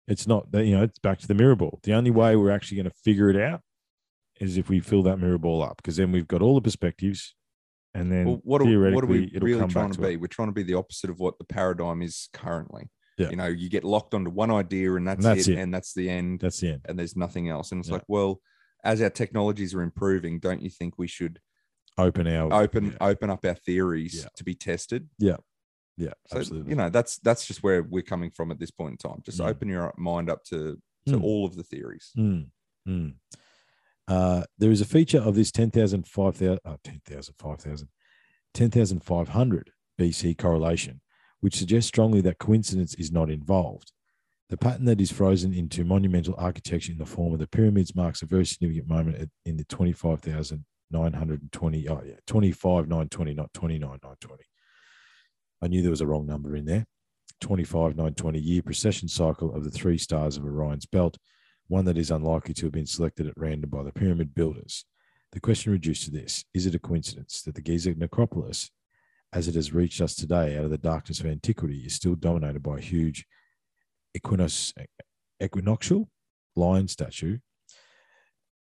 It's 0.08 0.26
not 0.26 0.50
that 0.52 0.66
you 0.66 0.76
know. 0.76 0.82
It's 0.82 0.98
back 0.98 1.18
to 1.20 1.26
the 1.28 1.34
mirror 1.34 1.56
ball. 1.56 1.80
The 1.82 1.94
only 1.94 2.10
way 2.10 2.36
we're 2.36 2.50
actually 2.50 2.76
going 2.76 2.90
to 2.90 2.96
figure 3.04 3.30
it 3.30 3.36
out 3.36 3.62
is 4.40 4.56
if 4.58 4.68
we 4.68 4.80
fill 4.80 5.02
that 5.04 5.18
mirror 5.18 5.38
ball 5.38 5.62
up, 5.62 5.76
because 5.78 5.96
then 5.96 6.10
we've 6.12 6.26
got 6.28 6.42
all 6.42 6.54
the 6.56 6.60
perspectives, 6.60 7.34
and 7.94 8.10
then 8.10 8.26
Well, 8.26 8.40
what 8.42 8.60
are, 8.60 8.64
what 8.92 9.04
are 9.04 9.06
we 9.06 9.30
really 9.40 9.66
trying 9.70 9.90
to 9.92 9.96
to 9.96 10.02
be? 10.02 10.14
it. 10.14 10.20
We're 10.20 10.26
trying 10.26 10.48
to 10.48 10.52
be 10.52 10.64
the 10.64 10.74
opposite 10.74 11.08
of 11.10 11.20
what 11.20 11.38
the 11.38 11.44
paradigm 11.44 12.02
is 12.02 12.28
currently. 12.32 12.90
Yeah. 13.16 13.30
You 13.30 13.36
know, 13.36 13.46
you 13.46 13.70
get 13.70 13.84
locked 13.84 14.12
onto 14.12 14.30
one 14.30 14.50
idea 14.50 14.92
and 14.96 15.06
that's, 15.06 15.22
that's 15.22 15.46
it, 15.46 15.52
it. 15.56 15.58
and 15.62 15.72
that's 15.72 15.94
the 15.94 16.10
end, 16.10 16.40
That's 16.40 16.58
the 16.58 16.72
end. 16.72 16.80
and 16.88 16.98
there's 16.98 17.14
nothing 17.16 17.48
else. 17.48 17.70
And 17.70 17.78
it's 17.78 17.88
Yeah. 17.88 17.94
like, 17.94 18.04
well, 18.08 18.40
as 18.84 19.00
our 19.00 19.10
technologies 19.10 19.74
are 19.74 19.82
improving, 19.82 20.38
don't 20.38 20.62
you 20.62 20.70
think 20.70 20.94
we 20.98 21.06
should 21.08 21.40
Open 21.96 22.26
our 22.26 22.52
open 22.52 22.86
yeah, 22.86 22.96
open 23.00 23.30
up 23.30 23.44
our 23.44 23.54
theories 23.54 24.22
Yeah. 24.22 24.28
to 24.36 24.42
be 24.44 24.54
tested? 24.54 25.08
yeah, 25.18 25.36
Yeah, 25.96 26.14
So 26.26 26.38
absolutely. 26.38 26.70
you 26.70 26.76
know, 26.76 26.90
that's 26.90 27.18
that's 27.18 27.46
just 27.46 27.62
where 27.62 27.82
we're 27.84 28.02
coming 28.02 28.30
from 28.30 28.50
at 28.50 28.58
this 28.58 28.72
point 28.72 28.92
in 28.92 28.96
time. 29.10 29.20
Just 29.24 29.38
Mm. 29.40 29.46
open 29.48 29.68
your 29.68 29.94
mind 29.96 30.28
up 30.28 30.42
to 30.46 30.80
to 31.06 31.12
Mm. 31.18 31.22
all 31.22 31.44
of 31.46 31.54
the 31.54 31.62
theories. 31.62 32.10
Mm, 32.16 32.50
mm. 32.88 33.14
Uh, 34.08 34.42
there 34.58 34.70
is 34.72 34.80
a 34.80 34.84
feature 34.86 35.18
of 35.20 35.34
this 35.36 35.52
10,000, 35.52 36.06
5,000, 36.08 36.58
oh, 36.64 36.78
10,000, 36.82 37.34
5,000, 37.38 37.88
10,500 38.54 39.70
BC 39.98 40.34
correlation, 40.36 41.00
which 41.40 41.56
suggests 41.56 41.88
strongly 41.88 42.20
that 42.22 42.38
coincidence 42.38 42.94
is 42.94 43.12
not 43.12 43.30
involved. 43.30 43.92
The 44.50 44.58
pattern 44.58 44.84
that 44.84 45.00
is 45.00 45.10
frozen 45.10 45.54
into 45.54 45.84
monumental 45.84 46.34
architecture 46.36 46.92
in 46.92 46.98
the 46.98 47.06
form 47.06 47.32
of 47.32 47.38
the 47.38 47.46
pyramids 47.46 47.96
marks 47.96 48.20
a 48.22 48.26
very 48.26 48.44
significant 48.44 48.88
moment 48.88 49.30
in 49.44 49.56
the 49.56 49.64
25,920, 49.64 51.88
oh 51.88 52.02
yeah, 52.04 52.16
25,920, 52.26 53.34
not 53.34 53.54
29,920. 53.54 54.44
I 55.62 55.68
knew 55.68 55.80
there 55.80 55.90
was 55.90 56.02
a 56.02 56.06
wrong 56.06 56.26
number 56.26 56.56
in 56.56 56.66
there. 56.66 56.84
25,920 57.40 58.38
year 58.38 58.62
precession 58.62 59.08
cycle 59.08 59.54
of 59.54 59.64
the 59.64 59.70
three 59.70 59.98
stars 59.98 60.36
of 60.36 60.44
Orion's 60.44 60.86
belt 60.86 61.18
one 61.68 61.84
that 61.86 61.98
is 61.98 62.10
unlikely 62.10 62.54
to 62.54 62.66
have 62.66 62.72
been 62.72 62.86
selected 62.86 63.26
at 63.26 63.34
random 63.36 63.70
by 63.70 63.82
the 63.82 63.92
pyramid 63.92 64.34
builders. 64.34 64.84
The 65.32 65.40
question 65.40 65.72
reduced 65.72 66.04
to 66.04 66.10
this 66.10 66.44
Is 66.52 66.66
it 66.66 66.74
a 66.74 66.78
coincidence 66.78 67.42
that 67.42 67.54
the 67.54 67.62
Giza 67.62 67.94
necropolis, 67.94 68.70
as 69.32 69.48
it 69.48 69.54
has 69.54 69.72
reached 69.72 70.00
us 70.00 70.14
today 70.14 70.56
out 70.56 70.64
of 70.64 70.70
the 70.70 70.78
darkness 70.78 71.20
of 71.20 71.26
antiquity, 71.26 71.80
is 71.80 71.94
still 71.94 72.14
dominated 72.14 72.62
by 72.62 72.78
a 72.78 72.82
huge 72.82 73.26
equinos, 74.16 74.72
equinoctial 75.42 76.08
lion 76.56 76.88
statue? 76.88 77.38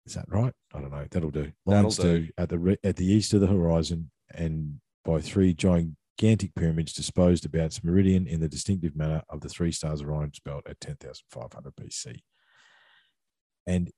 Is 0.04 0.14
that 0.14 0.26
right? 0.28 0.52
I 0.74 0.80
don't 0.80 0.90
know. 0.90 1.06
That'll 1.10 1.30
do. 1.30 1.52
Lion 1.66 1.84
That'll 1.84 1.90
do. 1.90 1.94
statue 1.94 2.28
at 2.36 2.48
the 2.48 2.78
at 2.82 2.96
the 2.96 3.06
east 3.06 3.34
of 3.34 3.40
the 3.40 3.46
horizon, 3.46 4.10
and 4.34 4.80
by 5.04 5.20
three 5.20 5.54
gigantic 5.54 6.54
pyramids 6.56 6.92
disposed 6.92 7.44
about 7.44 7.66
its 7.66 7.84
meridian 7.84 8.26
in 8.26 8.40
the 8.40 8.48
distinctive 8.48 8.96
manner 8.96 9.22
of 9.28 9.40
the 9.40 9.48
three 9.48 9.72
stars 9.72 10.00
of 10.00 10.08
Orion's 10.08 10.40
belt 10.40 10.62
at 10.68 10.80
10,500 10.80 11.74
BC. 11.76 12.20
And 13.66 13.90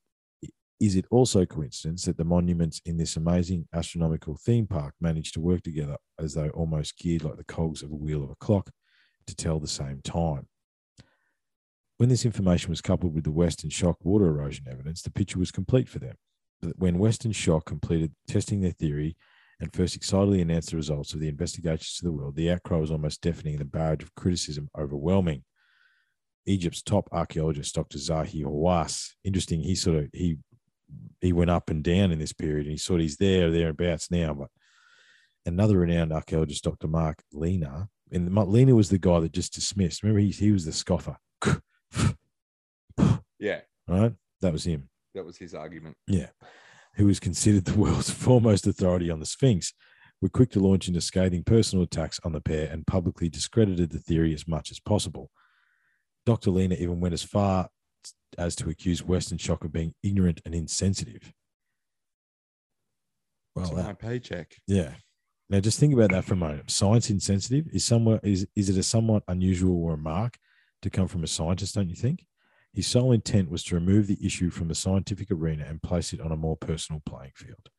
Is 0.81 0.97
it 0.97 1.07
also 1.11 1.47
coincidence 1.47 2.05
that 2.05 2.17
the 2.19 2.25
monuments 2.25 2.81
in 2.85 2.97
this 2.99 3.17
amazing 3.17 3.69
astronomical 3.73 4.37
theme 4.37 4.67
park 4.67 4.95
managed 5.01 5.35
to 5.35 5.41
work 5.41 5.63
together 5.63 5.97
as 6.19 6.35
though 6.35 6.51
almost 6.51 6.99
geared 6.99 7.25
like 7.25 7.37
the 7.37 7.45
cogs 7.45 7.83
of 7.83 7.91
a 7.91 7.95
wheel 7.95 8.23
of 8.25 8.31
a 8.31 8.37
clock 8.37 8.71
to 9.27 9.35
tell 9.35 9.59
the 9.61 9.67
same 9.69 10.01
time? 10.03 10.49
When 11.97 12.09
this 12.09 12.25
information 12.25 12.71
was 12.71 12.81
coupled 12.81 13.15
with 13.15 13.25
the 13.25 13.31
West 13.31 13.63
and 13.63 13.71
Schoch 13.71 13.97
water 14.03 14.27
erosion 14.27 14.67
evidence, 14.69 15.03
the 15.03 15.11
picture 15.11 15.39
was 15.39 15.53
complete 15.53 15.89
for 15.89 16.01
them. 16.01 16.17
But 16.61 16.79
when 16.79 16.99
West 16.99 17.25
and 17.25 17.35
Schoch 17.35 17.65
completed 17.65 18.13
testing 18.27 18.61
their 18.61 18.73
theory 18.73 19.17
and 19.61 19.73
first 19.73 19.95
excitedly 19.95 20.41
announced 20.41 20.71
the 20.71 20.77
results 20.77 21.15
of 21.15 21.21
the 21.21 21.29
investigations 21.29 21.97
to 21.99 22.05
the 22.05 22.13
world, 22.13 22.35
the 22.35 22.51
outcry 22.51 22.79
was 22.79 22.91
almost 22.91 23.21
deafening 23.21 23.55
and 23.55 23.61
the 23.61 23.67
barrage 23.67 24.03
of 24.03 24.15
criticism 24.15 24.69
overwhelming. 24.77 25.45
Egypt's 26.47 26.83
top 26.83 27.09
archaeologist, 27.13 27.75
Dr. 27.75 27.99
Zahi 27.99 28.45
Hawass, 28.45 29.11
interesting, 29.23 29.61
he 29.61 29.75
sort 29.75 29.97
of 29.97 30.11
he 30.13 30.37
he 31.21 31.33
went 31.33 31.51
up 31.51 31.71
and 31.71 31.83
down 31.83 32.13
in 32.13 32.19
this 32.19 32.33
period 32.33 32.67
and 32.67 32.73
he 32.73 32.77
sort 32.77 33.01
of 33.01 33.05
he's 33.05 33.17
there, 33.17 33.51
thereabouts 33.51 34.11
now. 34.11 34.35
But 34.35 34.49
another 35.47 35.79
renowned 35.79 36.13
archaeologist, 36.13 36.65
Dr. 36.65 36.89
Mark 36.89 37.23
Lehner, 37.33 37.89
and 38.11 38.29
Lehner 38.31 38.77
was 38.77 38.91
the 38.91 38.99
guy 38.99 39.21
that 39.21 39.33
just 39.33 39.55
dismissed. 39.55 40.03
Remember, 40.03 40.21
he, 40.21 40.31
he 40.31 40.53
was 40.53 40.65
the 40.65 40.73
scoffer, 40.73 41.17
Yeah, 43.39 43.61
right? 43.89 44.13
That 44.41 44.53
was 44.53 44.65
him. 44.65 44.89
that 45.15 45.25
was 45.25 45.37
his 45.37 45.55
argument. 45.55 45.97
Yeah. 46.07 46.29
Who 46.95 47.07
was 47.07 47.21
considered 47.21 47.65
the 47.65 47.79
world's 47.79 48.11
foremost 48.25 48.67
authority 48.67 49.11
on 49.11 49.21
the 49.21 49.27
Sphinx, 49.27 49.73
were 50.23 50.29
quick 50.29 50.51
to 50.53 50.61
launch 50.61 50.89
into 50.89 51.01
scathing 51.01 51.43
personal 51.45 51.85
attacks 51.85 52.21
on 52.25 52.33
the 52.33 52.41
pair 52.41 52.69
and 52.71 52.87
publicly 52.87 53.29
discredited 53.29 53.91
the 53.91 53.99
theory 53.99 54.33
as 54.33 54.47
much 54.49 54.71
as 54.71 54.81
possible. 54.81 55.31
Dr. 56.25 56.51
Lehner 56.51 56.79
even 56.79 57.01
went 57.01 57.13
as 57.13 57.23
far 57.23 57.69
as 58.39 58.57
to 58.57 58.71
accuse 58.71 59.03
West 59.05 59.31
and 59.31 59.41
Schoch 59.41 59.65
of 59.65 59.73
being 59.73 59.95
ignorant 60.03 60.41
and 60.47 60.55
insensitive. 60.55 61.33
Well, 63.55 63.71
that- 63.75 63.85
my 63.85 63.93
paycheck. 63.93 64.55
yeah. 64.67 64.95
Now 65.51 65.61
just 65.61 65.79
think 65.79 65.93
about 65.93 66.11
that 66.13 66.25
for 66.25 66.33
a 66.35 66.39
moment. 66.39 66.71
Science 66.71 67.11
insensitive 67.11 67.67
is 67.73 67.85
somewhat 67.85 68.25
is 68.25 68.47
is 68.57 68.71
it 68.71 68.79
a 68.79 68.83
somewhat 68.83 69.23
unusual 69.29 69.87
remark 69.87 70.39
to 70.85 70.91
come 70.91 71.09
from 71.09 71.25
a 71.25 71.27
scientist, 71.27 71.75
don't 71.75 71.89
you 71.89 71.97
think? 71.97 72.27
His 72.73 72.87
sole 72.87 73.13
intent 73.13 73.51
was 73.51 73.65
to 73.65 73.75
remove 73.75 74.07
the 74.07 74.25
issue 74.25 74.51
from 74.51 74.69
the 74.69 74.75
scientific 74.75 75.31
arena 75.31 75.65
and 75.67 75.83
place 75.83 76.13
it 76.13 76.21
on 76.21 76.31
a 76.31 76.37
more 76.37 76.57
personal 76.57 77.03
playing 77.07 77.33
field. 77.35 77.71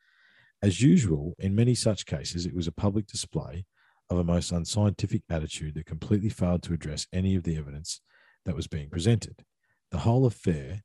As 0.62 0.82
usual, 0.82 1.36
in 1.38 1.54
many 1.54 1.76
such 1.76 2.08
cases, 2.08 2.46
it 2.46 2.56
was 2.56 2.66
a 2.66 2.72
public 2.72 3.06
display 3.06 3.66
of 4.10 4.18
a 4.18 4.24
most 4.24 4.52
unscientific 4.52 5.22
attitude 5.30 5.76
that 5.76 5.86
completely 5.86 6.30
failed 6.30 6.64
to 6.64 6.74
address 6.74 7.06
any 7.14 7.36
of 7.36 7.44
the 7.44 7.58
evidence 7.58 8.02
that 8.46 8.56
was 8.56 8.68
being 8.68 8.90
presented. 8.90 9.44
The 9.92 10.00
whole 10.00 10.26
affair 10.26 10.82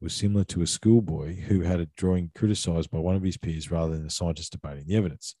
was 0.00 0.14
similar 0.14 0.44
to 0.44 0.62
a 0.62 0.66
schoolboy 0.66 1.34
who 1.34 1.60
had 1.60 1.80
a 1.80 1.90
drawing 1.96 2.30
criticized 2.34 2.90
by 2.90 2.98
one 2.98 3.16
of 3.16 3.22
his 3.22 3.36
peers 3.36 3.70
rather 3.70 3.92
than 3.92 4.04
the 4.04 4.10
scientist 4.10 4.52
debating 4.52 4.86
the 4.86 4.96
evidence. 4.96 5.34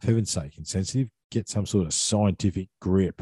For 0.00 0.06
heaven's 0.06 0.30
sake, 0.30 0.56
insensitive, 0.56 1.08
get 1.30 1.48
some 1.48 1.66
sort 1.66 1.86
of 1.86 1.92
scientific 1.92 2.68
grip 2.80 3.20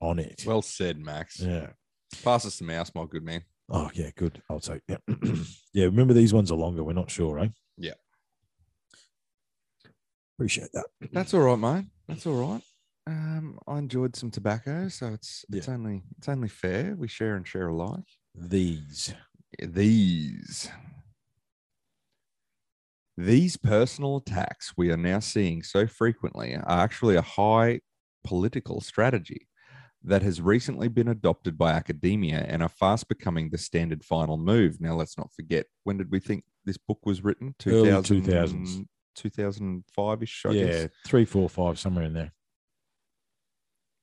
on 0.00 0.18
it. 0.18 0.44
Well 0.46 0.62
said, 0.62 0.98
Max. 0.98 1.40
yeah. 1.40 1.68
Pass 2.24 2.44
us 2.44 2.58
the 2.58 2.64
mouse, 2.64 2.90
my 2.94 3.04
good 3.04 3.24
man. 3.24 3.44
Oh, 3.70 3.90
yeah, 3.94 4.10
good. 4.16 4.42
I'll 4.50 4.58
take 4.60 4.82
yeah. 4.88 4.96
yeah, 5.72 5.84
remember 5.84 6.12
these 6.12 6.34
ones 6.34 6.50
are 6.50 6.56
longer. 6.56 6.82
We're 6.82 6.92
not 6.92 7.10
sure, 7.10 7.38
eh? 7.38 7.48
Yeah. 7.76 7.92
Appreciate 10.36 10.70
that. 10.72 10.86
That's 11.12 11.34
all 11.34 11.40
right, 11.40 11.58
mate. 11.58 11.84
That's 12.08 12.26
all 12.26 12.34
right. 12.34 12.62
Um, 13.06 13.58
I 13.66 13.78
enjoyed 13.78 14.16
some 14.16 14.30
tobacco, 14.30 14.88
so 14.88 15.08
it's 15.08 15.44
it's 15.52 15.68
only 15.68 16.02
it's 16.18 16.28
only 16.28 16.48
fair 16.48 16.94
we 16.96 17.08
share 17.08 17.36
and 17.36 17.46
share 17.46 17.68
alike. 17.68 18.04
These. 18.34 19.14
These 19.58 20.70
these 23.16 23.56
personal 23.58 24.16
attacks 24.16 24.72
we 24.76 24.90
are 24.90 24.96
now 24.96 25.18
seeing 25.18 25.62
so 25.62 25.86
frequently 25.86 26.54
are 26.54 26.80
actually 26.80 27.16
a 27.16 27.22
high 27.22 27.80
political 28.24 28.80
strategy 28.80 29.46
that 30.02 30.22
has 30.22 30.40
recently 30.40 30.88
been 30.88 31.08
adopted 31.08 31.58
by 31.58 31.72
academia 31.72 32.44
and 32.48 32.62
are 32.62 32.68
fast 32.68 33.08
becoming 33.08 33.50
the 33.50 33.58
standard 33.58 34.04
final 34.04 34.38
move. 34.38 34.80
Now, 34.80 34.94
let's 34.94 35.18
not 35.18 35.32
forget 35.32 35.66
when 35.84 35.98
did 35.98 36.10
we 36.10 36.20
think 36.20 36.44
this 36.64 36.78
book 36.78 37.04
was 37.04 37.22
written? 37.22 37.54
Early 37.66 37.90
2000s. 37.90 38.86
2005 39.16 40.22
ish, 40.22 40.46
I 40.46 40.50
yeah, 40.50 40.64
guess. 40.64 40.88
three, 41.06 41.24
four, 41.24 41.48
five, 41.48 41.78
somewhere 41.78 42.04
in 42.04 42.14
there. 42.14 42.32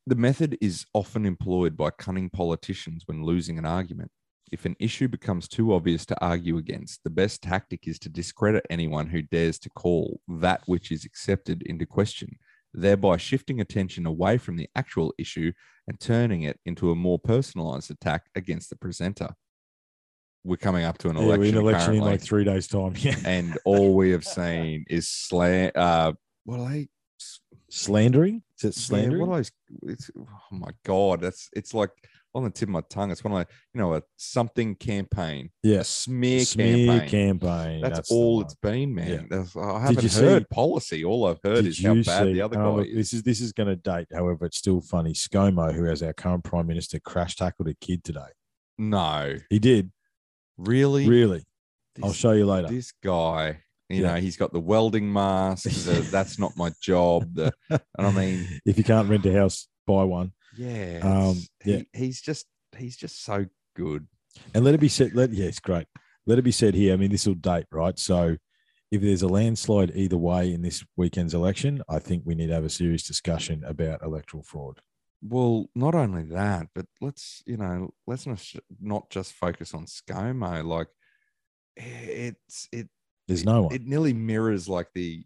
The 0.05 0.15
method 0.15 0.57
is 0.61 0.85
often 0.93 1.25
employed 1.25 1.75
by 1.75 1.89
cunning 1.89 2.29
politicians 2.29 3.03
when 3.07 3.23
losing 3.23 3.57
an 3.57 3.65
argument. 3.65 4.11
If 4.51 4.65
an 4.65 4.75
issue 4.79 5.07
becomes 5.07 5.47
too 5.47 5.73
obvious 5.73 6.05
to 6.05 6.23
argue 6.23 6.57
against, 6.57 7.03
the 7.03 7.09
best 7.09 7.41
tactic 7.41 7.87
is 7.87 7.99
to 7.99 8.09
discredit 8.09 8.65
anyone 8.69 9.07
who 9.07 9.21
dares 9.21 9.59
to 9.59 9.69
call 9.69 10.21
that 10.27 10.61
which 10.65 10.91
is 10.91 11.03
accepted 11.03 11.63
into 11.63 11.85
question, 11.85 12.37
thereby 12.73 13.17
shifting 13.17 13.61
attention 13.61 14.05
away 14.05 14.37
from 14.37 14.57
the 14.57 14.69
actual 14.75 15.13
issue 15.17 15.51
and 15.87 15.99
turning 15.99 16.43
it 16.43 16.59
into 16.65 16.91
a 16.91 16.95
more 16.95 17.19
personalized 17.19 17.91
attack 17.91 18.25
against 18.35 18.69
the 18.69 18.75
presenter. 18.75 19.29
We're 20.43 20.57
coming 20.57 20.85
up 20.85 20.97
to 20.99 21.09
an 21.09 21.17
Yeah, 21.17 21.23
election, 21.23 21.39
we're 21.39 21.49
in 21.49 21.57
election 21.57 21.93
in 21.95 22.01
like 22.01 22.21
three 22.21 22.43
days' 22.43 22.67
time. 22.67 22.93
Yeah. 22.99 23.15
and 23.25 23.57
all 23.65 23.95
we 23.95 24.11
have 24.11 24.23
seen 24.23 24.85
is 24.89 25.07
slant. 25.09 25.75
Uh, 25.75 26.13
what 26.45 26.59
are 26.59 26.69
they? 26.69 26.89
Slandering? 27.69 28.43
Is 28.57 28.63
it 28.63 28.67
Yeah, 28.67 28.71
slandering? 28.71 29.27
what 29.27 29.33
are 29.33 29.37
those? 29.37 29.51
It's, 29.83 30.11
oh 30.17 30.27
my 30.51 30.69
god, 30.85 31.21
that's 31.21 31.49
it's 31.53 31.73
like 31.73 31.89
on 32.37 32.43
the 32.43 32.49
tip 32.49 32.69
of 32.69 32.73
my 32.73 32.81
tongue. 32.89 33.11
It's 33.11 33.23
one 33.23 33.33
of 33.33 33.37
like 33.37 33.49
you 33.73 33.81
know 33.81 33.95
a 33.95 34.03
something 34.15 34.75
campaign, 34.75 35.49
a 35.63 35.67
yes. 35.67 35.89
smear, 35.89 36.41
Smear 36.41 36.99
campaign. 36.99 37.09
campaign. 37.39 37.81
That's, 37.81 38.09
the 38.09 38.15
all 38.15 38.41
it's 38.41 38.55
been, 38.55 38.93
man. 38.95 39.09
Yeah. 39.09 39.21
That's- 39.29 39.55
I 39.57 39.81
haven't 39.81 40.03
you 40.03 40.09
heard 40.09 40.43
see- 40.43 40.47
policy. 40.55 41.03
All 41.03 41.25
I've 41.25 41.39
heard 41.43 41.65
is 41.65 41.83
how 41.83 41.95
bad 41.95 42.03
see- 42.25 42.33
the 42.33 42.41
other 42.41 42.59
oh, 42.59 42.63
guy 42.63 42.77
look, 42.77 42.87
is. 42.87 42.95
This 42.95 43.13
is 43.13 43.23
this 43.23 43.41
is 43.41 43.51
going 43.51 43.67
to 43.69 43.75
date. 43.75 44.07
However, 44.13 44.45
it's 44.45 44.57
still 44.57 44.81
funny. 44.81 45.13
ScoMo, 45.13 45.73
who 45.73 45.83
has 45.85 46.01
our 46.03 46.13
current 46.13 46.43
prime 46.43 46.67
minister, 46.67 46.99
crash 46.99 47.35
tackled 47.35 47.67
a 47.67 47.73
kid 47.73 48.03
today. 48.03 48.29
No, 48.77 49.35
He 49.49 49.57
did 49.59 49.91
really, 50.57 51.07
really. 51.09 51.43
I'll 52.03 52.13
show 52.13 52.31
you 52.33 52.45
later. 52.45 52.67
This 52.67 52.93
guy, 53.03 53.59
you 53.89 54.03
Yeah. 54.03 54.13
know, 54.13 54.19
he's 54.21 54.37
got 54.37 54.53
the 54.53 54.59
welding 54.59 55.11
mask. 55.11 55.63
the, 55.63 56.07
that's 56.11 56.37
not 56.37 56.51
my 56.55 56.71
job. 56.81 57.33
The, 57.33 57.51
and 57.69 57.81
I 57.97 58.11
mean, 58.11 58.47
if 58.65 58.77
you 58.77 58.83
can't 58.83 59.09
rent 59.09 59.25
a 59.25 59.33
house, 59.33 59.67
buy 59.87 60.03
one. 60.03 60.31
Yeah, 60.57 60.99
Um, 61.03 61.37
yeah. 61.65 61.77
he, 61.93 62.05
he's 62.05 62.21
just 62.21 62.45
he's 62.77 62.97
just 62.97 63.23
so 63.23 63.45
good. 63.75 64.07
And 64.53 64.63
let 64.65 64.73
it 64.73 64.79
be 64.79 64.89
said. 64.89 65.13
Let 65.15 65.31
it's 65.33 65.59
great. 65.59 65.87
Let 66.25 66.37
it 66.39 66.43
be 66.43 66.51
said 66.51 66.73
here. 66.75 66.93
I 66.93 66.97
mean, 66.97 67.11
this 67.11 67.25
will 67.25 67.33
date 67.35 67.65
right. 67.71 67.97
So, 67.97 68.37
if 68.91 69.01
there's 69.01 69.21
a 69.23 69.27
landslide 69.27 69.91
either 69.95 70.17
way 70.17 70.53
in 70.53 70.61
this 70.61 70.83
weekend's 70.95 71.33
election, 71.33 71.81
I 71.89 71.99
think 71.99 72.23
we 72.25 72.35
need 72.35 72.47
to 72.47 72.53
have 72.53 72.65
a 72.65 72.69
serious 72.69 73.03
discussion 73.03 73.63
about 73.65 74.03
electoral 74.03 74.43
fraud. 74.43 74.79
Well, 75.23 75.67
not 75.73 75.95
only 75.95 76.23
that, 76.25 76.67
but 76.75 76.85
let's 77.01 77.41
you 77.47 77.57
know, 77.57 77.93
let's 78.05 78.27
not 78.27 78.43
not 78.79 79.09
just 79.09 79.33
focus 79.33 79.73
on 79.73 79.85
ScoMo. 79.85 80.63
Like 80.65 80.87
it's 81.75 82.67
it 82.71 82.87
There's 83.27 83.45
no 83.45 83.63
one. 83.63 83.73
it 83.75 83.85
nearly 83.85 84.13
mirrors 84.13 84.67
like 84.69 84.87
the 84.93 85.23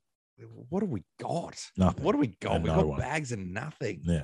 what 0.69 0.79
do 0.79 0.87
we 0.87 1.03
got? 1.19 1.55
Nothing. 1.77 2.03
What 2.03 2.13
do 2.13 2.17
we 2.17 2.27
got? 2.41 2.55
And 2.55 2.63
We 2.63 2.69
no 2.69 2.75
got 2.77 2.87
one. 2.87 2.99
bags 2.99 3.31
and 3.31 3.53
nothing. 3.53 4.01
Yeah. 4.05 4.23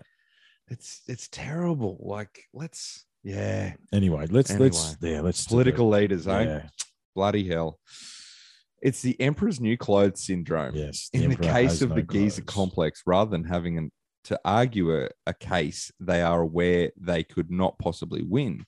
It's 0.70 1.02
it's 1.08 1.28
terrible. 1.30 1.98
Like 2.00 2.44
let's 2.54 3.06
yeah. 3.24 3.74
Anyway, 3.94 4.28
let's 4.30 4.58
let's 4.58 4.96
Anyway. 5.02 5.16
yeah 5.16 5.22
let's 5.22 5.46
Political 5.48 5.90
leaders, 5.90 6.28
eh? 6.28 6.44
Yeah. 6.44 6.68
Bloody 7.16 7.48
hell. 7.48 7.80
It's 8.82 9.02
the 9.02 9.20
Emperor's 9.20 9.60
New 9.60 9.78
Clothes 9.78 10.24
syndrome. 10.24 10.76
Yes. 10.76 11.10
in 11.14 11.30
the 11.30 11.36
case 11.36 11.82
of 11.82 11.90
no 11.90 11.96
the 11.96 12.04
Giza 12.04 12.42
clothes. 12.42 12.54
complex, 12.54 13.02
rather 13.08 13.32
than 13.32 13.44
having 13.44 13.78
an, 13.78 13.92
to 14.26 14.40
argue 14.46 14.96
a, 14.96 15.10
a 15.26 15.34
case 15.34 15.92
they 16.00 16.22
are 16.22 16.42
aware 16.42 16.92
they 16.96 17.24
could 17.24 17.50
not 17.50 17.80
possibly 17.80 18.22
win, 18.22 18.66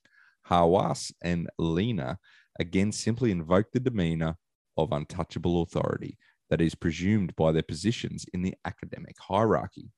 Hawass 0.49 1.13
and 1.21 1.47
Lehner 1.59 2.17
again 2.59 2.91
simply 2.91 3.31
invoke 3.31 3.71
the 3.71 3.79
demeanor 3.79 4.35
of 4.77 4.91
untouchable 4.91 5.61
authority 5.61 6.17
that 6.49 6.61
is 6.61 6.75
presumed 6.75 7.35
by 7.35 7.51
their 7.51 7.63
positions 7.63 8.25
in 8.33 8.41
the 8.41 8.55
academic 8.65 9.15
hierarchy. 9.19 9.91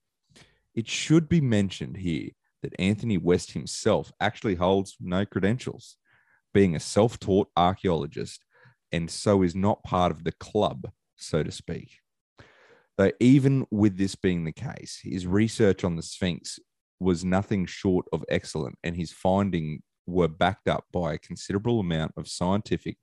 It 0.76 0.88
should 0.88 1.28
be 1.28 1.42
mentioned 1.42 1.98
here 1.98 2.30
that 2.64 2.80
Anthony 2.80 3.18
West 3.18 3.52
himself 3.52 4.12
actually 4.20 4.56
holds 4.56 4.96
no 5.00 5.26
credentials, 5.26 5.98
being 6.54 6.76
a 6.76 6.80
self 6.80 7.20
taught 7.20 7.50
archaeologist, 7.58 8.46
and 8.92 9.10
so 9.10 9.42
is 9.42 9.56
not 9.56 9.84
part 9.84 10.12
of 10.12 10.24
the 10.24 10.32
club, 10.34 10.90
so 11.16 11.44
to 11.44 11.52
speak. 11.52 12.00
Though, 12.98 13.12
even 13.20 13.66
with 13.72 13.98
this 13.98 14.16
being 14.16 14.44
the 14.44 14.52
case, 14.52 15.00
his 15.04 15.26
research 15.26 15.84
on 15.84 15.96
the 15.96 16.04
Sphinx 16.04 16.60
was 17.00 17.26
nothing 17.26 17.66
short 17.66 18.06
of 18.14 18.24
excellent, 18.30 18.78
and 18.84 18.96
his 18.96 19.12
findings 19.12 19.82
were 20.06 20.28
backed 20.28 20.68
up 20.68 20.86
by 20.92 21.14
a 21.14 21.20
considerable 21.20 21.80
amount 21.80 22.14
of 22.18 22.28
scientific, 22.28 22.98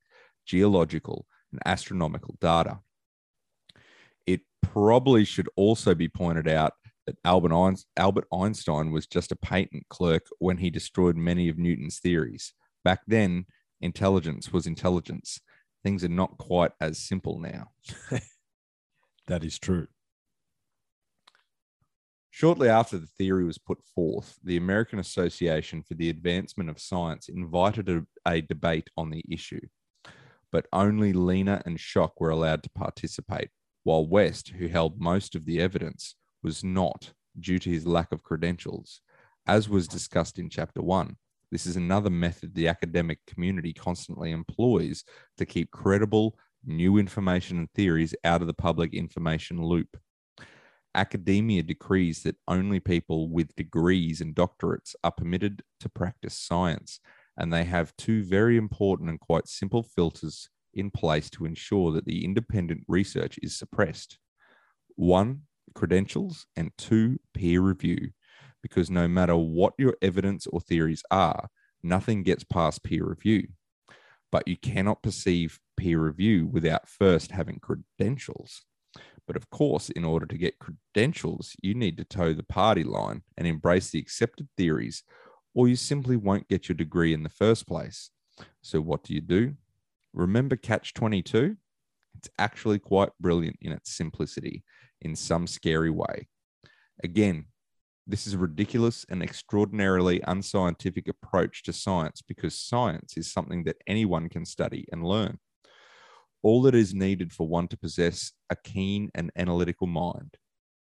geological, 0.47 1.27
and 1.53 1.61
astronomical 1.65 2.37
data. 2.41 2.79
It 4.27 4.43
probably 4.63 5.25
should 5.25 5.49
also 5.57 5.95
be 5.95 6.09
pointed 6.09 6.49
out 6.49 6.75
that 7.09 7.17
Albert, 7.25 7.55
Einstein, 7.55 7.87
Albert 7.97 8.27
Einstein 8.31 8.93
was 8.93 9.07
just 9.07 9.33
a 9.33 9.37
patent 9.37 9.85
clerk 9.89 10.27
when 10.39 10.59
he 10.59 10.69
destroyed 10.69 11.17
many 11.17 11.49
of 11.49 11.57
Newton's 11.57 12.01
theories. 12.01 12.53
Back 12.85 13.01
then, 13.07 13.47
intelligence 13.81 14.53
was 14.53 14.67
intelligence, 14.67 15.41
things 15.83 16.05
are 16.05 16.09
not 16.09 16.37
quite 16.37 16.73
as 16.81 16.99
simple 16.99 17.39
now. 17.41 17.71
That 19.29 19.45
is 19.45 19.59
true. 19.59 19.87
Shortly 22.31 22.69
after 22.71 22.97
the 22.97 23.07
theory 23.07 23.45
was 23.45 23.59
put 23.59 23.79
forth, 23.95 24.39
the 24.43 24.57
American 24.57 24.99
Association 24.99 25.83
for 25.83 25.95
the 25.95 26.09
Advancement 26.09 26.71
of 26.71 26.81
Science 26.81 27.29
invited 27.29 27.91
a, 27.91 28.07
a 28.27 28.41
debate 28.41 28.89
on 28.97 29.11
the 29.11 29.23
issue, 29.31 29.61
but 30.51 30.67
only 30.73 31.13
Lehner 31.13 31.63
and 31.67 31.77
Schoch 31.77 32.13
were 32.19 32.31
allowed 32.31 32.63
to 32.63 32.71
participate, 32.71 33.51
while 33.85 34.07
West, 34.07 34.49
who 34.49 34.69
held 34.69 34.99
most 34.99 35.35
of 35.35 35.45
the 35.45 35.61
evidence, 35.61 36.15
was 36.43 36.65
not 36.65 37.13
due 37.39 37.59
to 37.59 37.71
his 37.71 37.87
lack 37.87 38.13
of 38.13 38.23
credentials, 38.23 39.01
as 39.47 39.69
was 39.69 39.89
discussed 39.89 40.39
in 40.39 40.49
Chapter 40.49 40.83
1. 40.83 41.17
This 41.51 41.67
is 41.67 41.77
another 41.77 42.11
method 42.11 42.55
the 42.55 42.69
academic 42.69 43.19
community 43.27 43.73
constantly 43.73 44.33
employs 44.33 45.05
to 45.39 45.47
keep 45.47 45.71
credible, 45.71 46.39
new 46.65 46.99
information 46.99 47.59
and 47.59 47.71
theories 47.73 48.15
out 48.25 48.41
of 48.41 48.47
the 48.47 48.55
public 48.55 48.93
information 48.93 49.63
loop 49.63 49.97
academia 50.99 51.63
decrees 51.63 52.23
that 52.23 52.37
only 52.49 52.81
people 52.81 53.29
with 53.29 53.55
degrees 53.55 54.21
and 54.21 54.35
doctorates 54.35 54.95
are 55.05 55.13
permitted 55.13 55.63
to 55.81 55.89
practice 55.89 56.35
science, 56.35 57.01
and 57.37 57.53
they 57.53 57.65
have 57.65 57.97
two 57.97 58.25
very 58.25 58.57
important 58.57 59.09
and 59.09 59.21
quite 59.21 59.47
simple 59.47 59.83
filters 59.83 60.49
in 60.75 60.91
place 60.91 61.31
to 61.31 61.45
ensure 61.45 61.93
that 61.93 62.05
the 62.05 62.25
independent 62.25 62.83
research 62.89 63.39
is 63.43 63.57
suppressed. 63.57 64.19
One, 64.97 65.43
credentials, 65.79 66.45
and 66.57 66.73
two, 66.77 67.21
peer 67.35 67.61
review, 67.61 68.11
because 68.65 68.91
no 68.91 69.07
matter 69.07 69.37
what 69.37 69.75
your 69.79 69.95
evidence 70.03 70.45
or 70.49 70.61
theories 70.61 71.05
are, 71.13 71.49
nothing 71.85 72.25
gets 72.25 72.43
past 72.43 72.83
peer 72.83 73.05
review. 73.05 73.47
But 74.33 74.49
you 74.49 74.57
cannot 74.57 75.05
perceive 75.05 75.61
peer 75.77 76.01
review 76.01 76.49
without 76.49 76.89
first 76.89 77.31
having 77.31 77.61
credentials. 77.61 78.65
But 79.25 79.37
of 79.37 79.51
course, 79.51 79.89
in 79.91 80.05
order 80.05 80.27
to 80.27 80.37
get 80.37 80.59
credentials, 80.59 81.55
you 81.63 81.75
need 81.75 81.97
to 81.99 82.05
toe 82.05 82.33
the 82.33 82.43
party 82.43 82.83
line 82.83 83.23
and 83.37 83.47
embrace 83.47 83.91
the 83.91 84.01
accepted 84.01 84.49
theories, 84.57 85.05
or 85.55 85.69
you 85.69 85.77
simply 85.77 86.17
won't 86.17 86.49
get 86.49 86.69
your 86.69 86.75
degree 86.75 87.15
in 87.15 87.23
the 87.23 87.29
first 87.29 87.69
place. 87.69 88.11
So, 88.63 88.81
what 88.81 89.05
do 89.05 89.15
you 89.15 89.21
do? 89.21 89.55
Remember 90.13 90.57
Catch 90.57 90.95
22? 90.95 91.57
It's 92.19 92.29
actually 92.39 92.79
quite 92.79 93.11
brilliant 93.21 93.57
in 93.61 93.73
its 93.73 93.97
simplicity 93.97 94.65
in 95.01 95.17
some 95.17 95.47
scary 95.47 95.91
way. 95.91 96.29
Again, 97.03 97.47
this 98.07 98.27
is 98.27 98.35
a 98.35 98.39
ridiculous 98.39 99.05
and 99.09 99.23
extraordinarily 99.23 100.21
unscientific 100.27 101.09
approach 101.09 101.63
to 101.65 101.73
science 101.73 102.23
because 102.23 102.59
science 102.59 103.17
is 103.17 103.33
something 103.33 103.65
that 103.65 103.77
anyone 103.87 104.29
can 104.29 104.45
study 104.45 104.87
and 104.93 105.05
learn 105.05 105.39
all 106.43 106.63
that 106.63 106.75
is 106.75 106.95
needed 106.95 107.33
for 107.33 107.49
one 107.49 107.69
to 107.69 107.77
possess 107.77 108.33
a 108.51 108.57
keen 108.57 109.11
and 109.15 109.31
analytical 109.37 109.87
mind. 109.87 110.37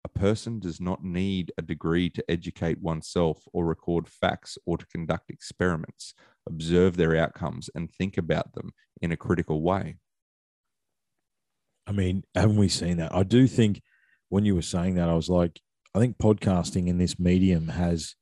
A 0.05 0.09
person 0.09 0.59
does 0.59 0.81
not 0.81 1.05
need 1.05 1.53
a 1.59 1.63
degree 1.63 2.11
to 2.11 2.25
educate 2.31 2.81
oneself 2.81 3.43
or 3.53 3.67
record 3.67 4.09
facts 4.09 4.59
or 4.67 4.77
to 4.79 4.87
conduct 4.87 5.31
experiments, 5.31 6.15
observe 6.49 6.97
their 6.97 7.17
outcomes, 7.17 7.71
and 7.75 7.91
think 7.91 8.19
about 8.19 8.55
them 8.55 8.73
in 9.01 9.13
a 9.13 9.17
critical 9.17 9.63
way. 9.63 9.97
I 11.87 11.93
mean, 11.93 12.25
haven't 12.35 12.57
we 12.57 12.69
seen 12.69 12.97
that? 12.99 13.15
I 13.15 13.23
do 13.23 13.47
think 13.47 13.81
when 14.29 14.45
you 14.45 14.55
were 14.55 14.63
saying 14.63 14.95
that, 14.97 15.09
I 15.09 15.15
was 15.15 15.29
like, 15.29 15.61
I 15.95 15.99
think 15.99 16.17
podcasting 16.19 16.89
in 16.89 16.99
this 16.99 17.19
medium 17.19 17.69
has 17.69 18.15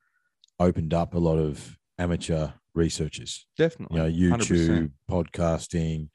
opened 0.59 0.93
up 0.93 1.15
a 1.15 1.19
lot 1.19 1.39
of 1.39 1.77
amateur 1.99 2.49
researchers. 2.75 3.47
Definitely. 3.57 4.13
You 4.13 4.31
know, 4.31 4.37
100%. 4.37 4.39
YouTube, 4.39 4.93
podcasting, 5.11 6.09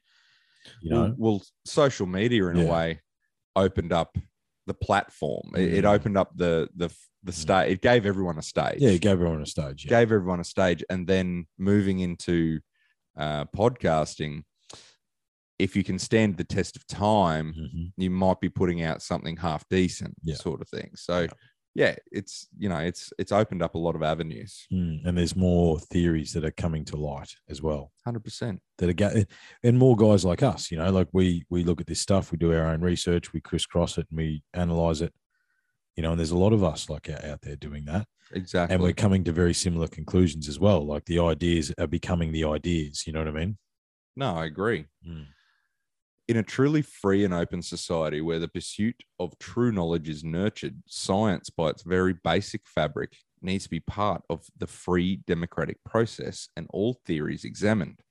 you 0.82 0.90
know, 0.90 1.00
well, 1.00 1.14
well, 1.18 1.42
social 1.64 2.06
media 2.06 2.46
in 2.48 2.58
a 2.58 2.66
way 2.66 3.00
opened 3.56 3.92
up 3.92 4.16
the 4.66 4.74
platform. 4.74 5.50
It, 5.56 5.74
it 5.74 5.84
Mm. 5.84 5.94
opened 5.94 6.18
up 6.18 6.30
the 6.36 6.68
the 6.76 6.90
the 7.24 7.32
stage. 7.32 7.72
It 7.72 7.80
gave 7.80 8.06
everyone 8.06 8.38
a 8.38 8.42
stage. 8.42 8.76
yeah, 8.78 8.90
it 8.90 9.00
gave 9.00 9.12
everyone 9.12 9.42
a 9.42 9.46
stage. 9.46 9.84
Yeah. 9.84 9.90
gave 9.90 10.12
everyone 10.12 10.40
a 10.40 10.44
stage, 10.44 10.84
and 10.90 11.06
then 11.06 11.46
moving 11.58 11.98
into 12.00 12.60
uh, 13.16 13.44
podcasting, 13.46 14.42
if 15.58 15.74
you 15.76 15.82
can 15.84 15.98
stand 15.98 16.36
the 16.36 16.44
test 16.44 16.76
of 16.76 16.86
time, 16.86 17.54
Mhm. 17.54 17.92
you 17.96 18.10
might 18.10 18.40
be 18.40 18.48
putting 18.48 18.82
out 18.82 19.02
something 19.02 19.36
half 19.36 19.68
decent, 19.68 20.14
Yeah. 20.22 20.36
sort 20.36 20.60
of 20.62 20.68
thing. 20.68 20.90
So, 20.94 21.22
Yeah. 21.22 21.28
yeah. 21.74 21.96
it's 22.12 22.48
you 22.58 22.68
know, 22.68 22.78
it's 22.78 23.12
it's 23.18 23.32
opened 23.32 23.62
up 23.62 23.74
a 23.74 23.78
lot 23.78 23.94
of 23.96 24.02
avenues. 24.02 24.66
Mm, 24.72 25.04
And 25.04 25.18
there's 25.18 25.34
more 25.36 25.78
theories 25.80 26.32
that 26.32 26.44
are 26.44 26.50
coming 26.52 26.84
to 26.86 26.96
light 26.96 27.34
as 27.48 27.60
well. 27.62 27.92
Hundred 28.04 28.24
percent. 28.24 28.60
that 28.78 28.88
are 28.88 28.92
ga- 28.92 29.24
and 29.64 29.76
more 29.78 29.96
guys 29.96 30.24
like 30.24 30.42
us, 30.42 30.70
you 30.70 30.78
know, 30.78 30.90
like 30.92 31.08
we 31.12 31.44
we 31.50 31.64
look 31.64 31.80
at 31.80 31.86
this 31.88 32.00
stuff, 32.00 32.30
we 32.30 32.38
do 32.38 32.52
our 32.52 32.66
own 32.66 32.80
research, 32.80 33.32
we 33.32 33.40
crisscross 33.40 33.98
it, 33.98 34.06
and 34.10 34.16
we 34.18 34.42
analyze 34.54 35.00
it, 35.02 35.12
you 35.96 36.02
know, 36.04 36.10
and 36.12 36.18
there's 36.20 36.30
a 36.30 36.38
lot 36.38 36.52
of 36.52 36.62
us 36.62 36.88
like 36.88 37.08
out 37.10 37.24
out 37.24 37.40
there 37.42 37.56
doing 37.56 37.84
that, 37.86 38.06
Exactly. 38.32 38.74
and 38.74 38.80
we're 38.82 38.92
coming 38.92 39.24
to 39.24 39.32
very 39.32 39.52
similar 39.54 39.88
conclusions 39.88 40.48
as 40.48 40.60
well. 40.60 40.86
Like 40.86 41.06
the 41.06 41.18
ideas 41.18 41.72
are 41.78 41.88
becoming 41.88 42.30
the 42.30 42.44
ideas. 42.44 43.04
You 43.06 43.12
know 43.12 43.18
what 43.18 43.28
I 43.28 43.32
mean? 43.32 43.58
no, 44.14 44.34
I 44.36 44.46
agree. 44.46 44.84
Mm. 45.06 45.26
In 46.28 46.36
a 46.36 46.42
truly 46.42 46.82
free 46.82 47.24
and 47.24 47.32
open 47.32 47.62
society 47.62 48.20
where 48.20 48.38
the 48.38 48.48
pursuit 48.48 49.02
of 49.18 49.38
true 49.38 49.72
knowledge 49.72 50.10
is 50.10 50.22
nurtured, 50.22 50.82
science, 50.86 51.48
by 51.48 51.70
its 51.70 51.82
very 51.82 52.12
basic 52.22 52.66
fabric, 52.66 53.16
needs 53.40 53.64
to 53.64 53.70
be 53.70 53.80
part 53.80 54.20
of 54.28 54.44
the 54.58 54.66
free 54.66 55.22
democratic 55.26 55.82
process 55.84 56.50
and 56.54 56.66
all 56.68 57.00
theories 57.06 57.46
examined. 57.46 58.02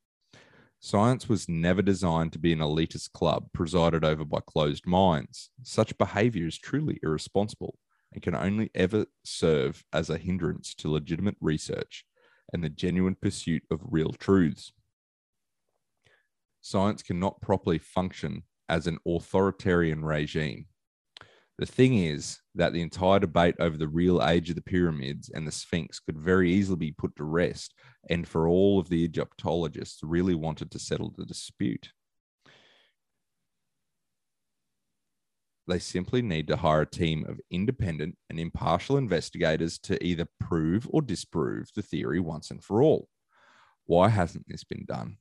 Science 0.80 1.30
was 1.30 1.48
never 1.48 1.84
designed 1.84 2.34
to 2.34 2.40
be 2.40 2.52
an 2.52 2.58
elitist 2.58 3.12
club 3.12 3.50
presided 3.54 4.04
over 4.04 4.26
by 4.26 4.40
closed 4.40 4.88
minds. 4.88 5.52
Such 5.62 5.96
behavior 6.00 6.48
is 6.48 6.58
truly 6.58 7.00
irresponsible 7.04 7.78
and 8.14 8.24
can 8.24 8.34
only 8.34 8.72
ever 8.74 9.06
serve 9.24 9.84
as 9.94 10.10
a 10.10 10.18
hindrance 10.18 10.74
to 10.76 10.90
legitimate 10.90 11.38
research 11.40 12.04
and 12.52 12.64
the 12.64 12.70
genuine 12.70 13.16
pursuit 13.16 13.62
of 13.70 13.80
real 13.84 14.14
truths 14.14 14.72
science 16.62 17.02
cannot 17.04 17.42
properly 17.42 17.78
function 17.78 18.44
as 18.70 18.88
an 18.88 18.98
authoritarian 19.08 20.04
regime. 20.04 20.66
The 21.58 21.66
thing 21.66 21.98
is 21.98 22.40
that 22.54 22.74
the 22.74 22.82
entire 22.82 23.20
debate 23.20 23.56
over 23.60 23.78
the 23.78 23.88
real 23.88 24.24
age 24.24 24.50
of 24.50 24.56
the 24.56 24.62
pyramids 24.62 25.32
and 25.34 25.48
the 25.48 25.52
Sphinx 25.52 26.00
could 26.00 26.18
very 26.18 26.52
easily 26.52 26.78
be 26.78 26.92
put 26.92 27.16
to 27.16 27.24
rest, 27.24 27.74
and 28.10 28.28
for 28.28 28.48
all 28.48 28.80
of 28.80 28.90
the 28.90 29.04
Egyptologists 29.04 30.04
really 30.04 30.36
wanted 30.36 30.70
to 30.72 30.80
settle 30.80 31.14
the 31.18 31.26
dispute. 31.26 31.90
They 35.68 35.80
simply 35.80 36.22
need 36.22 36.48
to 36.48 36.58
hire 36.58 36.82
a 36.82 36.86
team 36.86 37.26
of 37.28 37.42
independent 37.50 38.18
and 38.30 38.40
impartial 38.40 38.98
investigators 38.98 39.80
to 39.80 40.02
either 40.06 40.28
prove 40.40 40.88
or 40.92 41.02
disprove 41.02 41.70
the 41.76 41.82
theory 41.82 42.20
once 42.20 42.52
and 42.52 42.64
for 42.64 42.82
all. 42.82 43.10
Why 43.86 44.10
hasn't 44.10 44.46
this 44.48 44.64
been 44.64 44.86
done? 44.86 45.18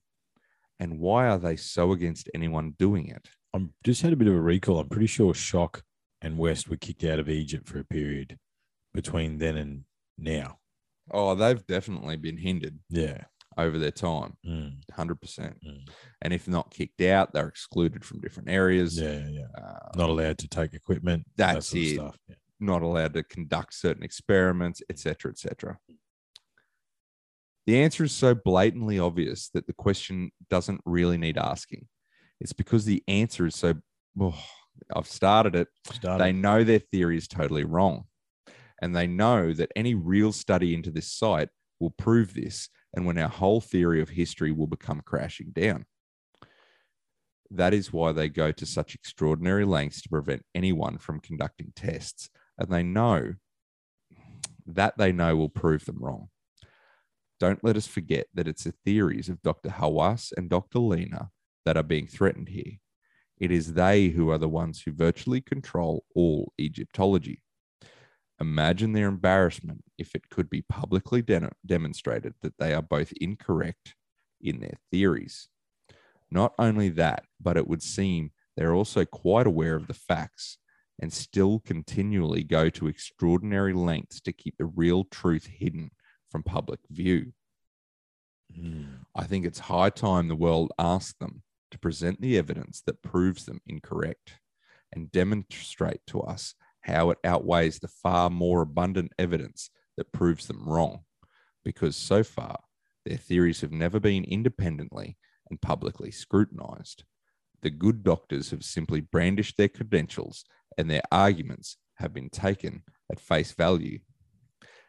And 0.78 0.98
why 1.00 1.26
are 1.28 1.38
they 1.38 1.56
so 1.56 1.92
against 1.92 2.28
anyone 2.34 2.74
doing 2.78 3.08
it? 3.08 3.28
I'm 3.54 3.72
just 3.84 4.02
had 4.02 4.12
a 4.12 4.16
bit 4.16 4.28
of 4.28 4.34
a 4.34 4.40
recall. 4.40 4.78
I'm 4.78 4.88
pretty 4.88 5.06
sure 5.06 5.32
Schoch 5.32 5.80
and 6.20 6.36
West 6.38 6.68
were 6.68 6.76
kicked 6.76 7.04
out 7.04 7.18
of 7.18 7.28
Egypt 7.28 7.66
for 7.68 7.78
a 7.78 7.84
period 7.84 8.38
between 8.92 9.38
then 9.38 9.56
and 9.56 9.84
now. 10.18 10.58
Oh, 11.10 11.34
they've 11.34 11.64
definitely 11.66 12.16
been 12.16 12.36
hindered 12.36 12.78
Yeah. 12.90 13.24
over 13.56 13.78
their 13.78 13.90
time, 13.92 14.36
Mm, 14.44 14.80
100%. 14.90 15.56
Mm. 15.64 15.88
And 16.20 16.34
if 16.34 16.46
not 16.48 16.70
kicked 16.70 17.00
out, 17.00 17.32
they're 17.32 17.48
excluded 17.48 18.04
from 18.04 18.20
different 18.20 18.50
areas. 18.50 18.98
yeah, 19.00 19.26
yeah. 19.28 19.46
Uh, 19.56 19.90
Not 19.94 20.10
allowed 20.10 20.38
to 20.38 20.48
take 20.48 20.74
equipment. 20.74 21.24
that 21.36 21.54
That's 21.54 21.72
of 21.72 21.78
it. 21.78 21.94
stuff. 21.94 22.18
Yeah. 22.28 22.34
not 22.58 22.80
allowed 22.82 23.12
to 23.14 23.22
conduct 23.22 23.74
certain 23.74 24.02
experiments, 24.02 24.82
etc., 24.90 25.30
etc. 25.30 25.78
The 27.66 27.82
answer 27.82 28.04
is 28.04 28.12
so 28.12 28.34
blatantly 28.34 28.98
obvious 28.98 29.48
that 29.50 29.66
the 29.66 29.72
question 29.72 30.30
doesn't 30.48 30.80
really 30.84 31.18
need 31.18 31.36
asking. 31.36 31.88
It's 32.40 32.52
because 32.52 32.84
the 32.84 33.02
answer 33.08 33.46
is 33.46 33.56
so. 33.56 33.74
Oh, 34.20 34.38
I've 34.94 35.08
started 35.08 35.56
it. 35.56 35.68
Started. 35.90 36.22
They 36.22 36.32
know 36.32 36.62
their 36.62 36.78
theory 36.78 37.16
is 37.16 37.26
totally 37.26 37.64
wrong. 37.64 38.04
And 38.80 38.94
they 38.94 39.06
know 39.06 39.52
that 39.52 39.72
any 39.74 39.94
real 39.94 40.32
study 40.32 40.74
into 40.74 40.90
this 40.90 41.10
site 41.10 41.48
will 41.80 41.90
prove 41.90 42.34
this. 42.34 42.68
And 42.94 43.04
when 43.04 43.18
our 43.18 43.28
whole 43.28 43.60
theory 43.60 44.00
of 44.00 44.10
history 44.10 44.52
will 44.52 44.66
become 44.66 45.02
crashing 45.04 45.50
down. 45.52 45.86
That 47.50 47.74
is 47.74 47.92
why 47.92 48.12
they 48.12 48.28
go 48.28 48.52
to 48.52 48.66
such 48.66 48.94
extraordinary 48.94 49.64
lengths 49.64 50.02
to 50.02 50.08
prevent 50.08 50.42
anyone 50.54 50.98
from 50.98 51.20
conducting 51.20 51.72
tests. 51.74 52.28
And 52.58 52.68
they 52.70 52.82
know 52.82 53.34
that 54.66 54.98
they 54.98 55.12
know 55.12 55.36
will 55.36 55.48
prove 55.48 55.84
them 55.84 55.98
wrong. 56.00 56.28
Don't 57.38 57.62
let 57.62 57.76
us 57.76 57.86
forget 57.86 58.26
that 58.34 58.48
it's 58.48 58.64
the 58.64 58.72
theories 58.84 59.28
of 59.28 59.42
Dr. 59.42 59.68
Hawass 59.68 60.32
and 60.36 60.48
Dr. 60.48 60.78
Lehner 60.78 61.28
that 61.64 61.76
are 61.76 61.82
being 61.82 62.06
threatened 62.06 62.48
here. 62.48 62.78
It 63.38 63.50
is 63.50 63.74
they 63.74 64.08
who 64.08 64.30
are 64.30 64.38
the 64.38 64.48
ones 64.48 64.80
who 64.82 64.92
virtually 64.92 65.42
control 65.42 66.04
all 66.14 66.52
Egyptology. 66.58 67.42
Imagine 68.40 68.92
their 68.92 69.08
embarrassment 69.08 69.84
if 69.98 70.14
it 70.14 70.30
could 70.30 70.48
be 70.48 70.62
publicly 70.62 71.22
de- 71.22 71.50
demonstrated 71.64 72.34
that 72.42 72.54
they 72.58 72.72
are 72.72 72.82
both 72.82 73.12
incorrect 73.20 73.94
in 74.40 74.60
their 74.60 74.78
theories. 74.90 75.48
Not 76.30 76.54
only 76.58 76.88
that, 76.90 77.24
but 77.40 77.56
it 77.56 77.68
would 77.68 77.82
seem 77.82 78.30
they're 78.56 78.74
also 78.74 79.04
quite 79.04 79.46
aware 79.46 79.74
of 79.76 79.86
the 79.86 79.94
facts 79.94 80.58
and 81.00 81.12
still 81.12 81.60
continually 81.60 82.42
go 82.42 82.70
to 82.70 82.88
extraordinary 82.88 83.74
lengths 83.74 84.20
to 84.22 84.32
keep 84.32 84.56
the 84.56 84.64
real 84.64 85.04
truth 85.04 85.46
hidden 85.46 85.90
from 86.36 86.42
public 86.42 86.80
view. 86.90 87.32
Mm. 88.54 89.06
I 89.14 89.24
think 89.24 89.46
it's 89.46 89.58
high 89.58 89.88
time 89.88 90.28
the 90.28 90.36
world 90.36 90.70
asked 90.78 91.18
them 91.18 91.42
to 91.70 91.78
present 91.78 92.20
the 92.20 92.36
evidence 92.36 92.82
that 92.84 93.02
proves 93.02 93.46
them 93.46 93.62
incorrect 93.66 94.34
and 94.92 95.10
demonstrate 95.10 96.02
to 96.08 96.20
us 96.20 96.54
how 96.82 97.08
it 97.08 97.16
outweighs 97.24 97.78
the 97.78 97.88
far 97.88 98.28
more 98.28 98.60
abundant 98.60 99.12
evidence 99.18 99.70
that 99.96 100.12
proves 100.12 100.46
them 100.46 100.68
wrong. 100.68 101.04
Because 101.64 101.96
so 101.96 102.22
far, 102.22 102.58
their 103.06 103.16
theories 103.16 103.62
have 103.62 103.72
never 103.72 103.98
been 103.98 104.24
independently 104.24 105.16
and 105.48 105.62
publicly 105.62 106.10
scrutinized. 106.10 107.04
The 107.62 107.70
good 107.70 108.04
doctors 108.04 108.50
have 108.50 108.62
simply 108.62 109.00
brandished 109.00 109.56
their 109.56 109.70
credentials 109.70 110.44
and 110.76 110.90
their 110.90 111.02
arguments 111.10 111.78
have 111.94 112.12
been 112.12 112.28
taken 112.28 112.82
at 113.10 113.20
face 113.20 113.52
value 113.52 114.00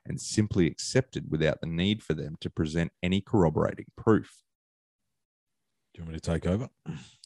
and 0.08 0.20
simply 0.20 0.68
accepted 0.68 1.30
without 1.30 1.62
the 1.62 1.68
need 1.68 2.02
for 2.02 2.14
them 2.14 2.36
to 2.42 2.50
present 2.50 2.92
any 3.04 3.22
corroborating 3.22 3.86
proof. 3.96 4.32
Do 5.94 6.00
you 6.00 6.04
want 6.04 6.14
me 6.14 6.20
to 6.20 6.32
take 6.32 6.48
over? 6.48 6.70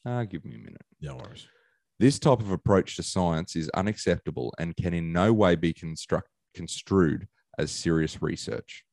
Ah, 0.05 0.23
give 0.23 0.43
me 0.45 0.55
a 0.55 0.57
minute. 0.57 0.82
No 0.99 1.15
worries. 1.17 1.47
This 1.99 2.17
type 2.17 2.39
of 2.39 2.49
approach 2.51 2.95
to 2.95 3.03
science 3.03 3.55
is 3.55 3.69
unacceptable 3.75 4.51
and 4.57 4.75
can 4.75 4.93
in 4.93 5.13
no 5.13 5.32
way 5.32 5.55
be 5.55 5.73
construct, 5.73 6.29
construed 6.55 7.27
as 7.59 7.71
serious 7.71 8.21
research. 8.21 8.84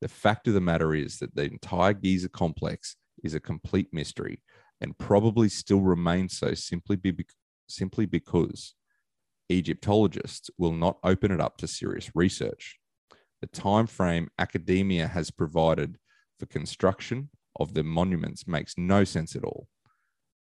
The 0.00 0.08
fact 0.08 0.46
of 0.46 0.54
the 0.54 0.60
matter 0.60 0.94
is 0.94 1.18
that 1.18 1.34
the 1.34 1.44
entire 1.44 1.94
Giza 1.94 2.28
complex 2.28 2.96
is 3.24 3.34
a 3.34 3.40
complete 3.40 3.88
mystery 3.92 4.42
and 4.80 4.96
probably 4.98 5.48
still 5.48 5.80
remains 5.80 6.38
so 6.38 6.54
simply, 6.54 6.96
be, 6.96 7.26
simply 7.68 8.06
because 8.06 8.74
Egyptologists 9.48 10.50
will 10.58 10.72
not 10.72 10.98
open 11.02 11.30
it 11.30 11.40
up 11.40 11.56
to 11.58 11.66
serious 11.66 12.10
research. 12.14 12.78
The 13.40 13.48
time 13.48 13.86
frame 13.86 14.28
academia 14.38 15.08
has 15.08 15.30
provided 15.30 15.98
for 16.38 16.46
construction 16.46 17.30
of 17.58 17.74
the 17.74 17.82
monuments 17.82 18.46
makes 18.46 18.74
no 18.76 19.04
sense 19.04 19.36
at 19.36 19.44
all. 19.44 19.68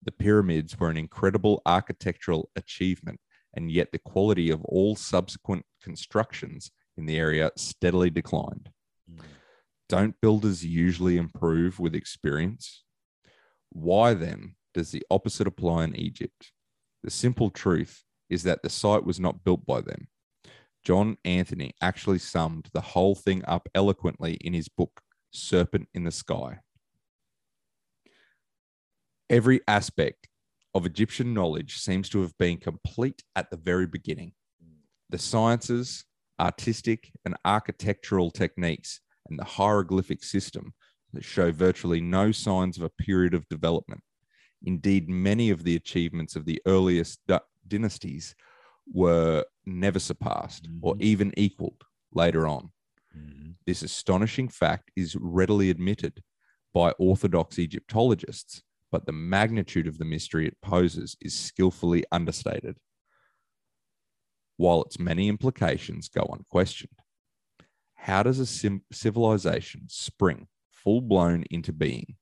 The 0.04 0.12
pyramids 0.12 0.80
were 0.80 0.90
an 0.90 0.98
incredible 0.98 1.62
architectural 1.66 2.50
achievement, 2.56 3.20
and 3.54 3.72
yet 3.72 3.92
the 3.92 4.00
quality 4.00 4.50
of 4.50 4.64
all 4.66 4.96
subsequent 4.96 5.66
constructions 5.82 6.72
in 6.98 7.06
the 7.06 7.18
area 7.18 7.52
steadily 7.56 8.10
declined. 8.10 8.70
Don't 9.88 10.20
builders 10.22 10.66
usually 10.66 11.18
improve 11.18 11.80
with 11.80 11.96
experience? 11.96 12.84
Why 13.72 14.14
then 14.14 14.56
does 14.74 14.92
the 14.92 15.04
opposite 15.12 15.48
apply 15.48 15.84
in 15.86 15.96
Egypt? 15.96 16.52
The 17.04 17.12
simple 17.12 17.50
truth 17.50 18.04
is 18.30 18.44
that 18.44 18.64
the 18.64 18.70
site 18.70 19.06
was 19.06 19.20
not 19.20 19.44
built 19.44 19.66
by 19.66 19.82
them. 19.82 20.08
John 20.84 21.18
Anthony 21.24 21.74
actually 21.82 22.20
summed 22.20 22.70
the 22.74 22.82
whole 22.82 23.16
thing 23.16 23.44
up 23.46 23.70
eloquently 23.76 24.34
in 24.36 24.54
his 24.54 24.68
book, 24.68 25.02
Serpent 25.32 25.88
in 25.94 26.04
the 26.04 26.12
Sky. 26.12 26.60
Every 29.30 29.62
aspect 29.68 30.28
of 30.74 30.86
Egyptian 30.86 31.34
knowledge 31.34 31.78
seems 31.78 32.10
to 32.10 32.22
have 32.22 32.38
been 32.38 32.58
complete 32.58 33.24
at 33.36 33.50
the 33.52 33.58
very 33.58 33.86
beginning. 33.86 34.34
The 35.10 35.18
sciences, 35.18 36.06
artistic 36.40 37.12
and 37.26 37.36
architectural 37.46 38.32
techniques, 38.32 39.02
and 39.30 39.38
the 39.38 39.44
hieroglyphic 39.44 40.24
system 40.24 40.74
that 41.14 41.24
show 41.24 41.52
virtually 41.52 42.02
no 42.02 42.32
signs 42.32 42.78
of 42.78 42.84
a 42.84 43.04
period 43.04 43.34
of 43.34 43.48
development. 43.50 44.02
Indeed, 44.64 45.10
many 45.10 45.50
of 45.50 45.64
the 45.64 45.76
achievements 45.76 46.36
of 46.36 46.46
the 46.46 46.62
earliest 46.66 47.20
dy- 47.28 47.40
dynasties 47.68 48.36
were 48.88 49.46
never 49.66 50.00
surpassed 50.00 50.68
or 50.82 50.96
Mhm. 50.96 51.02
even 51.02 51.34
equaled 51.38 51.84
later 52.14 52.48
on. 52.48 52.72
Mhm. 53.16 53.56
This 53.66 53.84
astonishing 53.84 54.50
fact 54.50 54.92
is 54.96 55.16
readily 55.16 55.70
admitted 55.70 56.24
by 56.74 56.92
Orthodox 56.92 57.60
Egyptologists, 57.60 58.64
but 58.92 59.06
the 59.06 59.12
magnitude 59.12 59.88
of 59.88 59.98
the 59.98 60.06
mystery 60.06 60.48
it 60.48 60.60
poses 60.62 61.16
is 61.22 61.38
skillfully 61.38 62.04
understated, 62.12 62.78
while 64.58 64.84
its 64.84 65.00
many 65.00 65.28
implications 65.28 66.10
go 66.10 66.24
unquestioned. 66.24 66.96
How 67.96 68.24
does 68.24 68.40
a 68.40 68.46
sim- 68.46 68.86
civilization 68.92 69.88
spring 69.90 70.48
full 70.72 71.02
blown 71.02 71.44
into 71.52 71.72
being? 71.72 72.18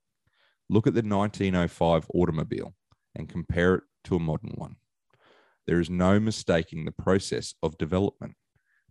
Look 0.68 0.88
at 0.88 0.94
the 0.94 1.02
1905 1.02 2.06
automobile 2.14 2.76
and 3.16 3.30
compare 3.30 3.76
it 3.76 3.84
to 4.06 4.16
a 4.16 4.20
modern 4.20 4.52
one. 4.52 4.76
There 5.70 5.80
is 5.80 5.88
no 5.92 6.20
mistaking 6.20 6.86
the 6.86 6.92
process 6.92 7.54
of 7.62 7.78
development, 7.78 8.34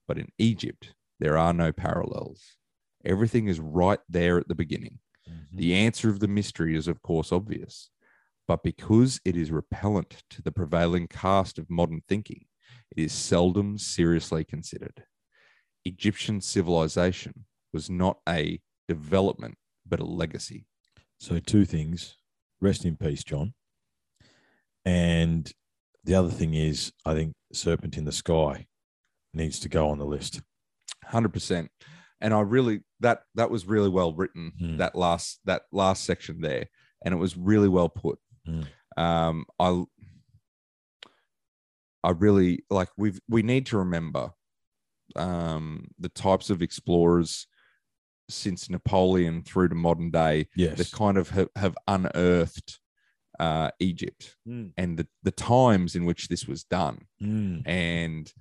but 0.07 0.17
in 0.17 0.29
Egypt, 0.39 0.95
there 1.19 1.37
are 1.37 1.53
no 1.53 1.73
parallels. 1.73 2.57
Everything 3.05 3.49
is 3.49 3.59
right 3.59 3.99
there 4.09 4.39
at 4.39 4.47
the 4.47 4.55
beginning. 4.55 5.01
Mhm. 5.29 5.49
The 5.53 5.75
answer 5.75 6.09
of 6.09 6.21
the 6.21 6.29
mystery 6.29 6.77
is, 6.77 6.87
of 6.87 7.03
course, 7.03 7.33
obvious, 7.33 7.91
but 8.47 8.63
because 8.63 9.21
it 9.25 9.37
is 9.37 9.51
repellent 9.51 10.23
to 10.31 10.41
the 10.41 10.53
prevailing 10.53 11.09
cast 11.09 11.59
of 11.59 11.69
modern 11.69 12.03
thinking, 12.07 12.47
it 12.93 13.03
is 13.03 13.13
seldom 13.13 13.77
seriously 13.77 14.45
considered. 14.45 15.05
Egyptian 15.85 16.41
civilization 16.41 17.47
was 17.73 17.91
not 17.91 18.21
a 18.29 18.63
development, 18.87 19.59
but 19.85 19.99
a 19.99 20.05
legacy. 20.05 20.69
So 21.19 21.41
two 21.41 21.65
things. 21.65 22.19
Rest 22.61 22.85
in 22.85 22.97
peace, 22.97 23.25
John. 23.25 23.55
And 24.85 25.53
the 26.05 26.15
other 26.15 26.31
thing 26.31 26.55
is, 26.55 26.93
I 27.05 27.15
think 27.15 27.35
Serpent 27.53 27.97
in 27.97 28.05
the 28.05 28.13
Sky 28.13 28.67
needs 29.35 29.59
to 29.61 29.69
go 29.69 29.89
on 29.91 29.99
the 29.99 30.07
list. 30.07 30.41
Hundred 31.05 31.33
percent. 31.33 31.71
And 32.21 32.35
I 32.35 32.41
really 32.41 32.81
that 33.01 33.23
that 33.37 33.51
was 33.51 33.67
really 33.67 33.89
well 33.89 34.13
written. 34.13 34.53
Hmm. 34.59 34.77
That 34.79 34.95
last 34.95 35.41
that 35.45 35.63
last 35.73 36.05
section 36.05 36.41
there, 36.41 36.67
and 37.05 37.15
it 37.15 37.19
was 37.19 37.37
really 37.37 37.69
well 37.69 37.89
put. 37.89 38.19
Hmm. 38.45 38.63
Um, 38.97 39.45
I 39.59 39.85
I 42.03 42.11
really 42.11 42.65
like 42.71 42.89
we've 42.97 43.21
we 43.29 43.43
need 43.43 43.67
to 43.67 43.79
remember 43.79 44.31
um, 45.17 45.89
the 45.99 46.09
types 46.09 46.51
of 46.51 46.63
explorers 46.63 47.47
since 48.29 48.69
Napoleon 48.69 49.43
through 49.43 49.69
to 49.71 49.75
modern 49.75 50.11
day 50.11 50.49
Yes. 50.55 50.77
that 50.79 50.93
kind 50.93 51.17
of 51.17 51.31
have, 51.31 51.49
have 51.57 51.77
unearthed 51.87 52.79
uh, 53.39 53.71
Egypt 53.81 54.37
Mm. 54.47 54.73
and 54.77 54.99
the, 54.99 55.07
the 55.23 55.31
times 55.31 55.95
in 55.95 56.05
which 56.05 56.29
this 56.29 56.47
was 56.47 56.65
done 56.65 57.07
Mm. 57.23 57.63
and 57.67 58.33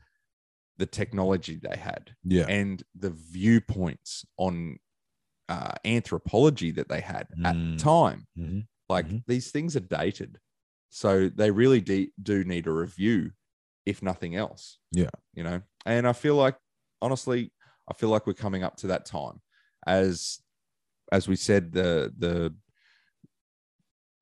the 0.77 0.85
technology 0.85 1.59
they 1.61 1.77
had 1.77 2.15
Yeah. 2.23 2.45
and 2.47 2.83
the 2.95 3.09
viewpoints 3.11 4.25
on 4.37 4.77
uh, 5.49 5.73
anthropology 5.85 6.71
that 6.71 6.89
they 6.89 6.99
had 6.99 7.27
at 7.45 7.55
Mm. 7.55 7.77
the 7.77 7.83
time. 7.83 8.27
Mhm. 8.37 8.67
Like 8.89 9.07
Mhm. 9.07 9.23
these 9.27 9.49
things 9.51 9.75
are 9.77 9.79
dated. 9.81 10.39
So 10.89 11.29
they 11.29 11.51
really 11.51 11.79
de- 11.79 12.11
do 12.21 12.43
need 12.43 12.67
a 12.67 12.71
review, 12.71 13.31
if 13.85 14.01
nothing 14.01 14.35
else. 14.35 14.77
Yeah. 14.91 15.09
You 15.33 15.43
know, 15.43 15.61
and 15.85 16.05
I 16.07 16.13
feel 16.13 16.35
like, 16.35 16.57
honestly, 17.01 17.53
I 17.89 17.93
feel 17.93 18.09
like 18.09 18.27
we're 18.27 18.33
coming 18.33 18.63
up 18.63 18.75
to 18.77 18.87
that 18.87 19.05
time. 19.05 19.41
As 19.85 20.39
as 21.13 21.27
we 21.29 21.35
said, 21.37 21.71
the 21.71 22.13
the 22.17 22.53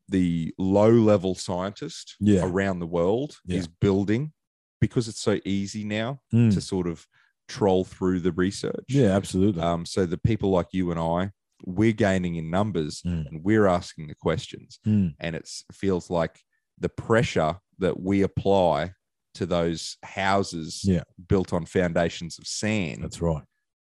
the 0.10 0.54
low 0.58 0.90
level 0.92 1.36
scientist 1.36 2.16
Yeah. 2.20 2.46
around 2.46 2.80
the 2.80 2.88
world 2.88 3.38
Yeah. 3.46 3.58
is 3.60 3.68
building 3.68 4.34
because 4.82 5.08
it's 5.08 5.22
so 5.22 5.40
easy 5.46 5.84
now 5.84 6.20
Mm. 6.34 6.54
to 6.54 6.62
sort 6.62 6.88
of 6.88 7.08
troll 7.48 7.84
through 7.86 8.20
the 8.20 8.32
research. 8.32 8.86
Yeah, 8.90 9.16
absolutely. 9.16 9.62
Um, 9.62 9.86
so 9.86 10.06
the 10.06 10.18
people 10.18 10.50
like 10.52 10.68
you 10.74 10.92
and 10.92 11.00
I, 11.00 11.32
we're 11.66 11.92
gaining 11.94 12.36
in 12.36 12.50
numbers 12.50 13.02
Mm. 13.04 13.28
and 13.28 13.44
we're 13.44 13.66
asking 13.68 14.08
the 14.08 14.16
questions. 14.16 14.80
Mm. 14.86 15.16
And 15.20 15.36
it 15.36 15.50
feels 15.72 16.10
like 16.10 16.40
the 16.78 16.90
pressure 16.90 17.60
that 17.80 18.00
we 18.00 18.22
apply 18.22 18.94
to 19.36 19.46
those 19.46 19.98
houses 20.04 20.82
Yeah. 20.84 21.04
built 21.28 21.52
on 21.54 21.66
foundations 21.66 22.38
of 22.40 22.48
sand 22.48 23.04
That's 23.04 23.22
right. 23.22 23.44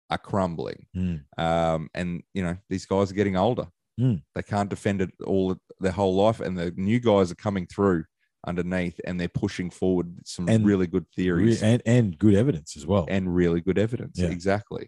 are 0.10 0.18
crumbling. 0.18 0.86
Mm. 0.96 1.24
Um, 1.38 1.90
and 1.94 2.24
you 2.34 2.44
know, 2.44 2.58
these 2.70 2.86
guys 2.86 3.12
are 3.12 3.16
getting 3.16 3.36
older. 3.38 3.68
Mm. 4.00 4.22
They 4.36 4.44
can't 4.44 4.70
defend 4.70 5.02
it 5.02 5.12
all 5.26 5.56
their 5.80 5.92
whole 5.92 6.16
life. 6.16 6.40
And 6.40 6.58
the 6.58 6.72
new 6.78 7.00
guys 7.00 7.32
are 7.32 7.36
coming 7.36 7.68
through 7.68 8.06
underneath 8.48 9.00
and 9.06 9.20
they're 9.20 9.28
pushing 9.28 9.70
forward 9.70 10.16
some 10.26 10.48
And 10.48 10.66
really 10.66 10.88
good 10.88 11.06
theories 11.16 11.62
and 11.62 11.82
and 11.86 12.18
good 12.18 12.36
evidence 12.36 12.78
as 12.78 12.86
well. 12.88 13.06
and 13.10 13.36
really 13.36 13.60
good 13.62 13.78
evidence. 13.78 14.18
Yeah. 14.18 14.30
Exactly. 14.30 14.88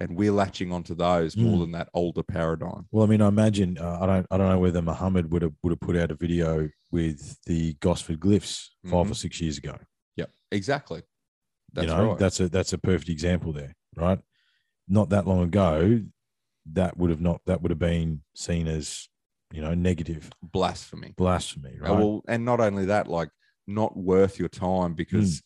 And 0.00 0.16
we're 0.16 0.32
latching 0.32 0.72
onto 0.72 0.94
those 0.94 1.36
more 1.36 1.56
Mm. 1.56 1.60
than 1.60 1.72
that 1.72 1.88
older 1.94 2.22
paradigm. 2.22 2.86
Well, 2.90 3.04
I 3.04 3.08
mean, 3.08 3.20
I 3.22 3.28
imagine 3.28 3.78
uh, 3.78 3.98
I 4.00 4.06
don't 4.06 4.26
I 4.30 4.36
don't 4.36 4.48
know 4.48 4.58
whether 4.58 4.82
Muhammad 4.82 5.32
would 5.32 5.42
have 5.42 5.52
would 5.62 5.70
have 5.70 5.80
put 5.80 5.96
out 5.96 6.10
a 6.10 6.14
video 6.16 6.68
with 6.90 7.36
the 7.46 7.74
Gosford 7.74 8.18
glyphs 8.20 8.68
5 8.84 9.06
Mhm. 9.06 9.10
or 9.10 9.14
six 9.14 9.40
years 9.40 9.58
ago. 9.58 9.76
Yep. 10.16 10.30
Exactly. 10.50 11.02
That's 11.72 11.86
you 11.88 11.94
know, 11.96 12.08
right. 12.10 12.18
that's 12.18 12.40
a 12.40 12.48
that's 12.48 12.72
a 12.72 12.78
perfect 12.78 13.10
example 13.10 13.52
there, 13.52 13.74
right? 13.96 14.18
Not 14.88 15.10
that 15.10 15.26
long 15.26 15.42
ago, 15.42 16.00
that 16.72 16.96
would 16.96 17.10
have 17.10 17.20
not 17.20 17.40
that 17.46 17.62
would 17.62 17.70
have 17.70 17.78
been 17.78 18.22
seen 18.34 18.66
as 18.68 19.08
you 19.52 19.62
know, 19.62 19.72
negative, 19.74 20.30
Blasphemy. 20.42 21.14
blasphemy, 21.16 21.78
Uh, 21.80 21.82
right? 21.84 21.92
Well, 21.92 22.22
and 22.28 22.44
not 22.44 22.60
only 22.60 22.84
that, 22.86 23.08
like 23.08 23.30
not 23.66 23.96
worth 23.96 24.38
your 24.38 24.48
time 24.48 24.94
because 24.94 25.42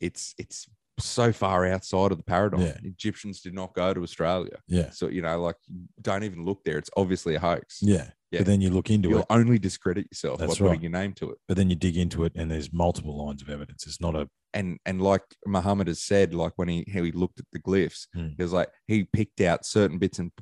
it's 0.00 0.34
it's 0.38 0.68
so 0.98 1.32
far 1.32 1.66
outside 1.66 2.10
of 2.12 2.18
the 2.18 2.24
paradigm. 2.24 2.60
Yeah. 2.62 2.76
Egyptians 2.82 3.40
did 3.40 3.54
not 3.54 3.74
go 3.74 3.92
to 3.92 4.02
Australia. 4.02 4.58
yeah, 4.66 4.90
So, 4.90 5.08
you 5.08 5.22
know, 5.22 5.40
like 5.42 5.56
don't 6.00 6.24
even 6.24 6.44
look 6.44 6.64
there. 6.64 6.78
It's 6.78 6.90
obviously 6.96 7.34
a 7.34 7.40
hoax. 7.40 7.78
yeah, 7.82 8.10
Yeah. 8.30 8.40
But 8.40 8.46
then 8.46 8.60
you 8.60 8.70
look 8.70 8.90
into 8.90 9.08
it. 9.08 9.12
You'll 9.12 9.26
only 9.30 9.58
discredit 9.58 10.06
yourself 10.10 10.38
That's 10.38 10.54
by 10.54 10.58
putting 10.58 10.72
right. 10.72 10.82
your 10.82 10.90
name 10.92 11.12
to 11.14 11.30
it. 11.30 11.38
but 11.48 11.56
then 11.56 11.68
you 11.70 11.76
dig 11.76 11.96
into 11.96 12.24
it, 12.24 12.32
and 12.34 12.50
there's 12.50 12.72
multiple 12.72 13.16
lines 13.26 13.42
of 13.42 13.50
evidence. 13.50 13.86
It's 13.86 14.00
not 14.00 14.16
a 14.16 14.28
And 14.54 14.78
and 14.86 15.02
like 15.02 15.24
Muhammad 15.46 15.88
has 15.88 16.02
said, 16.02 16.32
like 16.34 16.52
when 16.56 16.68
he 16.68 16.86
how 16.92 17.02
he 17.02 17.12
looked 17.12 17.40
at 17.40 17.46
the 17.52 17.60
glyphs, 17.60 18.06
Hmm. 18.14 18.28
he 18.36 18.42
was 18.42 18.52
like 18.54 18.70
he 18.86 19.04
picked 19.04 19.40
out 19.42 19.66
certain 19.66 19.98
bits 19.98 20.18
and 20.18 20.32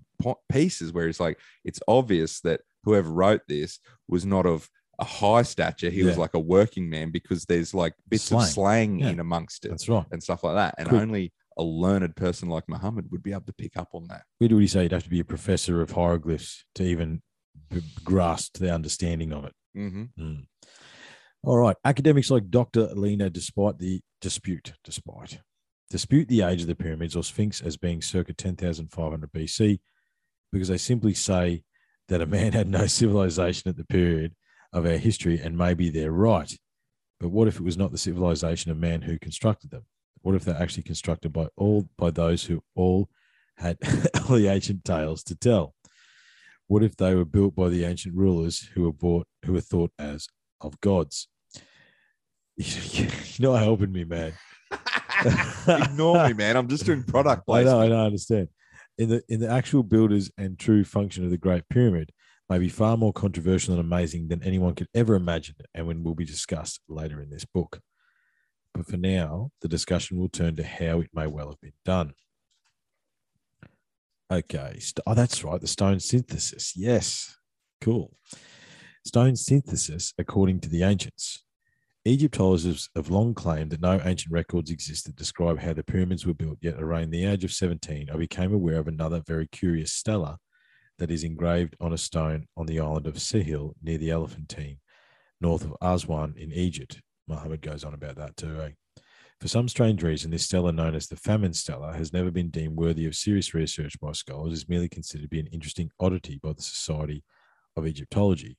pieces 0.51 0.93
where 0.93 1.07
he's 1.07 1.21
like, 1.21 1.39
it's 1.65 1.81
obvious 1.89 2.41
that 2.43 2.61
whoever 2.85 3.11
wrote 3.11 3.43
this 3.49 3.81
was 4.09 4.25
not 4.25 4.47
of 4.47 4.69
a 4.99 5.05
high 5.05 5.42
stature. 5.42 5.90
He 5.90 6.03
was 6.05 6.16
like 6.18 6.34
a 6.34 6.38
working 6.40 6.88
man 6.88 7.11
because 7.11 7.45
there's 7.47 7.74
like 7.74 7.95
bits 8.09 8.24
of 8.30 8.42
Slang. 8.42 8.47
slang 8.49 8.99
Yeah. 9.01 9.09
in 9.11 9.20
amongst 9.20 9.64
it. 9.64 9.70
that's 9.70 9.88
right. 9.88 10.07
and 10.11 10.22
stuff 10.22 10.45
like 10.45 10.55
that. 10.55 10.74
And 10.78 10.88
Cool. 10.88 11.01
only 11.01 11.32
a 11.57 11.62
learned 11.62 12.16
person 12.16 12.49
like 12.49 12.68
Muhammad 12.68 13.11
would 13.12 13.22
be 13.22 13.32
able 13.32 13.42
to 13.47 13.53
pick 13.53 13.76
up 13.76 13.88
on 13.95 14.07
that. 14.09 14.22
Where 14.38 14.49
do 14.49 14.57
we 14.57 14.66
say 14.66 14.82
you'd 14.84 14.92
have 14.92 15.05
to 15.05 15.11
be 15.11 15.20
a 15.20 15.24
professor 15.24 15.80
of 15.80 15.92
hieroglyphs 15.92 16.64
to 16.76 16.82
even 16.84 17.22
grasp 18.05 18.59
the 18.59 18.72
understanding 18.72 19.32
of 19.32 19.45
it? 19.45 19.53
Mm-hmm. 19.76 20.05
Mm. 20.20 20.47
All 21.42 21.59
right. 21.59 21.76
Academics 21.84 22.30
like 22.30 22.51
Dr. 22.51 22.88
Lehner, 22.88 23.32
despite 23.32 23.78
the 23.78 24.01
dispute, 24.20 24.72
despite 24.84 25.40
dispute 25.90 26.26
the 26.28 26.42
age 26.42 26.62
of 26.62 26.66
the 26.66 26.74
pyramids 26.74 27.14
or 27.14 27.22
Sphinx 27.22 27.61
as 27.61 27.76
being 27.76 28.01
circa 28.03 28.32
10,500 28.32 29.30
BC, 29.32 29.78
because 30.51 30.68
they 30.68 30.78
simply 30.78 31.14
say 31.14 31.62
that 32.09 32.20
a 32.22 32.26
man 32.26 32.53
had 32.53 32.68
no 32.68 32.86
civilization 32.88 33.68
at 33.68 33.76
the 33.76 33.84
period 33.84 34.34
of 34.75 34.85
our 34.85 34.99
history, 34.99 35.41
and 35.41 35.57
maybe 35.57 35.89
they're 35.89 36.12
right. 36.12 36.55
But 37.20 37.31
what 37.31 37.49
if 37.49 37.57
it 37.57 37.64
was 37.64 37.79
not 37.79 37.93
the 37.93 37.99
civilization 37.99 38.70
of 38.70 38.77
man 38.77 39.03
who 39.03 39.18
constructed 39.18 39.70
them? 39.70 39.87
What 40.20 40.35
if 40.35 40.45
they're 40.45 40.61
actually 40.61 40.83
constructed 40.83 41.33
by 41.33 41.49
all 41.57 41.89
by 41.97 42.11
those 42.11 42.45
who 42.45 42.62
all 42.75 43.09
had 43.57 43.79
all 44.29 44.37
the 44.37 44.49
ancient 44.49 44.85
tales 44.85 45.22
to 45.25 45.37
tell? 45.37 45.75
What 46.66 46.83
if 46.83 46.97
they 46.97 47.14
were 47.14 47.25
built 47.25 47.55
by 47.55 47.68
the 47.68 47.85
ancient 47.85 48.14
rulers 48.14 48.68
who 48.75 48.83
were 48.83 48.93
bought 48.93 49.27
who 49.45 49.53
were 49.53 49.61
thought 49.61 49.93
as 49.99 50.27
of 50.61 50.81
gods? 50.81 51.29
You're 52.57 53.09
not 53.39 53.62
helping 53.62 53.93
me, 53.93 54.05
man. 54.05 54.33
Ignore 55.68 56.29
me, 56.29 56.33
man. 56.35 56.57
I'm 56.57 56.68
just 56.68 56.85
doing 56.85 57.05
product 57.05 57.45
I 57.49 57.62
know, 57.62 57.64
placement. 57.64 57.79
I 57.79 57.89
know, 57.89 58.03
I 58.03 58.07
understand. 58.07 58.49
In 58.99 59.09
the 59.09 59.22
in 59.29 59.41
the 59.41 59.51
actual 59.51 59.83
builders 59.83 60.31
and 60.37 60.59
true 60.59 60.85
function 60.85 61.25
of 61.25 61.31
the 61.31 61.39
Great 61.39 61.68
Pyramid 61.68 62.11
may 62.49 62.59
be 62.59 62.68
far 62.68 62.97
more 62.97 63.12
controversial 63.12 63.72
and 63.74 63.80
amazing 63.80 64.28
than 64.28 64.42
anyone 64.42 64.74
could 64.74 64.88
ever 64.95 65.14
imagine, 65.14 65.57
and 65.74 66.05
will 66.05 66.14
be 66.14 66.24
discussed 66.24 66.80
later 66.88 67.20
in 67.20 67.30
this 67.30 67.45
book. 67.45 67.80
But 68.74 68.86
for 68.86 68.97
now, 68.97 69.51
the 69.61 69.68
discussion 69.68 70.18
will 70.18 70.28
turn 70.28 70.57
to 70.57 70.64
how 70.64 71.01
it 71.01 71.11
may 71.14 71.26
well 71.26 71.49
have 71.49 71.61
been 71.61 71.72
done. 71.84 72.14
Okay. 74.30 74.80
Oh, 75.07 75.14
that's 75.14 75.45
right. 75.45 75.61
The 75.61 75.66
stone 75.66 76.01
synthesis. 76.01 76.76
Yes. 76.76 77.36
Cool. 77.80 78.16
Stone 79.07 79.36
synthesis, 79.36 80.12
according 80.18 80.61
to 80.61 80.68
the 80.68 80.82
ancients. 80.82 81.45
Egyptologists 82.07 82.90
have 82.95 83.11
long 83.11 83.32
claimed 83.32 83.70
that 83.70 83.80
no 83.80 84.01
ancient 84.05 84.32
records 84.32 84.70
exist 84.70 85.07
that 85.07 85.16
describe 85.16 85.59
how 85.61 85.72
the 85.72 85.82
pyramids 85.82 86.26
were 86.26 86.34
built, 86.34 86.59
yet 86.61 86.80
around 86.82 87.11
the 87.11 87.24
age 87.24 87.45
of 87.45 87.53
17, 87.53 88.11
I 88.12 88.16
became 88.16 88.53
aware 88.53 88.78
of 88.78 88.88
another 88.88 89.22
very 89.26 89.47
curious 89.47 89.92
stela 89.92 90.38
that 90.99 91.11
is 91.11 91.24
engraved 91.24 91.76
on 91.80 91.92
a 91.92 91.99
stone 91.99 92.47
on 92.57 92.66
the 92.66 92.80
island 92.80 93.07
of 93.07 93.14
Sehel 93.14 93.74
near 93.82 93.99
the 93.99 94.11
Elephantine, 94.11 94.78
north 95.40 95.64
of 95.64 95.74
Aswan 95.80 96.34
in 96.36 96.53
Egypt. 96.53 97.01
Muhammad 97.26 97.62
goes 97.62 97.84
on 97.84 97.95
about 97.95 98.16
that 98.16 98.36
too. 98.36 98.61
Eh? 98.61 98.70
For 99.40 99.49
some 99.49 99.68
strange 99.68 100.03
reason, 100.03 100.30
this 100.30 100.45
stela, 100.45 100.72
known 100.72 100.95
as 100.95 101.09
the 101.09 101.16
famine 101.16 101.53
stela, 101.53 101.92
has 101.92 102.12
never 102.12 102.30
been 102.30 102.51
deemed 102.51 102.76
worthy 102.76 103.07
of 103.07 103.14
serious 103.14 103.53
research 103.53 103.99
by 104.01 104.12
scholars, 104.12 104.53
is 104.53 104.68
merely 104.68 104.88
considered 104.88 105.24
to 105.24 105.28
be 105.28 105.40
an 105.40 105.49
interesting 105.49 105.90
oddity 106.01 106.38
by 106.42 106.53
the 106.53 106.62
Society 106.62 107.24
of 107.76 107.86
Egyptology. 107.86 108.57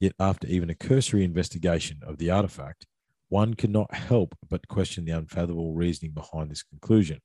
Yet, 0.00 0.14
after 0.18 0.48
even 0.48 0.70
a 0.70 0.74
cursory 0.74 1.22
investigation 1.22 2.00
of 2.04 2.18
the 2.18 2.30
artifact, 2.30 2.86
one 3.28 3.54
cannot 3.54 3.94
help 3.94 4.36
but 4.50 4.66
question 4.68 5.04
the 5.04 5.12
unfathomable 5.12 5.74
reasoning 5.74 6.12
behind 6.12 6.50
this 6.50 6.62
conclusion. 6.62 7.20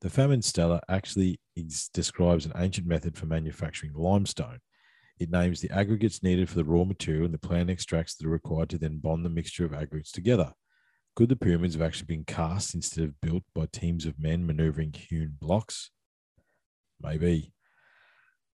The 0.00 0.10
famine 0.10 0.42
stela 0.42 0.80
actually 0.88 1.40
ex- 1.56 1.88
describes 1.88 2.46
an 2.46 2.52
ancient 2.56 2.86
method 2.86 3.16
for 3.16 3.26
manufacturing 3.26 3.92
limestone. 3.94 4.60
It 5.18 5.30
names 5.30 5.60
the 5.60 5.70
aggregates 5.70 6.22
needed 6.22 6.48
for 6.48 6.54
the 6.54 6.64
raw 6.64 6.84
material 6.84 7.24
and 7.24 7.34
the 7.34 7.38
plant 7.38 7.70
extracts 7.70 8.14
that 8.14 8.26
are 8.26 8.30
required 8.30 8.70
to 8.70 8.78
then 8.78 8.98
bond 8.98 9.24
the 9.24 9.30
mixture 9.30 9.64
of 9.64 9.74
aggregates 9.74 10.12
together. 10.12 10.52
Could 11.16 11.30
the 11.30 11.36
pyramids 11.36 11.74
have 11.74 11.82
actually 11.82 12.06
been 12.06 12.24
cast 12.24 12.76
instead 12.76 13.02
of 13.02 13.20
built 13.20 13.42
by 13.52 13.66
teams 13.66 14.06
of 14.06 14.20
men 14.20 14.46
maneuvering 14.46 14.92
hewn 14.92 15.34
blocks? 15.40 15.90
Maybe. 17.00 17.52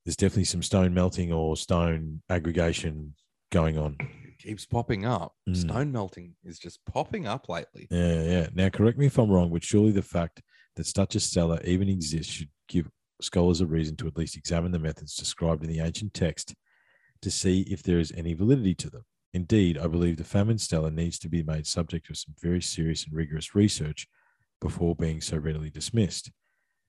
There's 0.05 0.16
definitely 0.16 0.45
some 0.45 0.62
stone 0.62 0.95
melting 0.95 1.30
or 1.30 1.57
stone 1.59 2.22
aggregation 2.30 3.14
going 3.53 3.78
on. 3.78 3.97
It 4.01 4.38
keeps 4.38 4.64
popping 4.64 5.05
up. 5.05 5.34
Mm. 5.47 5.57
Stone 5.57 5.92
melting 5.92 6.36
is 6.42 6.59
just 6.59 6.80
popping 6.86 7.26
up 7.26 7.51
lately. 7.51 7.86
Yeah, 7.90 8.22
yeah. 8.22 8.49
Now, 8.55 8.70
correct 8.70 8.97
me 8.97 9.07
if 9.07 9.18
I'm 9.18 9.30
wrong, 9.30 9.53
but 9.53 9.62
surely 9.62 9.92
the 9.92 10.03
fact 10.03 10.42
that 10.77 10.87
such 10.87 11.14
a 11.14 11.20
stela 11.20 11.61
even 11.64 11.89
exists 11.89 12.33
should 12.33 12.51
give 12.68 12.91
scholars 13.20 13.61
a 13.61 13.66
reason 13.66 13.97
to 13.97 14.07
at 14.07 14.16
least 14.16 14.37
examine 14.37 14.72
the 14.72 14.79
methods 14.79 15.14
described 15.14 15.62
in 15.62 15.70
the 15.70 15.81
ancient 15.81 16.14
text 16.14 16.55
to 17.22 17.31
see 17.31 17.62
if 17.62 17.83
there 17.83 17.99
is 17.99 18.12
any 18.16 18.35
validity 18.35 18.75
to 18.75 18.91
them. 18.91 19.05
Indeed, 19.33 19.79
I 19.79 19.87
believe 19.89 20.16
the 20.16 20.25
famine 20.25 20.59
stela 20.59 20.91
needs 20.91 21.18
to 21.20 21.29
be 21.29 21.43
made 21.43 21.66
subject 21.66 22.07
to 22.07 22.14
some 22.14 22.35
very 22.41 22.61
serious 22.61 23.05
and 23.05 23.14
rigorous 23.14 23.55
research 23.55 24.07
before 24.61 24.95
being 24.95 25.20
so 25.20 25.37
readily 25.37 25.70
dismissed. 25.70 26.31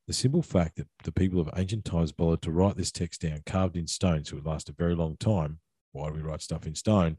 The 0.07 0.13
simple 0.13 0.43
fact 0.43 0.75
that 0.75 0.87
the 1.03 1.11
people 1.11 1.39
of 1.39 1.49
ancient 1.55 1.85
times 1.85 2.11
bothered 2.11 2.43
to 2.43 2.51
write 2.51 2.77
this 2.77 2.91
text 2.91 3.21
down 3.21 3.41
carved 3.45 3.75
in 3.75 3.87
stone 3.87 4.23
so 4.23 4.33
it 4.33 4.43
would 4.43 4.51
last 4.51 4.69
a 4.69 4.73
very 4.73 4.93
long 4.93 5.17
time. 5.17 5.59
Why 5.93 6.09
do 6.09 6.15
we 6.15 6.21
write 6.21 6.43
stuff 6.43 6.67
in 6.67 6.75
stone? 6.75 7.17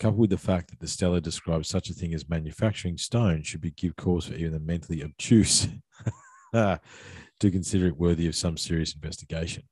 Coupled 0.00 0.18
with 0.18 0.30
the 0.30 0.38
fact 0.38 0.70
that 0.70 0.80
the 0.80 0.88
stela 0.88 1.20
describes 1.20 1.68
such 1.68 1.90
a 1.90 1.92
thing 1.92 2.14
as 2.14 2.26
manufacturing 2.26 2.96
stone 2.96 3.42
should 3.42 3.60
be 3.60 3.70
give 3.72 3.96
cause 3.96 4.26
for 4.26 4.34
even 4.34 4.52
the 4.52 4.58
mentally 4.58 5.04
obtuse 5.04 5.68
to 6.54 6.80
consider 7.40 7.86
it 7.86 7.98
worthy 7.98 8.26
of 8.26 8.34
some 8.34 8.56
serious 8.56 8.94
investigation. 8.94 9.64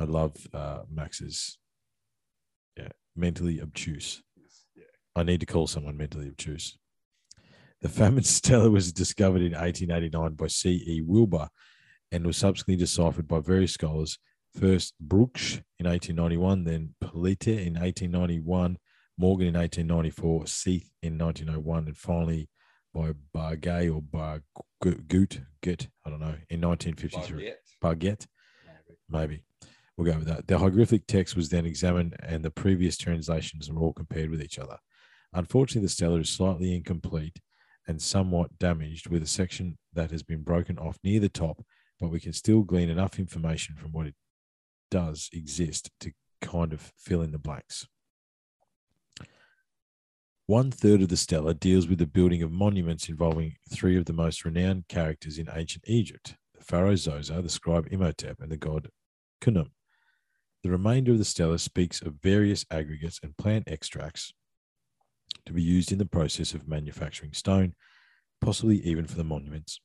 I 0.00 0.04
love 0.04 0.34
uh, 0.54 0.84
Max's 0.90 1.58
yeah, 2.78 2.88
mentally 3.14 3.60
obtuse. 3.60 4.22
I 5.14 5.22
need 5.22 5.40
to 5.40 5.46
call 5.46 5.66
someone 5.66 5.98
mentally 5.98 6.28
obtuse. 6.28 6.78
The 7.82 7.90
famine 7.90 8.24
stela 8.24 8.70
was 8.70 8.90
discovered 8.90 9.42
in 9.42 9.52
1889 9.52 10.32
by 10.32 10.46
C.E. 10.46 11.02
Wilbour 11.02 11.48
and 12.10 12.24
was 12.26 12.38
subsequently 12.38 12.82
deciphered 12.82 13.28
by 13.28 13.40
various 13.40 13.72
scholars. 13.72 14.18
First 14.58 14.94
Brooks 14.98 15.60
in 15.78 15.86
1891, 15.86 16.64
then 16.64 16.94
Polite 17.02 17.48
in 17.48 17.74
1891, 17.74 18.78
Morgan 19.18 19.48
in 19.48 19.54
1894, 19.54 20.44
Sethe 20.44 20.90
in 21.02 21.18
1901, 21.18 21.86
and 21.86 21.96
finally 21.96 22.48
by 22.94 23.12
Bargay 23.34 23.90
or 23.90 24.02
Bargoot, 24.02 25.44
Get, 25.62 25.88
I 26.04 26.10
don't 26.10 26.20
know, 26.20 26.36
in 26.50 26.60
1953. 26.60 27.52
Barget, 27.80 28.26
maybe. 29.08 29.42
We'll 29.96 30.12
go 30.12 30.18
with 30.18 30.28
that. 30.28 30.46
The 30.46 30.58
hieroglyphic 30.58 31.06
text 31.06 31.36
was 31.36 31.48
then 31.48 31.64
examined 31.64 32.16
and 32.22 32.44
the 32.44 32.50
previous 32.50 32.98
translations 32.98 33.70
were 33.70 33.80
all 33.80 33.94
compared 33.94 34.30
with 34.30 34.42
each 34.42 34.58
other. 34.58 34.76
Unfortunately, 35.32 35.86
the 35.86 35.88
stela 35.88 36.20
is 36.20 36.28
slightly 36.28 36.74
incomplete 36.74 37.38
and 37.88 38.00
somewhat 38.00 38.58
damaged 38.58 39.08
with 39.08 39.22
a 39.22 39.26
section 39.26 39.78
that 39.94 40.10
has 40.10 40.22
been 40.22 40.42
broken 40.42 40.78
off 40.78 40.98
near 41.02 41.20
the 41.20 41.28
top, 41.28 41.62
but 41.98 42.08
we 42.08 42.20
can 42.20 42.32
still 42.32 42.62
glean 42.62 42.90
enough 42.90 43.18
information 43.18 43.76
from 43.76 43.92
what 43.92 44.06
it 44.06 44.14
does 44.90 45.30
exist 45.32 45.90
to 46.00 46.12
kind 46.42 46.72
of 46.72 46.92
fill 46.98 47.22
in 47.22 47.32
the 47.32 47.38
blanks. 47.38 47.86
One 50.48 50.70
third 50.70 51.02
of 51.02 51.08
the 51.08 51.16
stela 51.16 51.54
deals 51.54 51.88
with 51.88 51.98
the 51.98 52.06
building 52.06 52.40
of 52.42 52.52
monuments 52.52 53.08
involving 53.08 53.56
three 53.68 53.96
of 53.96 54.04
the 54.04 54.12
most 54.12 54.44
renowned 54.44 54.86
characters 54.88 55.38
in 55.38 55.48
ancient 55.52 55.84
Egypt 55.88 56.36
the 56.56 56.62
pharaoh 56.62 56.94
Zoser, 56.94 57.42
the 57.42 57.48
scribe 57.48 57.88
Imhotep, 57.90 58.40
and 58.40 58.50
the 58.50 58.56
god 58.56 58.88
Khnum. 59.42 59.70
The 60.62 60.70
remainder 60.70 61.12
of 61.12 61.18
the 61.18 61.24
stela 61.24 61.58
speaks 61.58 62.00
of 62.00 62.14
various 62.22 62.64
aggregates 62.70 63.18
and 63.24 63.36
plant 63.36 63.64
extracts 63.66 64.32
to 65.46 65.52
be 65.52 65.62
used 65.62 65.90
in 65.90 65.98
the 65.98 66.06
process 66.06 66.54
of 66.54 66.68
manufacturing 66.68 67.32
stone, 67.32 67.74
possibly 68.40 68.76
even 68.82 69.06
for 69.06 69.16
the 69.16 69.24
monuments 69.24 69.80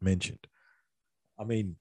mentioned. 0.00 0.46
I 1.38 1.44
mean, 1.44 1.76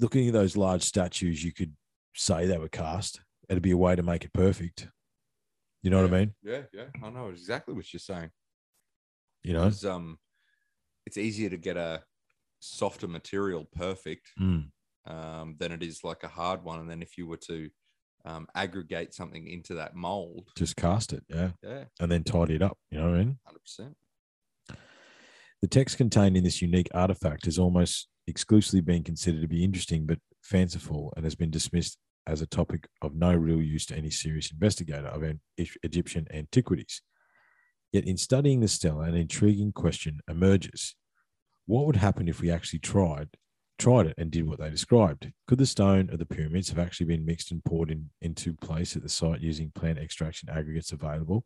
looking 0.00 0.28
at 0.28 0.32
those 0.32 0.56
large 0.56 0.82
statues, 0.82 1.44
you 1.44 1.52
could 1.52 1.74
say 2.14 2.46
they 2.46 2.58
were 2.58 2.68
cast. 2.68 3.20
It'd 3.50 3.62
be 3.62 3.72
a 3.72 3.76
way 3.76 3.94
to 3.94 4.02
make 4.02 4.24
it 4.24 4.32
perfect. 4.32 4.88
You 5.84 5.90
know 5.90 6.00
what 6.02 6.14
I 6.14 6.18
mean? 6.18 6.34
Yeah, 6.42 6.62
yeah. 6.72 6.84
I 7.02 7.10
know 7.10 7.28
exactly 7.28 7.74
what 7.74 7.92
you're 7.92 8.00
saying. 8.00 8.30
You 9.42 9.52
know? 9.52 9.66
It's, 9.66 9.84
um, 9.84 10.18
it's 11.04 11.18
easier 11.18 11.50
to 11.50 11.58
get 11.58 11.76
a 11.76 12.02
softer 12.58 13.06
material 13.06 13.68
perfect 13.70 14.30
Mm, 14.40 14.70
um, 15.06 15.56
than 15.58 15.72
it 15.72 15.82
is 15.82 16.02
like 16.02 16.24
a 16.24 16.28
hard 16.28 16.64
one. 16.64 16.80
And 16.80 16.90
then 16.90 17.02
if 17.02 17.18
you 17.18 17.26
were 17.26 17.36
to 17.48 17.68
um, 18.24 18.48
aggregate 18.54 19.12
something 19.12 19.46
into 19.46 19.74
that 19.74 19.94
mold, 19.94 20.48
Just 20.56 20.76
cast 20.76 21.12
it, 21.12 21.22
yeah, 21.28 21.50
yeah, 21.62 21.84
and 22.00 22.10
then 22.10 22.24
tidy 22.24 22.54
it 22.54 22.62
up. 22.62 22.78
You 22.90 23.00
know 23.00 23.10
what 23.10 23.16
I 23.16 23.18
mean? 23.18 23.38
hundred 23.44 23.60
percent. 23.60 23.96
The 25.60 25.68
text 25.68 25.98
contained 25.98 26.38
in 26.38 26.44
this 26.44 26.62
unique 26.62 26.88
artifact 26.94 27.44
has 27.44 27.58
almost 27.58 28.08
exclusively 28.26 28.80
been 28.80 29.02
considered 29.02 29.42
to 29.42 29.48
be 29.48 29.62
interesting 29.62 30.06
but 30.06 30.18
fanciful 30.42 31.12
and 31.16 31.26
has 31.26 31.34
been 31.34 31.50
dismissed 31.50 31.98
as 32.26 32.40
a 32.40 32.46
topic 32.46 32.88
of 33.02 33.14
no 33.14 33.34
real 33.34 33.62
use 33.62 33.86
to 33.86 33.96
any 33.96 34.10
serious 34.10 34.50
investigator 34.50 35.06
of 35.06 35.22
an- 35.22 35.40
Egyptian 35.56 36.26
antiquities. 36.32 37.02
Yet, 37.92 38.06
in 38.06 38.16
studying 38.16 38.60
the 38.60 38.68
stela, 38.68 39.02
an 39.02 39.14
intriguing 39.14 39.72
question 39.72 40.20
emerges: 40.28 40.96
What 41.66 41.86
would 41.86 41.96
happen 41.96 42.28
if 42.28 42.40
we 42.40 42.50
actually 42.50 42.80
tried 42.80 43.28
tried 43.78 44.06
it 44.06 44.14
and 44.18 44.30
did 44.30 44.46
what 44.48 44.58
they 44.60 44.70
described? 44.70 45.32
Could 45.46 45.58
the 45.58 45.66
stone 45.66 46.10
of 46.10 46.18
the 46.18 46.26
pyramids 46.26 46.68
have 46.68 46.78
actually 46.78 47.06
been 47.06 47.24
mixed 47.24 47.50
and 47.50 47.64
poured 47.64 47.90
in, 47.90 48.10
into 48.20 48.54
place 48.54 48.96
at 48.96 49.02
the 49.02 49.08
site 49.08 49.40
using 49.40 49.72
plant 49.74 49.98
extraction 49.98 50.48
aggregates 50.48 50.92
available 50.92 51.44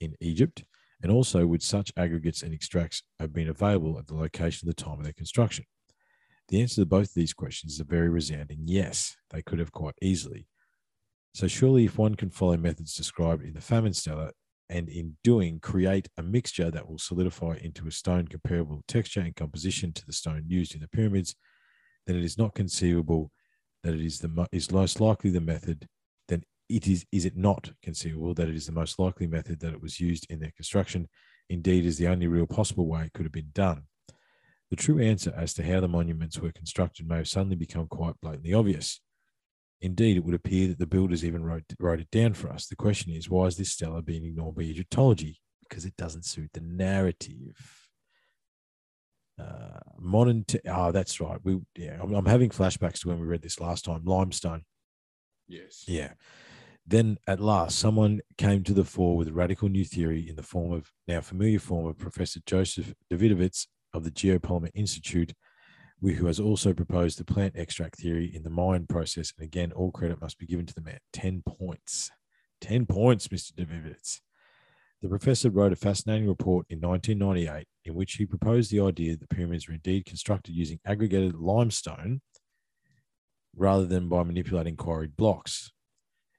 in 0.00 0.14
Egypt? 0.20 0.64
And 1.02 1.10
also, 1.10 1.46
would 1.46 1.62
such 1.62 1.92
aggregates 1.96 2.42
and 2.42 2.54
extracts 2.54 3.02
have 3.18 3.32
been 3.32 3.48
available 3.48 3.98
at 3.98 4.06
the 4.06 4.14
location 4.14 4.68
at 4.68 4.76
the 4.76 4.82
time 4.82 4.98
of 4.98 5.04
their 5.04 5.12
construction? 5.12 5.64
The 6.48 6.60
answer 6.60 6.82
to 6.82 6.86
both 6.86 7.08
of 7.08 7.14
these 7.14 7.32
questions 7.32 7.74
is 7.74 7.80
a 7.80 7.84
very 7.84 8.08
resounding 8.08 8.60
yes, 8.64 9.16
they 9.30 9.42
could 9.42 9.58
have 9.58 9.72
quite 9.72 9.94
easily. 10.02 10.46
So, 11.34 11.46
surely, 11.46 11.86
if 11.86 11.96
one 11.96 12.14
can 12.14 12.30
follow 12.30 12.56
methods 12.56 12.94
described 12.94 13.42
in 13.42 13.54
the 13.54 13.60
famine 13.60 13.94
stela 13.94 14.32
and 14.68 14.88
in 14.88 15.16
doing 15.24 15.60
create 15.60 16.08
a 16.18 16.22
mixture 16.22 16.70
that 16.70 16.88
will 16.88 16.98
solidify 16.98 17.56
into 17.62 17.86
a 17.86 17.90
stone 17.90 18.28
comparable 18.28 18.82
texture 18.86 19.20
and 19.20 19.34
composition 19.34 19.92
to 19.92 20.06
the 20.06 20.12
stone 20.12 20.44
used 20.46 20.74
in 20.74 20.80
the 20.80 20.88
pyramids, 20.88 21.34
then 22.06 22.16
it 22.16 22.24
is 22.24 22.38
not 22.38 22.54
conceivable 22.54 23.30
that 23.82 23.94
it 23.94 24.00
is 24.00 24.18
the 24.18 24.48
is 24.52 24.70
most 24.70 25.00
likely 25.00 25.30
the 25.30 25.40
method. 25.40 25.88
Then 26.28 26.42
it 26.68 26.86
is 26.86 27.04
is 27.12 27.24
it 27.24 27.36
not 27.36 27.70
conceivable 27.82 28.34
that 28.34 28.48
it 28.48 28.54
is 28.54 28.66
the 28.66 28.72
most 28.72 28.98
likely 28.98 29.26
method 29.26 29.60
that 29.60 29.72
it 29.72 29.82
was 29.82 30.00
used 30.00 30.26
in 30.30 30.40
their 30.40 30.52
construction? 30.56 31.08
Indeed, 31.48 31.84
is 31.84 31.98
the 31.98 32.08
only 32.08 32.26
real 32.26 32.46
possible 32.46 32.86
way 32.86 33.04
it 33.04 33.12
could 33.12 33.24
have 33.24 33.32
been 33.32 33.50
done. 33.52 33.84
The 34.72 34.76
true 34.76 35.00
answer 35.00 35.34
as 35.36 35.52
to 35.54 35.62
how 35.62 35.80
the 35.80 35.86
monuments 35.86 36.38
were 36.38 36.50
constructed 36.50 37.06
may 37.06 37.18
have 37.18 37.28
suddenly 37.28 37.56
become 37.56 37.88
quite 37.88 38.18
blatantly 38.22 38.54
obvious. 38.54 39.02
Indeed, 39.82 40.16
it 40.16 40.24
would 40.24 40.34
appear 40.34 40.68
that 40.68 40.78
the 40.78 40.86
builders 40.86 41.26
even 41.26 41.44
wrote, 41.44 41.64
wrote 41.78 42.00
it 42.00 42.10
down 42.10 42.32
for 42.32 42.50
us. 42.50 42.68
The 42.68 42.74
question 42.74 43.12
is, 43.12 43.28
why 43.28 43.44
is 43.48 43.58
this 43.58 43.70
stela 43.70 44.00
being 44.00 44.24
ignored 44.24 44.54
by 44.54 44.62
Egyptology? 44.62 45.42
Because 45.60 45.84
it 45.84 45.94
doesn't 45.98 46.24
suit 46.24 46.54
the 46.54 46.62
narrative. 46.62 47.90
Uh, 49.38 49.80
modern, 49.98 50.44
te- 50.44 50.60
oh, 50.66 50.90
that's 50.90 51.20
right. 51.20 51.38
We, 51.44 51.60
yeah, 51.76 51.98
I'm, 52.00 52.14
I'm 52.14 52.24
having 52.24 52.48
flashbacks 52.48 53.00
to 53.00 53.08
when 53.08 53.20
we 53.20 53.26
read 53.26 53.42
this 53.42 53.60
last 53.60 53.84
time. 53.84 54.00
Limestone. 54.06 54.62
Yes. 55.48 55.84
Yeah. 55.86 56.12
Then 56.86 57.18
at 57.26 57.40
last, 57.40 57.78
someone 57.78 58.22
came 58.38 58.64
to 58.64 58.72
the 58.72 58.84
fore 58.84 59.18
with 59.18 59.28
a 59.28 59.34
radical 59.34 59.68
new 59.68 59.84
theory 59.84 60.26
in 60.26 60.36
the 60.36 60.42
form 60.42 60.72
of 60.72 60.90
now 61.06 61.20
familiar 61.20 61.58
form 61.58 61.84
of 61.84 61.98
Professor 61.98 62.40
Joseph 62.46 62.94
Davidovits 63.12 63.66
of 63.94 64.04
the 64.04 64.10
Geopolymer 64.10 64.70
Institute, 64.74 65.34
who 66.00 66.26
has 66.26 66.40
also 66.40 66.72
proposed 66.72 67.18
the 67.18 67.24
plant 67.24 67.54
extract 67.56 68.00
theory 68.00 68.30
in 68.34 68.42
the 68.42 68.50
Mayan 68.50 68.86
process. 68.86 69.32
And 69.36 69.44
again, 69.44 69.72
all 69.72 69.92
credit 69.92 70.20
must 70.20 70.38
be 70.38 70.46
given 70.46 70.66
to 70.66 70.74
the 70.74 70.80
man. 70.80 70.98
10 71.12 71.42
points. 71.46 72.10
10 72.60 72.86
points, 72.86 73.28
Mr. 73.28 73.52
Davidovits. 73.52 74.20
The 75.00 75.08
professor 75.08 75.50
wrote 75.50 75.72
a 75.72 75.76
fascinating 75.76 76.28
report 76.28 76.66
in 76.70 76.80
1998 76.80 77.66
in 77.84 77.94
which 77.94 78.14
he 78.14 78.26
proposed 78.26 78.70
the 78.70 78.80
idea 78.80 79.12
that 79.12 79.20
the 79.20 79.34
pyramids 79.34 79.66
were 79.66 79.74
indeed 79.74 80.06
constructed 80.06 80.54
using 80.54 80.78
aggregated 80.86 81.34
limestone 81.34 82.20
rather 83.56 83.84
than 83.84 84.08
by 84.08 84.22
manipulating 84.22 84.76
quarried 84.76 85.16
blocks. 85.16 85.72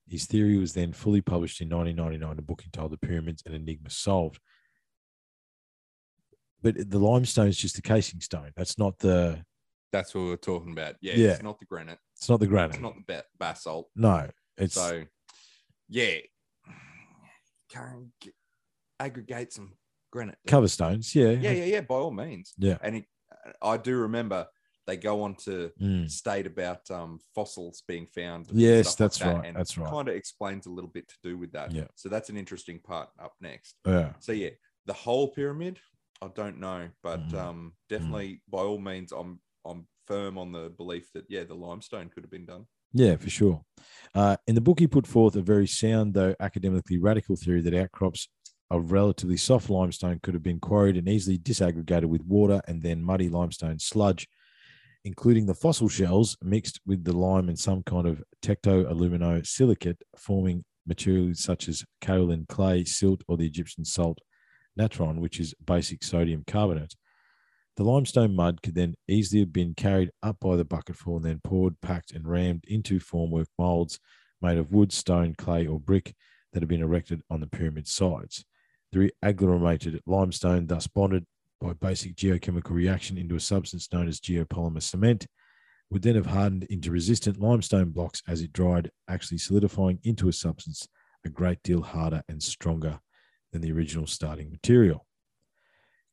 His 0.08 0.26
theory 0.26 0.58
was 0.58 0.74
then 0.74 0.93
fully 0.93 1.22
published 1.22 1.62
in 1.62 1.70
1999, 1.70 2.39
a 2.39 2.41
book 2.41 2.64
entitled 2.64 2.91
The 2.91 3.06
Pyramids 3.06 3.43
An 3.45 3.54
Enigma 3.54 3.89
Solved. 3.89 4.39
But 6.64 6.89
the 6.89 6.97
limestone 6.99 7.47
is 7.49 7.57
just 7.57 7.76
the 7.76 7.82
casing 7.82 8.22
stone. 8.22 8.51
That's 8.55 8.78
not 8.80 8.97
the 8.99 9.43
That's 9.91 10.16
what 10.16 10.22
we 10.22 10.28
we're 10.30 10.38
talking 10.38 10.72
about. 10.72 10.95
Yeah, 11.01 11.14
Yeah. 11.16 11.28
it's 11.34 11.43
not 11.43 11.59
the 11.59 11.66
granite. 11.66 11.99
it's 12.18 12.30
not 12.30 12.39
the 12.39 12.47
granite. 12.47 12.76
It's 12.76 12.82
not 12.82 12.95
the 12.95 13.03
ba- 13.05 13.26
basalt. 13.38 13.89
no, 13.95 14.30
it's 14.57 14.74
so, 14.76 15.03
yeah, 15.89 16.18
can 17.70 18.11
aggregate 18.99 19.51
some 19.53 19.74
granite. 20.11 20.38
cover 20.47 20.68
stones. 20.68 21.14
Yeah. 21.16 21.32
Yeah, 21.32 21.51
yeah, 21.51 21.66
yeah. 21.66 21.82
By 21.82 21.95
all 21.95 22.11
means. 22.11 22.53
Yeah. 22.57 22.78
And 22.82 22.97
it, 22.97 23.05
I 23.61 23.78
do 23.78 23.97
remember 23.97 24.47
they 24.86 24.97
go 24.97 25.24
on 25.24 25.36
to 25.36 25.72
Mm. 25.82 26.09
state 26.09 26.45
about 26.45 26.89
um, 26.91 27.20
fossils 27.34 27.84
being 27.88 28.05
found. 28.07 28.47
Yes, 28.51 28.89
stuff 28.89 28.93
like 28.93 28.97
that's 28.97 29.18
that, 29.20 29.36
right, 29.36 29.45
And 29.47 29.55
that's 29.57 29.78
right. 29.78 29.89
Kind 29.89 30.07
of 30.09 30.16
explains 30.16 30.66
a 30.66 30.70
little 30.72 30.89
bit 30.89 31.07
to 31.07 31.16
do 31.24 31.38
with 31.38 31.51
that. 31.53 31.72
Yeah. 31.72 31.88
So 31.95 32.09
that's 32.09 32.30
an 32.30 32.38
interesting 32.38 32.80
part 32.80 33.09
up 33.20 33.34
next. 33.41 33.76
Yeah. 33.86 34.14
So 34.20 34.32
yeah, 34.34 34.49
the 34.86 34.93
whole 34.93 35.30
pyramid, 35.30 35.80
I 36.24 36.30
don't 36.30 36.59
know, 36.59 36.89
but 37.01 37.28
Mhm. 37.28 37.38
um, 37.38 37.74
definitely 37.89 38.41
by 38.47 38.59
all 38.59 38.80
means, 38.80 39.11
I'm 39.11 39.41
I'm 39.65 39.88
firm 40.07 40.38
on 40.38 40.51
the 40.51 40.69
belief 40.69 41.11
that 41.13 41.26
yeah, 41.30 41.43
the 41.43 41.53
limestone 41.53 42.09
could 42.09 42.24
have 42.24 42.32
been 42.32 42.45
done. 42.45 42.65
Yeah, 42.93 43.15
for 43.15 43.30
sure. 43.30 43.65
Uh, 44.13 44.38
in 44.47 44.55
the 44.55 44.61
book, 44.61 44.80
he 44.80 44.88
put 44.88 45.07
forth 45.07 45.36
a 45.36 45.41
very 45.41 45.67
sound, 45.67 46.13
though 46.13 46.36
academically 46.39 46.97
radical 46.97 47.36
theory 47.36 47.61
that 47.61 47.74
outcrops 47.74 48.28
of 48.69 48.91
relatively 48.91 49.38
soft 49.38 49.69
limestone 49.69 50.19
could 50.21 50.34
have 50.34 50.43
been 50.43 50.59
quarried 50.59 50.97
and 50.97 51.07
easily 51.09 51.38
disaggregated 51.38 52.05
with 52.05 52.24
water 52.26 52.61
and 52.67 52.82
then 52.82 53.01
muddy 53.03 53.30
limestone 53.30 53.80
sludge, 53.80 54.28
including 55.05 55.45
the 55.45 55.55
fossil 55.55 55.89
shells 55.89 56.38
mixed 56.41 56.80
with 56.86 57.03
the 57.03 57.15
lime 57.15 57.49
and 57.49 57.59
some 57.59 57.84
kind 57.84 58.07
of 58.07 58.24
tecto 58.41 58.89
alumino 58.89 59.41
silicate, 59.43 60.01
forming 60.17 60.63
materials 60.86 61.41
such 61.41 61.67
as 61.67 61.84
kaolin 62.01 62.47
clay, 62.47 62.84
silt, 62.84 63.24
or 63.28 63.38
the 63.38 63.45
Egyptian 63.47 63.86
salt 63.86 64.19
natron, 64.76 65.21
which 65.21 65.39
is 65.39 65.53
basic 65.65 66.03
sodium 66.03 66.43
carbonate. 66.45 66.95
The 67.76 67.84
limestone 67.84 68.36
mud 68.36 68.61
could 68.61 68.76
then 68.76 68.95
easily 69.07 69.39
have 69.41 69.53
been 69.53 69.74
carried 69.74 70.11
up 70.21 70.39
by 70.39 70.55
the 70.55 70.65
bucketful 70.65 71.17
and 71.17 71.26
then 71.26 71.41
poured, 71.43 71.82
packed, 71.82 72.11
and 72.11 72.28
rammed 72.28 72.65
into 72.67 72.99
formwork 72.99 73.47
molds 73.57 73.99
made 74.41 74.57
of 74.57 74.71
wood, 74.71 74.91
stone, 74.91 75.34
clay, 75.36 75.65
or 75.65 75.80
brick 75.80 76.13
that 76.51 76.61
had 76.61 76.69
been 76.69 76.84
erected 76.84 77.21
on 77.30 77.39
the 77.39 77.47
pyramid 77.47 77.88
sides. 77.88 78.45
The 78.91 79.11
agglomerated 79.24 80.01
limestone, 80.05 80.67
thus 80.67 80.86
bonded 80.86 81.26
by 81.59 81.74
basic 81.74 82.15
geochemical 82.15 82.71
reaction 82.71 83.17
into 83.17 83.36
a 83.36 83.39
substance 83.39 83.91
known 83.91 84.07
as 84.07 84.19
geopolymer 84.19 84.82
cement, 84.82 85.26
would 85.89 86.03
then 86.03 86.15
have 86.15 86.28
hardened 86.28 86.63
into 86.65 86.91
resistant 86.91 87.39
limestone 87.39 87.89
blocks 87.89 88.21
as 88.28 88.41
it 88.41 88.53
dried, 88.53 88.91
actually 89.07 89.38
solidifying 89.38 89.99
into 90.03 90.28
a 90.28 90.34
substance 90.34 90.88
a 91.26 91.30
great 91.30 91.63
deal 91.63 91.82
harder 91.82 92.21
and 92.28 92.43
stronger 92.43 92.99
than 93.54 93.62
the 93.62 93.72
original 93.72 94.06
starting 94.06 94.51
material. 94.51 95.06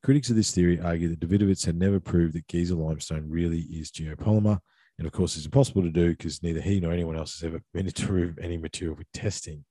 Critics 0.03 0.31
of 0.31 0.37
this 0.37 0.55
theory 0.55 0.81
argue 0.81 1.09
that 1.09 1.21
Davidovits 1.21 1.67
had 1.67 1.77
never 1.77 1.99
proved 1.99 2.35
that 2.35 2.47
Giza 2.47 2.77
limestone 2.77 3.29
really 3.29 3.61
is 3.63 3.91
geopolymer, 3.91 4.61
and 4.99 5.07
of 5.07 5.13
course, 5.13 5.37
it's 5.37 5.47
impossible 5.47 5.83
to 5.83 5.91
do 5.91 6.11
because 6.11 6.43
neither 6.43 6.61
he 6.61 6.79
nor 6.79 6.93
anyone 6.93 7.17
else 7.17 7.41
has 7.41 7.47
ever 7.47 7.63
been 7.73 7.91
to 7.91 8.07
prove 8.07 8.39
any 8.39 8.57
material 8.57 8.97
with 8.97 9.11
testing. 9.13 9.65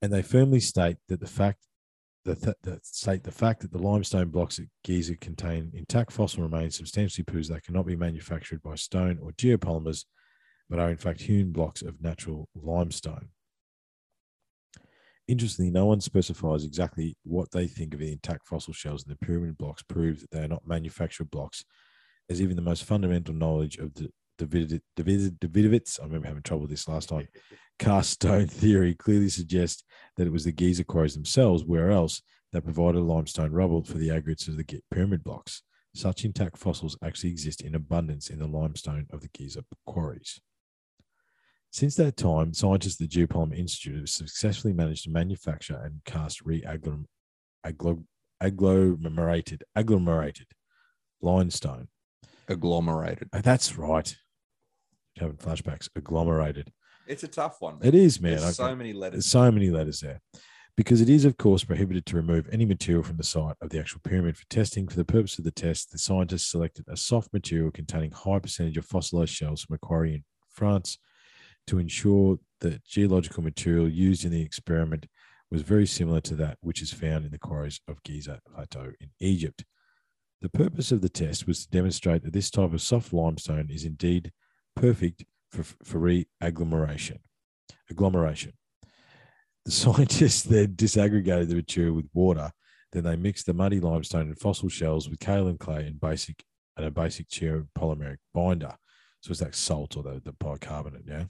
And 0.00 0.12
they 0.12 0.22
firmly 0.22 0.60
state 0.60 0.98
that 1.08 1.20
the 1.20 1.26
fact 1.26 1.58
that, 2.24 2.40
that, 2.42 2.62
that 2.62 2.86
state 2.86 3.24
the 3.24 3.32
fact 3.32 3.60
that 3.62 3.72
the 3.72 3.78
limestone 3.78 4.28
blocks 4.28 4.58
at 4.58 4.66
Giza 4.84 5.16
contain 5.16 5.72
intact 5.74 6.12
fossil 6.12 6.42
remains 6.42 6.76
substantially 6.76 7.24
proves 7.24 7.48
they 7.48 7.60
cannot 7.60 7.86
be 7.86 7.96
manufactured 7.96 8.62
by 8.62 8.74
stone 8.74 9.18
or 9.20 9.32
geopolymers, 9.32 10.04
but 10.68 10.78
are 10.78 10.90
in 10.90 10.96
fact 10.96 11.22
hewn 11.22 11.50
blocks 11.50 11.82
of 11.82 12.00
natural 12.00 12.48
limestone. 12.54 13.30
Interestingly, 15.28 15.70
no 15.70 15.84
one 15.84 16.00
specifies 16.00 16.64
exactly 16.64 17.16
what 17.22 17.50
they 17.52 17.66
think 17.66 17.92
of 17.92 18.00
the 18.00 18.10
intact 18.10 18.46
fossil 18.48 18.72
shells 18.72 19.04
in 19.04 19.10
the 19.10 19.26
pyramid 19.26 19.58
blocks 19.58 19.82
proves 19.82 20.22
that 20.22 20.30
they 20.30 20.42
are 20.42 20.48
not 20.48 20.66
manufactured 20.66 21.30
blocks, 21.30 21.64
as 22.30 22.40
even 22.40 22.56
the 22.56 22.62
most 22.62 22.84
fundamental 22.84 23.34
knowledge 23.34 23.76
of 23.76 23.92
the 23.94 24.10
David, 24.38 24.80
David, 24.96 25.40
Davidovits, 25.40 26.00
I 26.00 26.04
remember 26.04 26.28
having 26.28 26.42
trouble 26.42 26.62
with 26.62 26.70
this 26.70 26.88
last 26.88 27.08
time, 27.08 27.26
cast 27.78 28.10
stone 28.10 28.46
theory 28.46 28.94
clearly 28.94 29.28
suggests 29.28 29.82
that 30.16 30.26
it 30.26 30.32
was 30.32 30.44
the 30.44 30.52
Giza 30.52 30.84
quarries 30.84 31.14
themselves, 31.14 31.64
where 31.64 31.90
else, 31.90 32.22
that 32.52 32.64
provided 32.64 33.00
limestone 33.00 33.52
rubble 33.52 33.82
for 33.82 33.98
the 33.98 34.10
aggregates 34.10 34.48
of 34.48 34.56
the 34.56 34.82
pyramid 34.90 35.22
blocks. 35.22 35.62
Such 35.94 36.24
intact 36.24 36.56
fossils 36.56 36.96
actually 37.02 37.30
exist 37.30 37.60
in 37.60 37.74
abundance 37.74 38.30
in 38.30 38.38
the 38.38 38.46
limestone 38.46 39.06
of 39.10 39.20
the 39.20 39.28
Giza 39.28 39.64
quarries. 39.86 40.40
Since 41.70 41.96
that 41.96 42.16
time, 42.16 42.54
scientists 42.54 43.00
at 43.00 43.08
the 43.10 43.26
Geopolymer 43.26 43.56
Institute 43.56 43.96
have 43.98 44.08
successfully 44.08 44.72
managed 44.72 45.04
to 45.04 45.10
manufacture 45.10 45.76
and 45.76 46.00
cast 46.04 46.40
re-agglom- 46.44 47.04
agglo- 47.64 48.04
agglomerated, 48.40 49.64
agglomerated 49.76 50.46
limestone. 51.20 51.88
Agglomerated. 52.48 53.28
Uh, 53.32 53.42
That's 53.42 53.76
right. 53.76 54.16
Having 55.18 55.36
flashbacks, 55.36 55.88
agglomerated. 55.94 56.72
It's 57.06 57.22
a 57.22 57.28
tough 57.28 57.56
one. 57.60 57.78
It 57.82 57.94
is, 57.94 58.20
man. 58.20 58.32
There's 58.38 58.44
I 58.44 58.50
so 58.68 58.76
many 58.76 58.92
There's 58.92 59.00
letters. 59.00 59.26
so 59.26 59.50
many 59.50 59.70
letters 59.70 60.00
there. 60.00 60.20
Because 60.76 61.00
it 61.00 61.08
is, 61.10 61.24
of 61.24 61.36
course, 61.36 61.64
prohibited 61.64 62.06
to 62.06 62.16
remove 62.16 62.48
any 62.52 62.64
material 62.64 63.02
from 63.02 63.16
the 63.16 63.24
site 63.24 63.56
of 63.60 63.70
the 63.70 63.80
actual 63.80 64.00
pyramid 64.04 64.36
for 64.36 64.46
testing. 64.48 64.86
For 64.86 64.96
the 64.96 65.04
purpose 65.04 65.36
of 65.36 65.44
the 65.44 65.50
test, 65.50 65.90
the 65.90 65.98
scientists 65.98 66.46
selected 66.50 66.84
a 66.88 66.96
soft 66.96 67.32
material 67.32 67.72
containing 67.72 68.12
high 68.12 68.38
percentage 68.38 68.76
of 68.76 68.84
fossilized 68.86 69.32
shells 69.34 69.62
from 69.64 69.74
a 69.74 69.78
quarry 69.78 70.14
in 70.14 70.24
France 70.50 70.96
to 71.68 71.78
ensure 71.78 72.38
that 72.60 72.84
geological 72.84 73.42
material 73.42 73.88
used 73.88 74.24
in 74.24 74.32
the 74.32 74.42
experiment 74.42 75.06
was 75.50 75.62
very 75.62 75.86
similar 75.86 76.20
to 76.22 76.34
that 76.34 76.58
which 76.60 76.82
is 76.82 76.92
found 76.92 77.24
in 77.24 77.30
the 77.30 77.38
quarries 77.38 77.80
of 77.88 78.02
Giza 78.02 78.40
Plateau 78.52 78.92
in 79.00 79.10
Egypt. 79.20 79.64
The 80.40 80.48
purpose 80.48 80.92
of 80.92 81.00
the 81.00 81.08
test 81.08 81.46
was 81.46 81.64
to 81.64 81.70
demonstrate 81.70 82.22
that 82.24 82.32
this 82.32 82.50
type 82.50 82.72
of 82.72 82.82
soft 82.82 83.12
limestone 83.12 83.68
is 83.70 83.84
indeed 83.84 84.32
perfect 84.76 85.24
for, 85.50 85.64
for 85.84 85.98
re-agglomeration. 85.98 87.18
Agglomeration. 87.90 88.52
The 89.64 89.70
scientists 89.72 90.42
then 90.42 90.74
disaggregated 90.74 91.48
the 91.48 91.56
material 91.56 91.94
with 91.94 92.08
water. 92.12 92.50
Then 92.92 93.04
they 93.04 93.16
mixed 93.16 93.46
the 93.46 93.54
muddy 93.54 93.80
limestone 93.80 94.28
and 94.28 94.38
fossil 94.38 94.68
shells 94.68 95.08
with 95.08 95.18
kaolin 95.18 95.58
clay 95.58 95.86
and 95.86 96.00
basic 96.00 96.44
and 96.76 96.86
a 96.86 96.90
basic 96.90 97.28
geopolymeric 97.28 98.18
binder. 98.32 98.76
So 99.20 99.32
it's 99.32 99.42
like 99.42 99.54
salt 99.54 99.96
or 99.96 100.02
the, 100.02 100.22
the 100.24 100.32
bicarbonate, 100.32 101.02
yeah. 101.06 101.24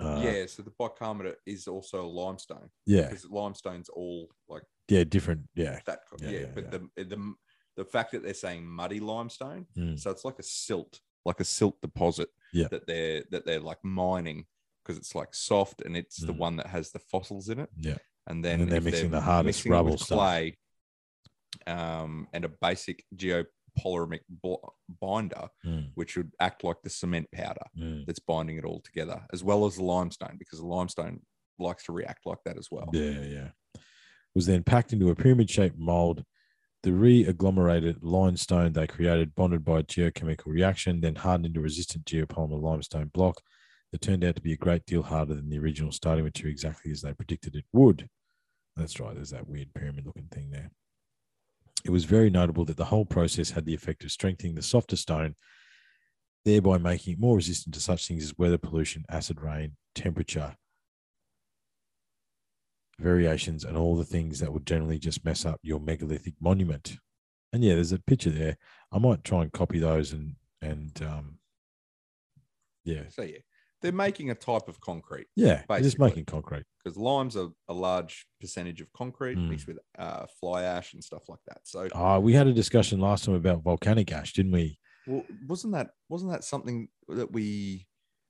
Uh, 0.00 0.20
yeah, 0.24 0.46
so 0.46 0.62
the 0.62 0.72
bicarbonate 0.78 1.36
is 1.46 1.68
also 1.68 2.04
a 2.04 2.06
limestone 2.06 2.68
yeah, 2.86 3.02
because 3.08 3.24
limestone's 3.30 3.88
all 3.88 4.28
like 4.48 4.64
yeah, 4.88 5.04
different, 5.04 5.42
yeah. 5.54 5.78
that. 5.86 6.00
Yeah, 6.20 6.28
Yeah, 6.30 6.38
yeah, 6.40 6.46
but 6.54 6.64
yeah. 6.64 6.70
the 6.96 7.04
the 7.04 7.34
the 7.76 7.84
fact 7.84 8.12
that 8.12 8.22
they're 8.22 8.34
saying 8.34 8.66
muddy 8.66 9.00
limestone, 9.00 9.66
Mm. 9.76 9.98
so 9.98 10.10
it's 10.10 10.24
like 10.24 10.38
a 10.38 10.42
silt, 10.42 11.00
like 11.24 11.40
a 11.40 11.44
silt 11.44 11.80
deposit. 11.80 12.28
Yeah. 12.52 12.68
that 12.70 12.86
they're 12.86 13.22
that 13.30 13.46
they're 13.46 13.60
like 13.60 13.82
mining 13.84 14.46
because 14.82 14.98
it's 14.98 15.14
like 15.14 15.34
soft 15.34 15.80
and 15.82 15.96
it's 15.96 16.16
the 16.18 16.32
Mm. 16.34 16.38
one 16.38 16.56
that 16.56 16.66
has 16.66 16.90
the 16.90 16.98
fossils 16.98 17.48
in 17.48 17.60
it. 17.60 17.70
Yeah. 17.78 17.98
and 18.26 18.44
then 18.44 18.58
then 18.60 18.68
they're 18.68 18.80
mixing 18.80 19.10
the 19.10 19.20
hardest 19.20 19.58
mixing 19.60 19.72
rubble 19.72 19.96
clay, 19.96 20.56
um, 21.66 22.28
and 22.32 22.44
a 22.44 22.48
basic 22.48 23.04
geopolymeric 23.16 23.46
bo- 23.76 24.74
binder, 25.00 25.48
Mm, 25.64 25.90
which 25.94 26.16
would 26.16 26.32
act 26.40 26.64
like 26.64 26.82
the 26.82 26.90
cement 26.90 27.28
powder 27.32 27.66
mm. 27.78 28.06
that's 28.06 28.18
binding 28.18 28.56
it 28.56 28.64
all 28.64 28.80
together, 28.80 29.22
as 29.32 29.42
well 29.42 29.66
as 29.66 29.76
the 29.76 29.84
limestone, 29.84 30.36
because 30.38 30.58
the 30.58 30.66
limestone 30.66 31.20
likes 31.58 31.84
to 31.84 31.92
react 31.92 32.26
like 32.26 32.42
that 32.44 32.58
as 32.58 32.68
well. 32.70 32.88
Yeah, 32.92 33.22
yeah. 33.22 33.48
Was 34.34 34.46
then 34.46 34.62
packed 34.62 34.92
into 34.92 35.10
a 35.10 35.14
pyramid 35.14 35.50
shaped 35.50 35.78
mold. 35.78 36.24
The 36.82 36.92
re 36.92 37.24
agglomerated 37.26 38.02
limestone 38.02 38.72
they 38.72 38.86
created 38.86 39.34
bonded 39.36 39.64
by 39.64 39.80
a 39.80 39.82
geochemical 39.84 40.46
reaction, 40.46 41.00
then 41.00 41.14
hardened 41.14 41.46
into 41.46 41.60
a 41.60 41.62
resistant 41.62 42.06
geopolymer 42.06 42.60
limestone 42.60 43.10
block 43.14 43.40
that 43.92 44.00
turned 44.00 44.24
out 44.24 44.34
to 44.36 44.42
be 44.42 44.54
a 44.54 44.56
great 44.56 44.84
deal 44.86 45.02
harder 45.02 45.34
than 45.34 45.48
the 45.50 45.58
original 45.58 45.92
starting 45.92 46.24
material, 46.24 46.50
exactly 46.50 46.90
as 46.90 47.02
they 47.02 47.12
predicted 47.12 47.54
it 47.54 47.66
would. 47.72 48.08
That's 48.74 48.98
right, 48.98 49.14
there's 49.14 49.30
that 49.30 49.46
weird 49.46 49.74
pyramid 49.74 50.06
looking 50.06 50.28
thing 50.32 50.50
there. 50.50 50.70
It 51.84 51.90
was 51.90 52.04
very 52.04 52.30
notable 52.30 52.64
that 52.66 52.76
the 52.76 52.86
whole 52.86 53.04
process 53.04 53.50
had 53.50 53.64
the 53.64 53.74
effect 53.74 54.04
of 54.04 54.12
strengthening 54.12 54.54
the 54.54 54.62
softer 54.62 54.96
stone, 54.96 55.34
thereby 56.44 56.78
making 56.78 57.14
it 57.14 57.20
more 57.20 57.36
resistant 57.36 57.74
to 57.74 57.80
such 57.80 58.06
things 58.06 58.24
as 58.24 58.38
weather, 58.38 58.58
pollution, 58.58 59.04
acid 59.08 59.40
rain, 59.40 59.76
temperature, 59.94 60.56
variations 63.02 63.64
and 63.64 63.76
all 63.76 63.96
the 63.96 64.04
things 64.04 64.38
that 64.38 64.52
would 64.52 64.66
generally 64.66 64.98
just 64.98 65.24
mess 65.24 65.44
up 65.44 65.58
your 65.62 65.80
megalithic 65.80 66.34
monument. 66.40 66.96
And 67.52 67.62
yeah, 67.62 67.74
there's 67.74 67.92
a 67.92 67.98
picture 67.98 68.30
there. 68.30 68.56
I 68.92 68.98
might 68.98 69.24
try 69.24 69.42
and 69.42 69.52
copy 69.52 69.78
those 69.78 70.12
and 70.12 70.36
and 70.62 71.02
um 71.02 71.38
yeah. 72.84 73.02
So 73.10 73.22
yeah, 73.22 73.38
they're 73.82 73.92
making 73.92 74.30
a 74.30 74.34
type 74.34 74.68
of 74.68 74.80
concrete 74.80 75.26
Yeah, 75.36 75.62
they're 75.68 75.80
just 75.80 75.98
making 75.98 76.24
concrete. 76.24 76.64
because 76.82 76.96
limes 76.96 77.36
are 77.36 77.48
a 77.68 77.74
large 77.74 78.26
percentage 78.40 78.80
of 78.80 78.92
concrete 78.92 79.36
Mm. 79.36 79.48
mixed 79.50 79.66
with 79.66 79.78
uh, 79.98 80.26
fly 80.40 80.62
ash 80.62 80.94
and 80.94 81.02
stuff 81.04 81.28
like 81.28 81.40
that. 81.48 81.60
So 81.64 81.88
Ah, 81.94 82.18
we 82.18 82.32
had 82.32 82.46
a 82.46 82.52
discussion 82.52 83.00
last 83.00 83.24
time 83.24 83.34
about 83.34 83.62
volcanic 83.62 84.12
ash, 84.12 84.32
didn't 84.32 84.52
we? 84.52 84.78
well, 85.06 85.24
wasn't 85.48 85.72
that 85.74 85.90
wasn't 86.08 86.30
that 86.32 86.44
something 86.44 86.88
that 87.08 87.32
we 87.32 87.86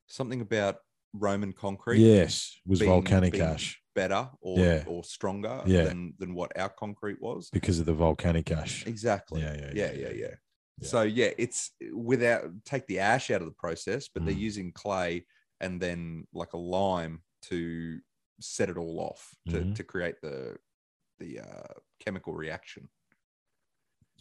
something 0.06 0.40
about 0.40 0.78
Roman 1.12 1.52
concrete? 1.52 1.98
Yes, 2.00 2.56
was 2.66 2.78
being- 2.80 2.90
volcanic 2.90 3.32
being 3.32 3.44
ash 3.44 3.78
better 3.94 4.30
or 4.40 4.58
Yeah. 4.58 4.84
or 4.86 5.04
stronger 5.04 5.62
Yeah. 5.66 5.84
than 5.84 6.14
than 6.18 6.32
what 6.34 6.56
our 6.58 6.70
concrete 6.70 7.20
was. 7.20 7.50
because 7.50 7.78
of 7.78 7.84
the 7.86 7.92
volcanic 7.94 8.50
ash. 8.50 8.86
Exactly. 8.86 9.42
Yeah, 9.42 9.54
yeah, 9.54 9.72
yeah, 9.74 9.92
yeah, 9.92 10.08
yeah, 10.08 10.34
yeah. 10.80 10.88
So 10.88 11.02
yeah, 11.02 11.30
it's 11.36 11.72
without 11.92 12.44
take 12.64 12.86
the 12.86 12.98
ash 13.00 13.30
out 13.30 13.42
of 13.42 13.46
the 13.46 13.54
process, 13.54 14.08
but 14.08 14.24
they're 14.24 14.34
Mm. 14.34 14.48
using 14.50 14.72
clay 14.72 15.26
and 15.62 15.80
then 15.80 16.26
like 16.34 16.52
a 16.52 16.58
lime 16.58 17.22
to 17.42 18.00
set 18.40 18.68
it 18.68 18.76
all 18.76 18.98
off 19.00 19.34
to, 19.48 19.60
Mhm. 19.60 19.74
to 19.76 19.84
create 19.84 20.20
the 20.20 20.56
the 21.18 21.38
uh, 21.38 21.74
chemical 22.00 22.34
reaction. 22.34 22.88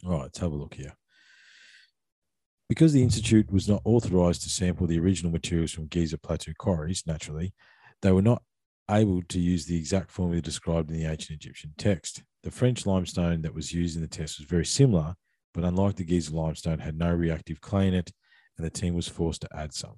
All 0.04 0.12
right, 0.12 0.22
let's 0.22 0.38
have 0.38 0.52
a 0.52 0.56
look 0.56 0.74
here. 0.74 0.96
Because 2.68 2.92
the 2.92 3.02
Institute 3.02 3.50
was 3.50 3.68
not 3.68 3.82
authorized 3.84 4.42
to 4.42 4.48
sample 4.48 4.86
the 4.86 5.00
original 5.00 5.32
materials 5.32 5.72
from 5.72 5.88
Giza 5.88 6.16
Plateau 6.16 6.52
quarries, 6.56 7.02
naturally, 7.06 7.54
they 8.02 8.12
were 8.12 8.22
not 8.22 8.42
able 8.88 9.20
to 9.22 9.40
use 9.40 9.66
the 9.66 9.76
exact 9.76 10.10
formula 10.12 10.40
described 10.40 10.90
in 10.90 10.96
the 10.96 11.04
ancient 11.04 11.36
Egyptian 11.42 11.74
text. 11.76 12.22
The 12.44 12.50
French 12.52 12.86
limestone 12.86 13.42
that 13.42 13.54
was 13.54 13.72
used 13.72 13.96
in 13.96 14.02
the 14.02 14.08
test 14.08 14.38
was 14.38 14.46
very 14.46 14.66
similar, 14.66 15.16
but 15.52 15.64
unlike 15.64 15.96
the 15.96 16.04
Giza 16.04 16.34
limestone, 16.34 16.78
had 16.78 16.96
no 16.96 17.12
reactive 17.12 17.60
clay 17.60 17.88
in 17.88 17.94
it, 17.94 18.12
and 18.56 18.64
the 18.64 18.70
team 18.70 18.94
was 18.94 19.08
forced 19.08 19.42
to 19.42 19.48
add 19.56 19.72
some. 19.74 19.96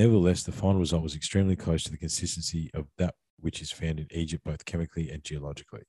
Nevertheless, 0.00 0.44
the 0.44 0.50
final 0.50 0.80
result 0.80 1.02
was 1.02 1.14
extremely 1.14 1.56
close 1.56 1.84
to 1.84 1.90
the 1.90 1.98
consistency 1.98 2.70
of 2.72 2.86
that 2.96 3.16
which 3.38 3.60
is 3.60 3.70
found 3.70 4.00
in 4.00 4.06
Egypt, 4.10 4.44
both 4.44 4.64
chemically 4.64 5.10
and 5.10 5.22
geologically. 5.22 5.82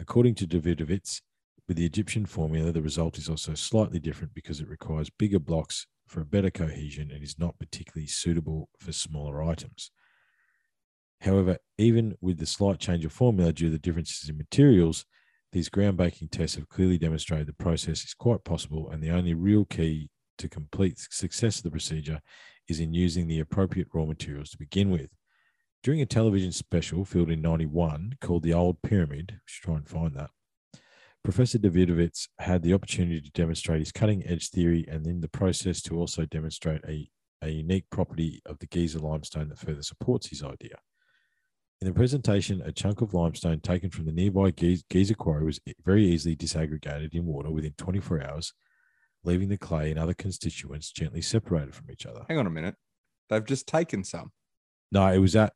According 0.00 0.34
to 0.36 0.48
Davidovits, 0.48 1.20
with 1.68 1.76
the 1.76 1.86
Egyptian 1.86 2.26
formula, 2.26 2.72
the 2.72 2.82
result 2.82 3.18
is 3.18 3.28
also 3.28 3.54
slightly 3.54 4.00
different 4.00 4.34
because 4.34 4.58
it 4.58 4.68
requires 4.68 5.10
bigger 5.10 5.38
blocks 5.38 5.86
for 6.08 6.20
a 6.20 6.26
better 6.26 6.50
cohesion 6.50 7.12
and 7.12 7.22
is 7.22 7.38
not 7.38 7.56
particularly 7.60 8.08
suitable 8.08 8.68
for 8.80 8.90
smaller 8.90 9.40
items. 9.40 9.92
However, 11.20 11.58
even 11.78 12.16
with 12.20 12.38
the 12.38 12.46
slight 12.46 12.80
change 12.80 13.04
of 13.04 13.12
formula 13.12 13.52
due 13.52 13.66
to 13.66 13.70
the 13.70 13.78
differences 13.78 14.28
in 14.28 14.36
materials, 14.36 15.04
these 15.52 15.68
ground 15.68 15.98
baking 15.98 16.30
tests 16.30 16.56
have 16.56 16.68
clearly 16.68 16.98
demonstrated 16.98 17.46
the 17.46 17.52
process 17.52 18.02
is 18.02 18.12
quite 18.12 18.42
possible, 18.42 18.90
and 18.90 19.00
the 19.00 19.12
only 19.12 19.34
real 19.34 19.64
key 19.64 20.10
to 20.38 20.48
complete 20.48 20.98
success 20.98 21.58
of 21.58 21.62
the 21.62 21.70
procedure 21.70 22.20
is 22.68 22.80
in 22.80 22.94
using 22.94 23.28
the 23.28 23.40
appropriate 23.40 23.88
raw 23.92 24.04
materials 24.04 24.50
to 24.50 24.58
begin 24.58 24.90
with. 24.90 25.10
During 25.82 26.00
a 26.00 26.06
television 26.06 26.52
special 26.52 27.04
filmed 27.04 27.30
in 27.30 27.40
91 27.40 28.16
called 28.20 28.42
The 28.42 28.54
Old 28.54 28.82
Pyramid, 28.82 29.32
we 29.32 29.38
should 29.46 29.64
try 29.64 29.76
and 29.76 29.88
find 29.88 30.14
that, 30.16 30.30
Professor 31.26 31.58
Davidovits 31.58 32.28
had 32.38 32.62
the 32.62 32.72
opportunity 32.72 33.20
to 33.20 33.30
demonstrate 33.32 33.80
his 33.80 33.90
cutting 33.90 34.24
edge 34.26 34.50
theory 34.50 34.84
and 34.88 35.04
in 35.08 35.20
the 35.20 35.28
process 35.28 35.82
to 35.82 35.96
also 35.98 36.24
demonstrate 36.24 36.80
a, 36.88 37.10
a 37.42 37.48
unique 37.48 37.90
property 37.90 38.40
of 38.46 38.60
the 38.60 38.66
Giza 38.66 39.00
limestone 39.00 39.48
that 39.48 39.58
further 39.58 39.82
supports 39.82 40.28
his 40.28 40.44
idea. 40.44 40.76
In 41.80 41.88
the 41.88 41.92
presentation, 41.92 42.62
a 42.62 42.70
chunk 42.70 43.00
of 43.00 43.12
limestone 43.12 43.58
taken 43.58 43.90
from 43.90 44.06
the 44.06 44.12
nearby 44.12 44.52
Giza, 44.52 44.84
Giza 44.88 45.14
quarry 45.16 45.44
was 45.44 45.58
very 45.84 46.06
easily 46.06 46.36
disaggregated 46.36 47.12
in 47.12 47.26
water 47.26 47.50
within 47.50 47.74
24 47.76 48.22
hours, 48.22 48.52
leaving 49.26 49.48
the 49.48 49.58
clay 49.58 49.90
and 49.90 49.98
other 49.98 50.14
constituents 50.14 50.90
gently 50.90 51.20
separated 51.20 51.74
from 51.74 51.90
each 51.90 52.06
other. 52.06 52.24
Hang 52.28 52.38
on 52.38 52.46
a 52.46 52.50
minute. 52.50 52.76
They've 53.28 53.44
just 53.44 53.66
taken 53.66 54.04
some. 54.04 54.30
No, 54.92 55.06
it 55.08 55.18
was 55.18 55.34
at 55.36 55.52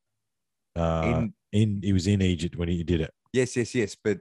uh, 0.76 1.02
in, 1.04 1.34
in 1.52 1.80
it 1.82 1.92
was 1.92 2.06
in 2.06 2.20
Egypt 2.20 2.56
when 2.56 2.68
he 2.68 2.82
did 2.82 3.00
it. 3.00 3.12
yes, 3.32 3.56
yes, 3.56 3.74
yes. 3.74 3.96
But 4.02 4.18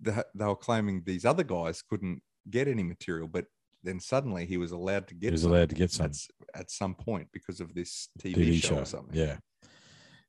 the, 0.00 0.24
they 0.34 0.44
were 0.44 0.56
claiming 0.56 1.02
these 1.04 1.24
other 1.24 1.44
guys 1.44 1.82
couldn't 1.82 2.22
get 2.50 2.68
any 2.68 2.82
material, 2.82 3.28
but 3.28 3.46
then 3.82 3.98
suddenly 3.98 4.46
he 4.46 4.58
was 4.58 4.72
allowed 4.72 5.08
to 5.08 5.14
get. 5.14 5.28
He 5.28 5.32
was 5.32 5.44
allowed 5.44 5.70
to 5.70 5.74
get 5.74 5.90
some. 5.90 6.06
at, 6.06 6.16
at 6.54 6.70
some 6.70 6.94
point 6.94 7.28
because 7.32 7.60
of 7.60 7.74
this 7.74 8.08
TV, 8.20 8.36
TV 8.36 8.54
show, 8.62 8.68
show. 8.68 8.78
or 8.80 8.84
something. 8.84 9.14
Yeah. 9.16 9.36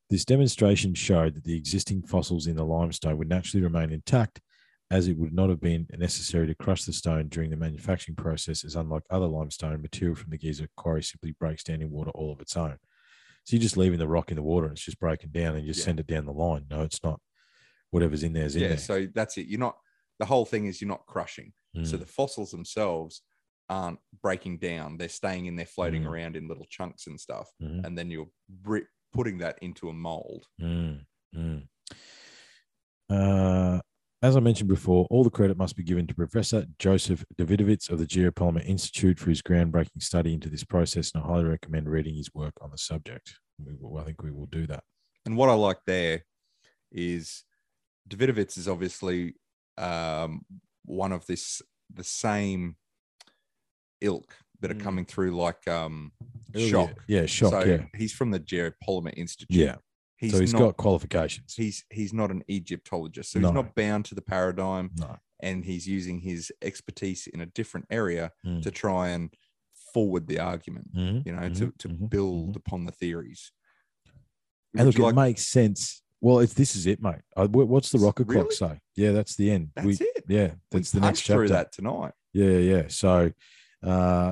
This 0.10 0.26
demonstration 0.26 0.94
showed 0.94 1.36
that 1.36 1.44
the 1.44 1.56
existing 1.56 2.04
fossils 2.04 2.48
in 2.48 2.56
the 2.56 2.64
limestone 2.64 3.18
would 3.18 3.30
naturally 3.30 3.64
remain 3.64 3.92
intact, 3.92 4.42
as 4.94 5.08
it 5.08 5.18
would 5.18 5.34
not 5.34 5.50
have 5.50 5.60
been 5.60 5.88
necessary 5.98 6.46
to 6.46 6.54
crush 6.54 6.84
the 6.84 6.94
stone 6.94 7.28
during 7.28 7.50
the 7.50 7.58
manufacturing 7.58 8.16
process, 8.16 8.64
as 8.64 8.76
unlike 8.76 9.02
other 9.10 9.26
limestone, 9.26 9.82
material 9.82 10.16
from 10.16 10.30
the 10.30 10.38
Giza 10.38 10.68
quarry 10.78 11.02
simply 11.02 11.32
breaks 11.32 11.64
down 11.64 11.82
in 11.82 11.90
water 11.90 12.12
all 12.12 12.32
of 12.32 12.40
its 12.40 12.56
own. 12.56 12.78
So 13.44 13.56
you're 13.56 13.62
just 13.62 13.76
leaving 13.76 13.98
the 13.98 14.08
rock 14.08 14.30
in 14.30 14.36
the 14.36 14.44
water 14.44 14.68
and 14.68 14.76
it's 14.76 14.86
just 14.86 15.00
breaking 15.00 15.32
down 15.32 15.56
and 15.56 15.66
you 15.66 15.72
just 15.74 15.80
Yeah. 15.80 15.86
send 15.86 16.00
it 16.00 16.06
down 16.08 16.26
the 16.26 16.32
line. 16.32 16.68
No, 16.70 16.84
it's 16.84 17.04
not. 17.04 17.20
Whatever's 17.90 18.22
in 18.24 18.34
there 18.34 18.46
is 18.46 18.56
in 18.56 18.62
yeah. 18.62 18.68
there. 18.70 18.78
So 18.78 19.08
that's 19.14 19.36
it. 19.38 19.48
You're 19.48 19.60
not, 19.60 19.78
the 20.20 20.26
whole 20.26 20.46
thing 20.46 20.68
is 20.68 20.80
you're 20.80 20.88
not 20.88 21.08
crushing. 21.08 21.54
So 21.84 21.98
Mm, 21.98 22.00
the 22.02 22.06
fossils 22.06 22.52
themselves 22.52 23.24
aren't 23.70 24.00
breaking 24.22 24.60
down. 24.60 24.98
They're 24.98 25.10
staying 25.10 25.48
in 25.48 25.56
there 25.56 25.66
floating 25.66 26.04
Mm. 26.04 26.08
around 26.10 26.36
in 26.38 26.48
little 26.48 26.68
chunks 26.70 27.08
and 27.08 27.20
stuff. 27.20 27.50
mhm, 27.60 27.84
And 27.84 27.98
then 27.98 28.12
you're 28.12 28.30
putting 29.12 29.40
that 29.40 29.58
into 29.64 29.90
a 29.90 29.94
mold. 29.94 30.46
mm, 30.62 31.04
mm. 31.36 31.68
Uh, 33.10 33.82
as 34.24 34.38
I 34.38 34.40
mentioned 34.40 34.70
before, 34.70 35.06
all 35.10 35.26
the 35.26 35.30
credit 35.30 35.58
must 35.58 35.76
be 35.76 35.84
given 35.84 36.08
to 36.08 36.16
Professor 36.16 36.66
Joseph 36.80 37.26
Davidovits 37.38 37.90
of 37.90 38.00
the 38.00 38.06
Geopolymer 38.08 38.66
Institute 38.66 39.20
for 39.20 39.30
his 39.30 39.42
groundbreaking 39.42 40.02
study 40.02 40.34
into 40.34 40.50
this 40.50 40.64
process, 40.64 41.12
and 41.14 41.22
I 41.22 41.28
highly 41.28 41.44
recommend 41.44 41.90
reading 41.90 42.16
his 42.16 42.34
work 42.34 42.54
on 42.62 42.72
the 42.72 42.78
subject. 42.78 43.36
We 43.64 43.74
will, 43.78 43.98
I 44.00 44.06
think 44.06 44.24
we 44.24 44.32
will 44.32 44.46
do 44.46 44.66
that. 44.68 44.82
And 45.26 45.36
what 45.36 45.50
I 45.50 45.54
like 45.56 45.80
there 45.86 46.24
is 46.90 47.44
Davidovits 48.10 48.58
is 48.58 48.68
obviously 48.70 49.36
um, 49.78 50.46
one 50.86 51.12
of 51.12 51.26
this 51.26 51.62
the 51.94 52.04
same 52.04 52.78
ilk 54.02 54.34
that 54.62 54.72
are 54.72 54.76
Mm. 54.76 54.82
coming 54.82 55.06
through 55.06 55.36
like 55.36 55.68
um, 55.68 56.14
Schoch. 56.54 56.96
Yeah, 57.08 57.24
Schoch. 57.24 57.50
so 57.50 57.64
yeah, 57.66 57.84
he's 57.98 58.14
from 58.14 58.32
the 58.32 58.40
Geopolymer 58.40 59.14
Institute. 59.18 59.48
yeah. 59.58 59.76
He's, 60.24 60.32
so 60.34 60.40
he's 60.40 60.54
not, 60.54 60.60
got 60.60 60.78
qualifications. 60.78 61.54
he's 61.56 61.86
he's 61.90 62.14
not 62.14 62.32
an 62.32 62.44
Egyptologist, 62.48 63.32
so 63.32 63.40
No. 63.40 63.48
he's 63.50 63.56
not 63.56 63.76
bound 63.76 64.06
to 64.06 64.16
the 64.16 64.22
paradigm, 64.22 64.92
no. 64.98 65.18
and 65.42 65.64
he's 65.66 65.88
using 65.88 66.20
his 66.20 66.52
expertise 66.62 67.28
in 67.28 67.42
a 67.42 67.46
different 67.46 67.86
area 67.90 68.32
Mm. 68.46 68.62
to 68.64 68.72
try 68.72 69.10
and 69.10 69.30
forward 69.94 70.28
the 70.28 70.40
argument. 70.40 70.94
Mhm, 70.96 71.26
You 71.26 71.34
know, 71.34 71.42
mhm, 71.50 71.58
to 71.60 71.74
to 71.78 71.90
mhm, 71.90 72.10
build 72.10 72.54
mhm. 72.54 72.56
upon 72.58 72.86
the 72.86 72.92
theories. 72.92 73.52
And 74.76 74.86
Would 74.88 74.98
look, 74.98 75.04
you 75.04 75.10
it 75.10 75.16
makes 75.28 75.46
sense. 75.46 76.02
Well, 76.20 76.40
if 76.40 76.56
this 76.56 76.76
is 76.76 76.88
it, 76.88 77.02
mate. 77.02 77.22
Wh- 77.36 77.70
What's 77.70 77.90
the 77.92 78.00
rocket 78.00 78.28
clock 78.30 78.52
say? 78.52 78.80
Yeah, 78.96 79.12
that's 79.12 79.36
the 79.36 79.52
end. 79.52 79.70
that's 79.76 79.86
we, 79.86 79.94
it. 79.94 80.24
Yeah, 80.28 80.48
We 80.72 80.80
that's 80.80 80.92
the 80.92 81.02
next 81.02 81.22
chapter. 81.22 81.48
that 81.50 81.72
tonight. 81.74 82.14
Yeah, 82.34 82.48
yeah, 82.58 82.76
yeah. 82.76 82.84
So, 82.88 83.32
uh, 83.84 84.32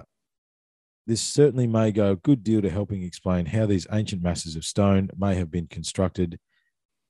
this 1.11 1.21
certainly 1.21 1.67
may 1.67 1.91
go 1.91 2.11
a 2.11 2.15
good 2.15 2.41
deal 2.41 2.61
to 2.61 2.69
helping 2.69 3.03
explain 3.03 3.45
how 3.47 3.65
these 3.65 3.85
ancient 3.91 4.23
masses 4.23 4.55
of 4.55 4.63
stone 4.63 5.09
may 5.17 5.35
have 5.35 5.51
been 5.51 5.67
constructed. 5.67 6.39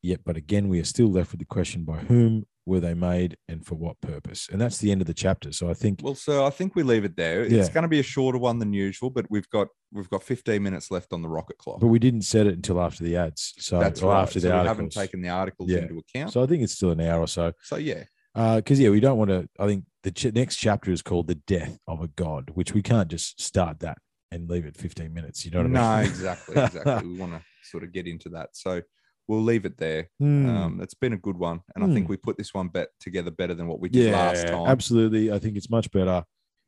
Yet, 0.01 0.21
but 0.25 0.35
again, 0.35 0.67
we 0.69 0.79
are 0.79 0.83
still 0.83 1.11
left 1.11 1.29
with 1.31 1.37
the 1.39 1.45
question: 1.45 1.83
by 1.85 1.97
whom 1.99 2.45
were 2.65 2.79
they 2.79 2.95
made, 2.95 3.37
and 3.47 3.63
for 3.63 3.75
what 3.75 4.01
purpose? 4.01 4.49
And 4.51 4.59
that's 4.59 4.79
the 4.79 4.91
end 4.91 5.01
of 5.01 5.05
the 5.05 5.13
chapter. 5.13 5.51
So, 5.51 5.69
I 5.69 5.75
think 5.75 5.99
Well, 6.01 6.15
so 6.15 6.43
I 6.43 6.49
think 6.49 6.75
we 6.75 6.81
leave 6.81 7.05
it 7.05 7.15
there. 7.15 7.45
Yeah. 7.45 7.59
It's 7.59 7.69
going 7.69 7.83
to 7.83 7.87
be 7.87 7.99
a 7.99 8.03
shorter 8.03 8.39
one 8.39 8.57
than 8.57 8.73
usual, 8.73 9.11
but 9.11 9.27
we've 9.29 9.47
got 9.51 9.67
we've 9.91 10.09
got 10.09 10.23
15 10.23 10.63
minutes 10.63 10.89
left 10.89 11.13
on 11.13 11.21
the 11.21 11.29
rocket 11.29 11.59
clock. 11.59 11.79
but 11.79 11.87
we 11.87 11.99
didn't 11.99 12.23
set 12.23 12.47
it 12.47 12.55
until 12.55 12.81
after 12.81 13.03
the 13.03 13.15
ads. 13.15 13.53
So, 13.59 13.79
That's 13.79 14.01
right. 14.01 14.23
after 14.23 14.39
so 14.39 14.47
the 14.47 14.53
we 14.53 14.57
articles. 14.59 14.75
haven't 14.77 14.91
taken 14.93 15.21
the 15.21 15.29
articles 15.29 15.69
Yeah. 15.69 15.79
into 15.79 15.99
account. 15.99 16.33
So, 16.33 16.41
I 16.41 16.47
think 16.47 16.63
it's 16.63 16.73
still 16.73 16.89
an 16.89 17.01
hour 17.01 17.19
or 17.21 17.27
so. 17.27 17.51
So 17.61 17.75
yeah, 17.75 18.05
because 18.33 18.79
yeah, 18.79 18.89
we 18.89 18.99
don't 18.99 19.17
want 19.17 19.29
to. 19.29 19.47
I 19.59 19.67
think 19.67 19.85
the 20.03 20.11
ch- 20.11 20.33
next 20.33 20.57
chapter 20.57 20.91
is 20.91 21.01
called 21.01 21.27
"The 21.27 21.35
Death 21.35 21.77
of 21.87 22.01
a 22.01 22.07
God," 22.07 22.51
which 22.53 22.73
we 22.73 22.81
can't 22.81 23.09
just 23.09 23.41
start 23.41 23.79
that 23.79 23.97
and 24.31 24.49
leave 24.49 24.65
it 24.65 24.77
15 24.77 25.13
minutes. 25.13 25.45
You 25.45 25.51
know 25.51 25.61
what 25.63 25.71
no, 25.71 25.81
I 25.81 26.03
mean? 26.03 26.03
No, 26.05 26.09
exactly, 26.09 26.61
exactly. 26.61 27.07
we 27.09 27.17
want 27.19 27.33
to 27.33 27.41
sort 27.63 27.83
of 27.83 27.91
get 27.91 28.07
into 28.07 28.29
that. 28.29 28.49
So 28.53 28.81
we'll 29.27 29.41
leave 29.43 29.65
it 29.65 29.77
there. 29.77 30.09
Hmm. 30.19 30.49
Um, 30.49 30.81
it's 30.81 30.93
been 30.93 31.13
a 31.13 31.17
good 31.17 31.37
one, 31.37 31.61
and 31.75 31.83
I 31.83 31.93
think 31.93 32.09
we 32.09 32.17
put 32.17 32.37
this 32.37 32.53
one 32.53 32.69
bet 32.69 32.89
together 32.99 33.31
better 33.31 33.53
than 33.53 33.67
what 33.67 33.79
we 33.79 33.89
yeah, 33.91 34.03
did 34.03 34.11
last 34.13 34.47
time. 34.47 34.67
absolutely. 34.67 35.31
I 35.31 35.39
think 35.39 35.57
it's 35.57 35.69
much 35.69 35.91
better. 35.91 36.23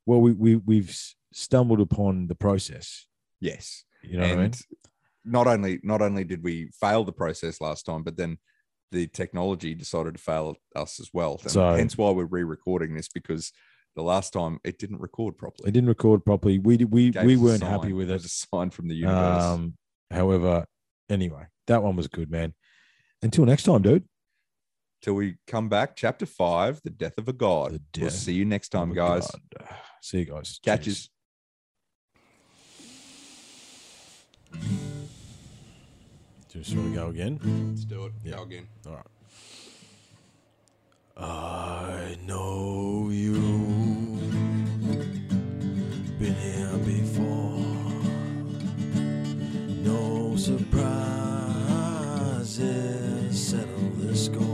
Well, 0.05 0.19
we 0.21 0.33
we 0.33 0.55
we've 0.57 0.95
stumbled 1.31 1.79
upon 1.79 2.27
the 2.27 2.35
process. 2.35 3.07
Yes, 3.39 3.83
You 4.01 4.17
know 4.17 4.23
and 4.23 4.31
what 4.31 4.39
I 4.39 4.43
mean? 4.43 4.53
not 5.25 5.47
only 5.47 5.79
not 5.83 6.01
only 6.01 6.23
did 6.25 6.43
we 6.43 6.69
fail 6.79 7.03
the 7.03 7.11
process 7.13 7.61
last 7.61 7.85
time, 7.85 8.03
but 8.03 8.17
then 8.17 8.37
the 8.93 9.07
technology 9.07 9.73
decided 9.73 10.15
to 10.15 10.21
fail 10.21 10.55
us 10.75 10.99
as 10.99 11.09
well. 11.13 11.39
And 11.41 11.51
So- 11.51 11.73
hence 11.73 11.97
why 11.97 12.11
we're 12.11 12.25
re-recording 12.25 12.93
this 12.93 13.09
because 13.09 13.51
the 13.95 14.03
last 14.03 14.31
time 14.31 14.59
it 14.63 14.77
didn't 14.79 14.99
record 15.01 15.37
properly. 15.37 15.67
It 15.69 15.71
didn't 15.71 15.89
record 15.89 16.23
properly. 16.23 16.59
We 16.59 16.77
we 16.77 17.11
we 17.11 17.35
weren't 17.35 17.63
happy 17.63 17.93
with 17.93 18.09
was 18.09 18.23
it. 18.23 18.27
a 18.27 18.29
sign 18.29 18.69
from 18.69 18.87
the 18.87 18.95
universe. 18.95 19.43
Um, 19.43 19.77
however, 20.09 20.65
anyway, 21.09 21.47
that 21.67 21.83
one 21.83 21.95
was 21.95 22.07
good, 22.07 22.31
man. 22.31 22.53
Until 23.21 23.45
next 23.45 23.63
time, 23.63 23.81
dude. 23.81 24.07
Till 25.01 25.15
we 25.15 25.35
come 25.47 25.69
back, 25.69 25.95
chapter 25.95 26.25
five, 26.25 26.81
the 26.83 26.89
death 26.89 27.17
of 27.17 27.27
a 27.27 27.33
god. 27.33 27.79
We'll 27.99 28.09
see 28.09 28.33
you 28.33 28.45
next 28.45 28.69
time, 28.69 28.93
guys. 28.93 29.29
God. 29.59 29.67
See 30.01 30.19
you 30.19 30.25
guys. 30.25 30.59
Catches. 30.63 31.09
Cheers. 34.53 34.79
Do 36.53 36.59
you 36.59 36.65
just 36.65 36.77
want 36.77 36.93
to 36.93 36.99
go 36.99 37.07
mm. 37.07 37.09
again? 37.09 37.39
Let's 37.71 37.83
do 37.83 38.05
it. 38.05 38.11
Yeah. 38.23 38.35
Go 38.35 38.43
again. 38.43 38.67
All 38.85 38.93
right. 38.93 39.05
I 41.17 42.15
know 42.27 43.09
you 43.09 43.33
been 46.19 46.35
here 46.35 46.77
before. 46.85 47.57
No 49.81 50.35
surprises 50.37 50.69
settle 53.49 53.89
the 53.97 54.15
score. 54.15 54.52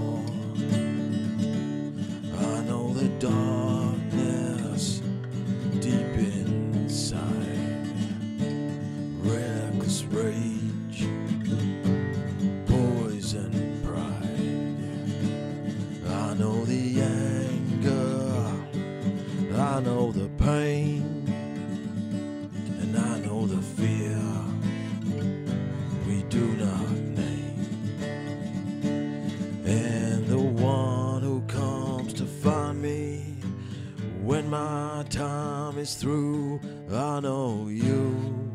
My 35.00 35.06
time 35.06 35.78
is 35.78 35.96
through, 35.96 36.60
I 36.92 37.22
know 37.22 37.70
you. 37.70 38.52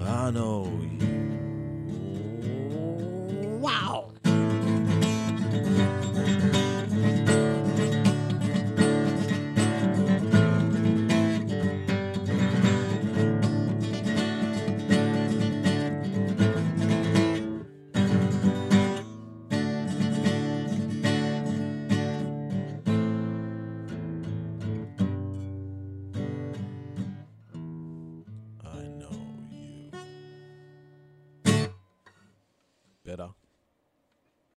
I 0.00 0.32
know 0.32 0.64
you. 0.82 0.97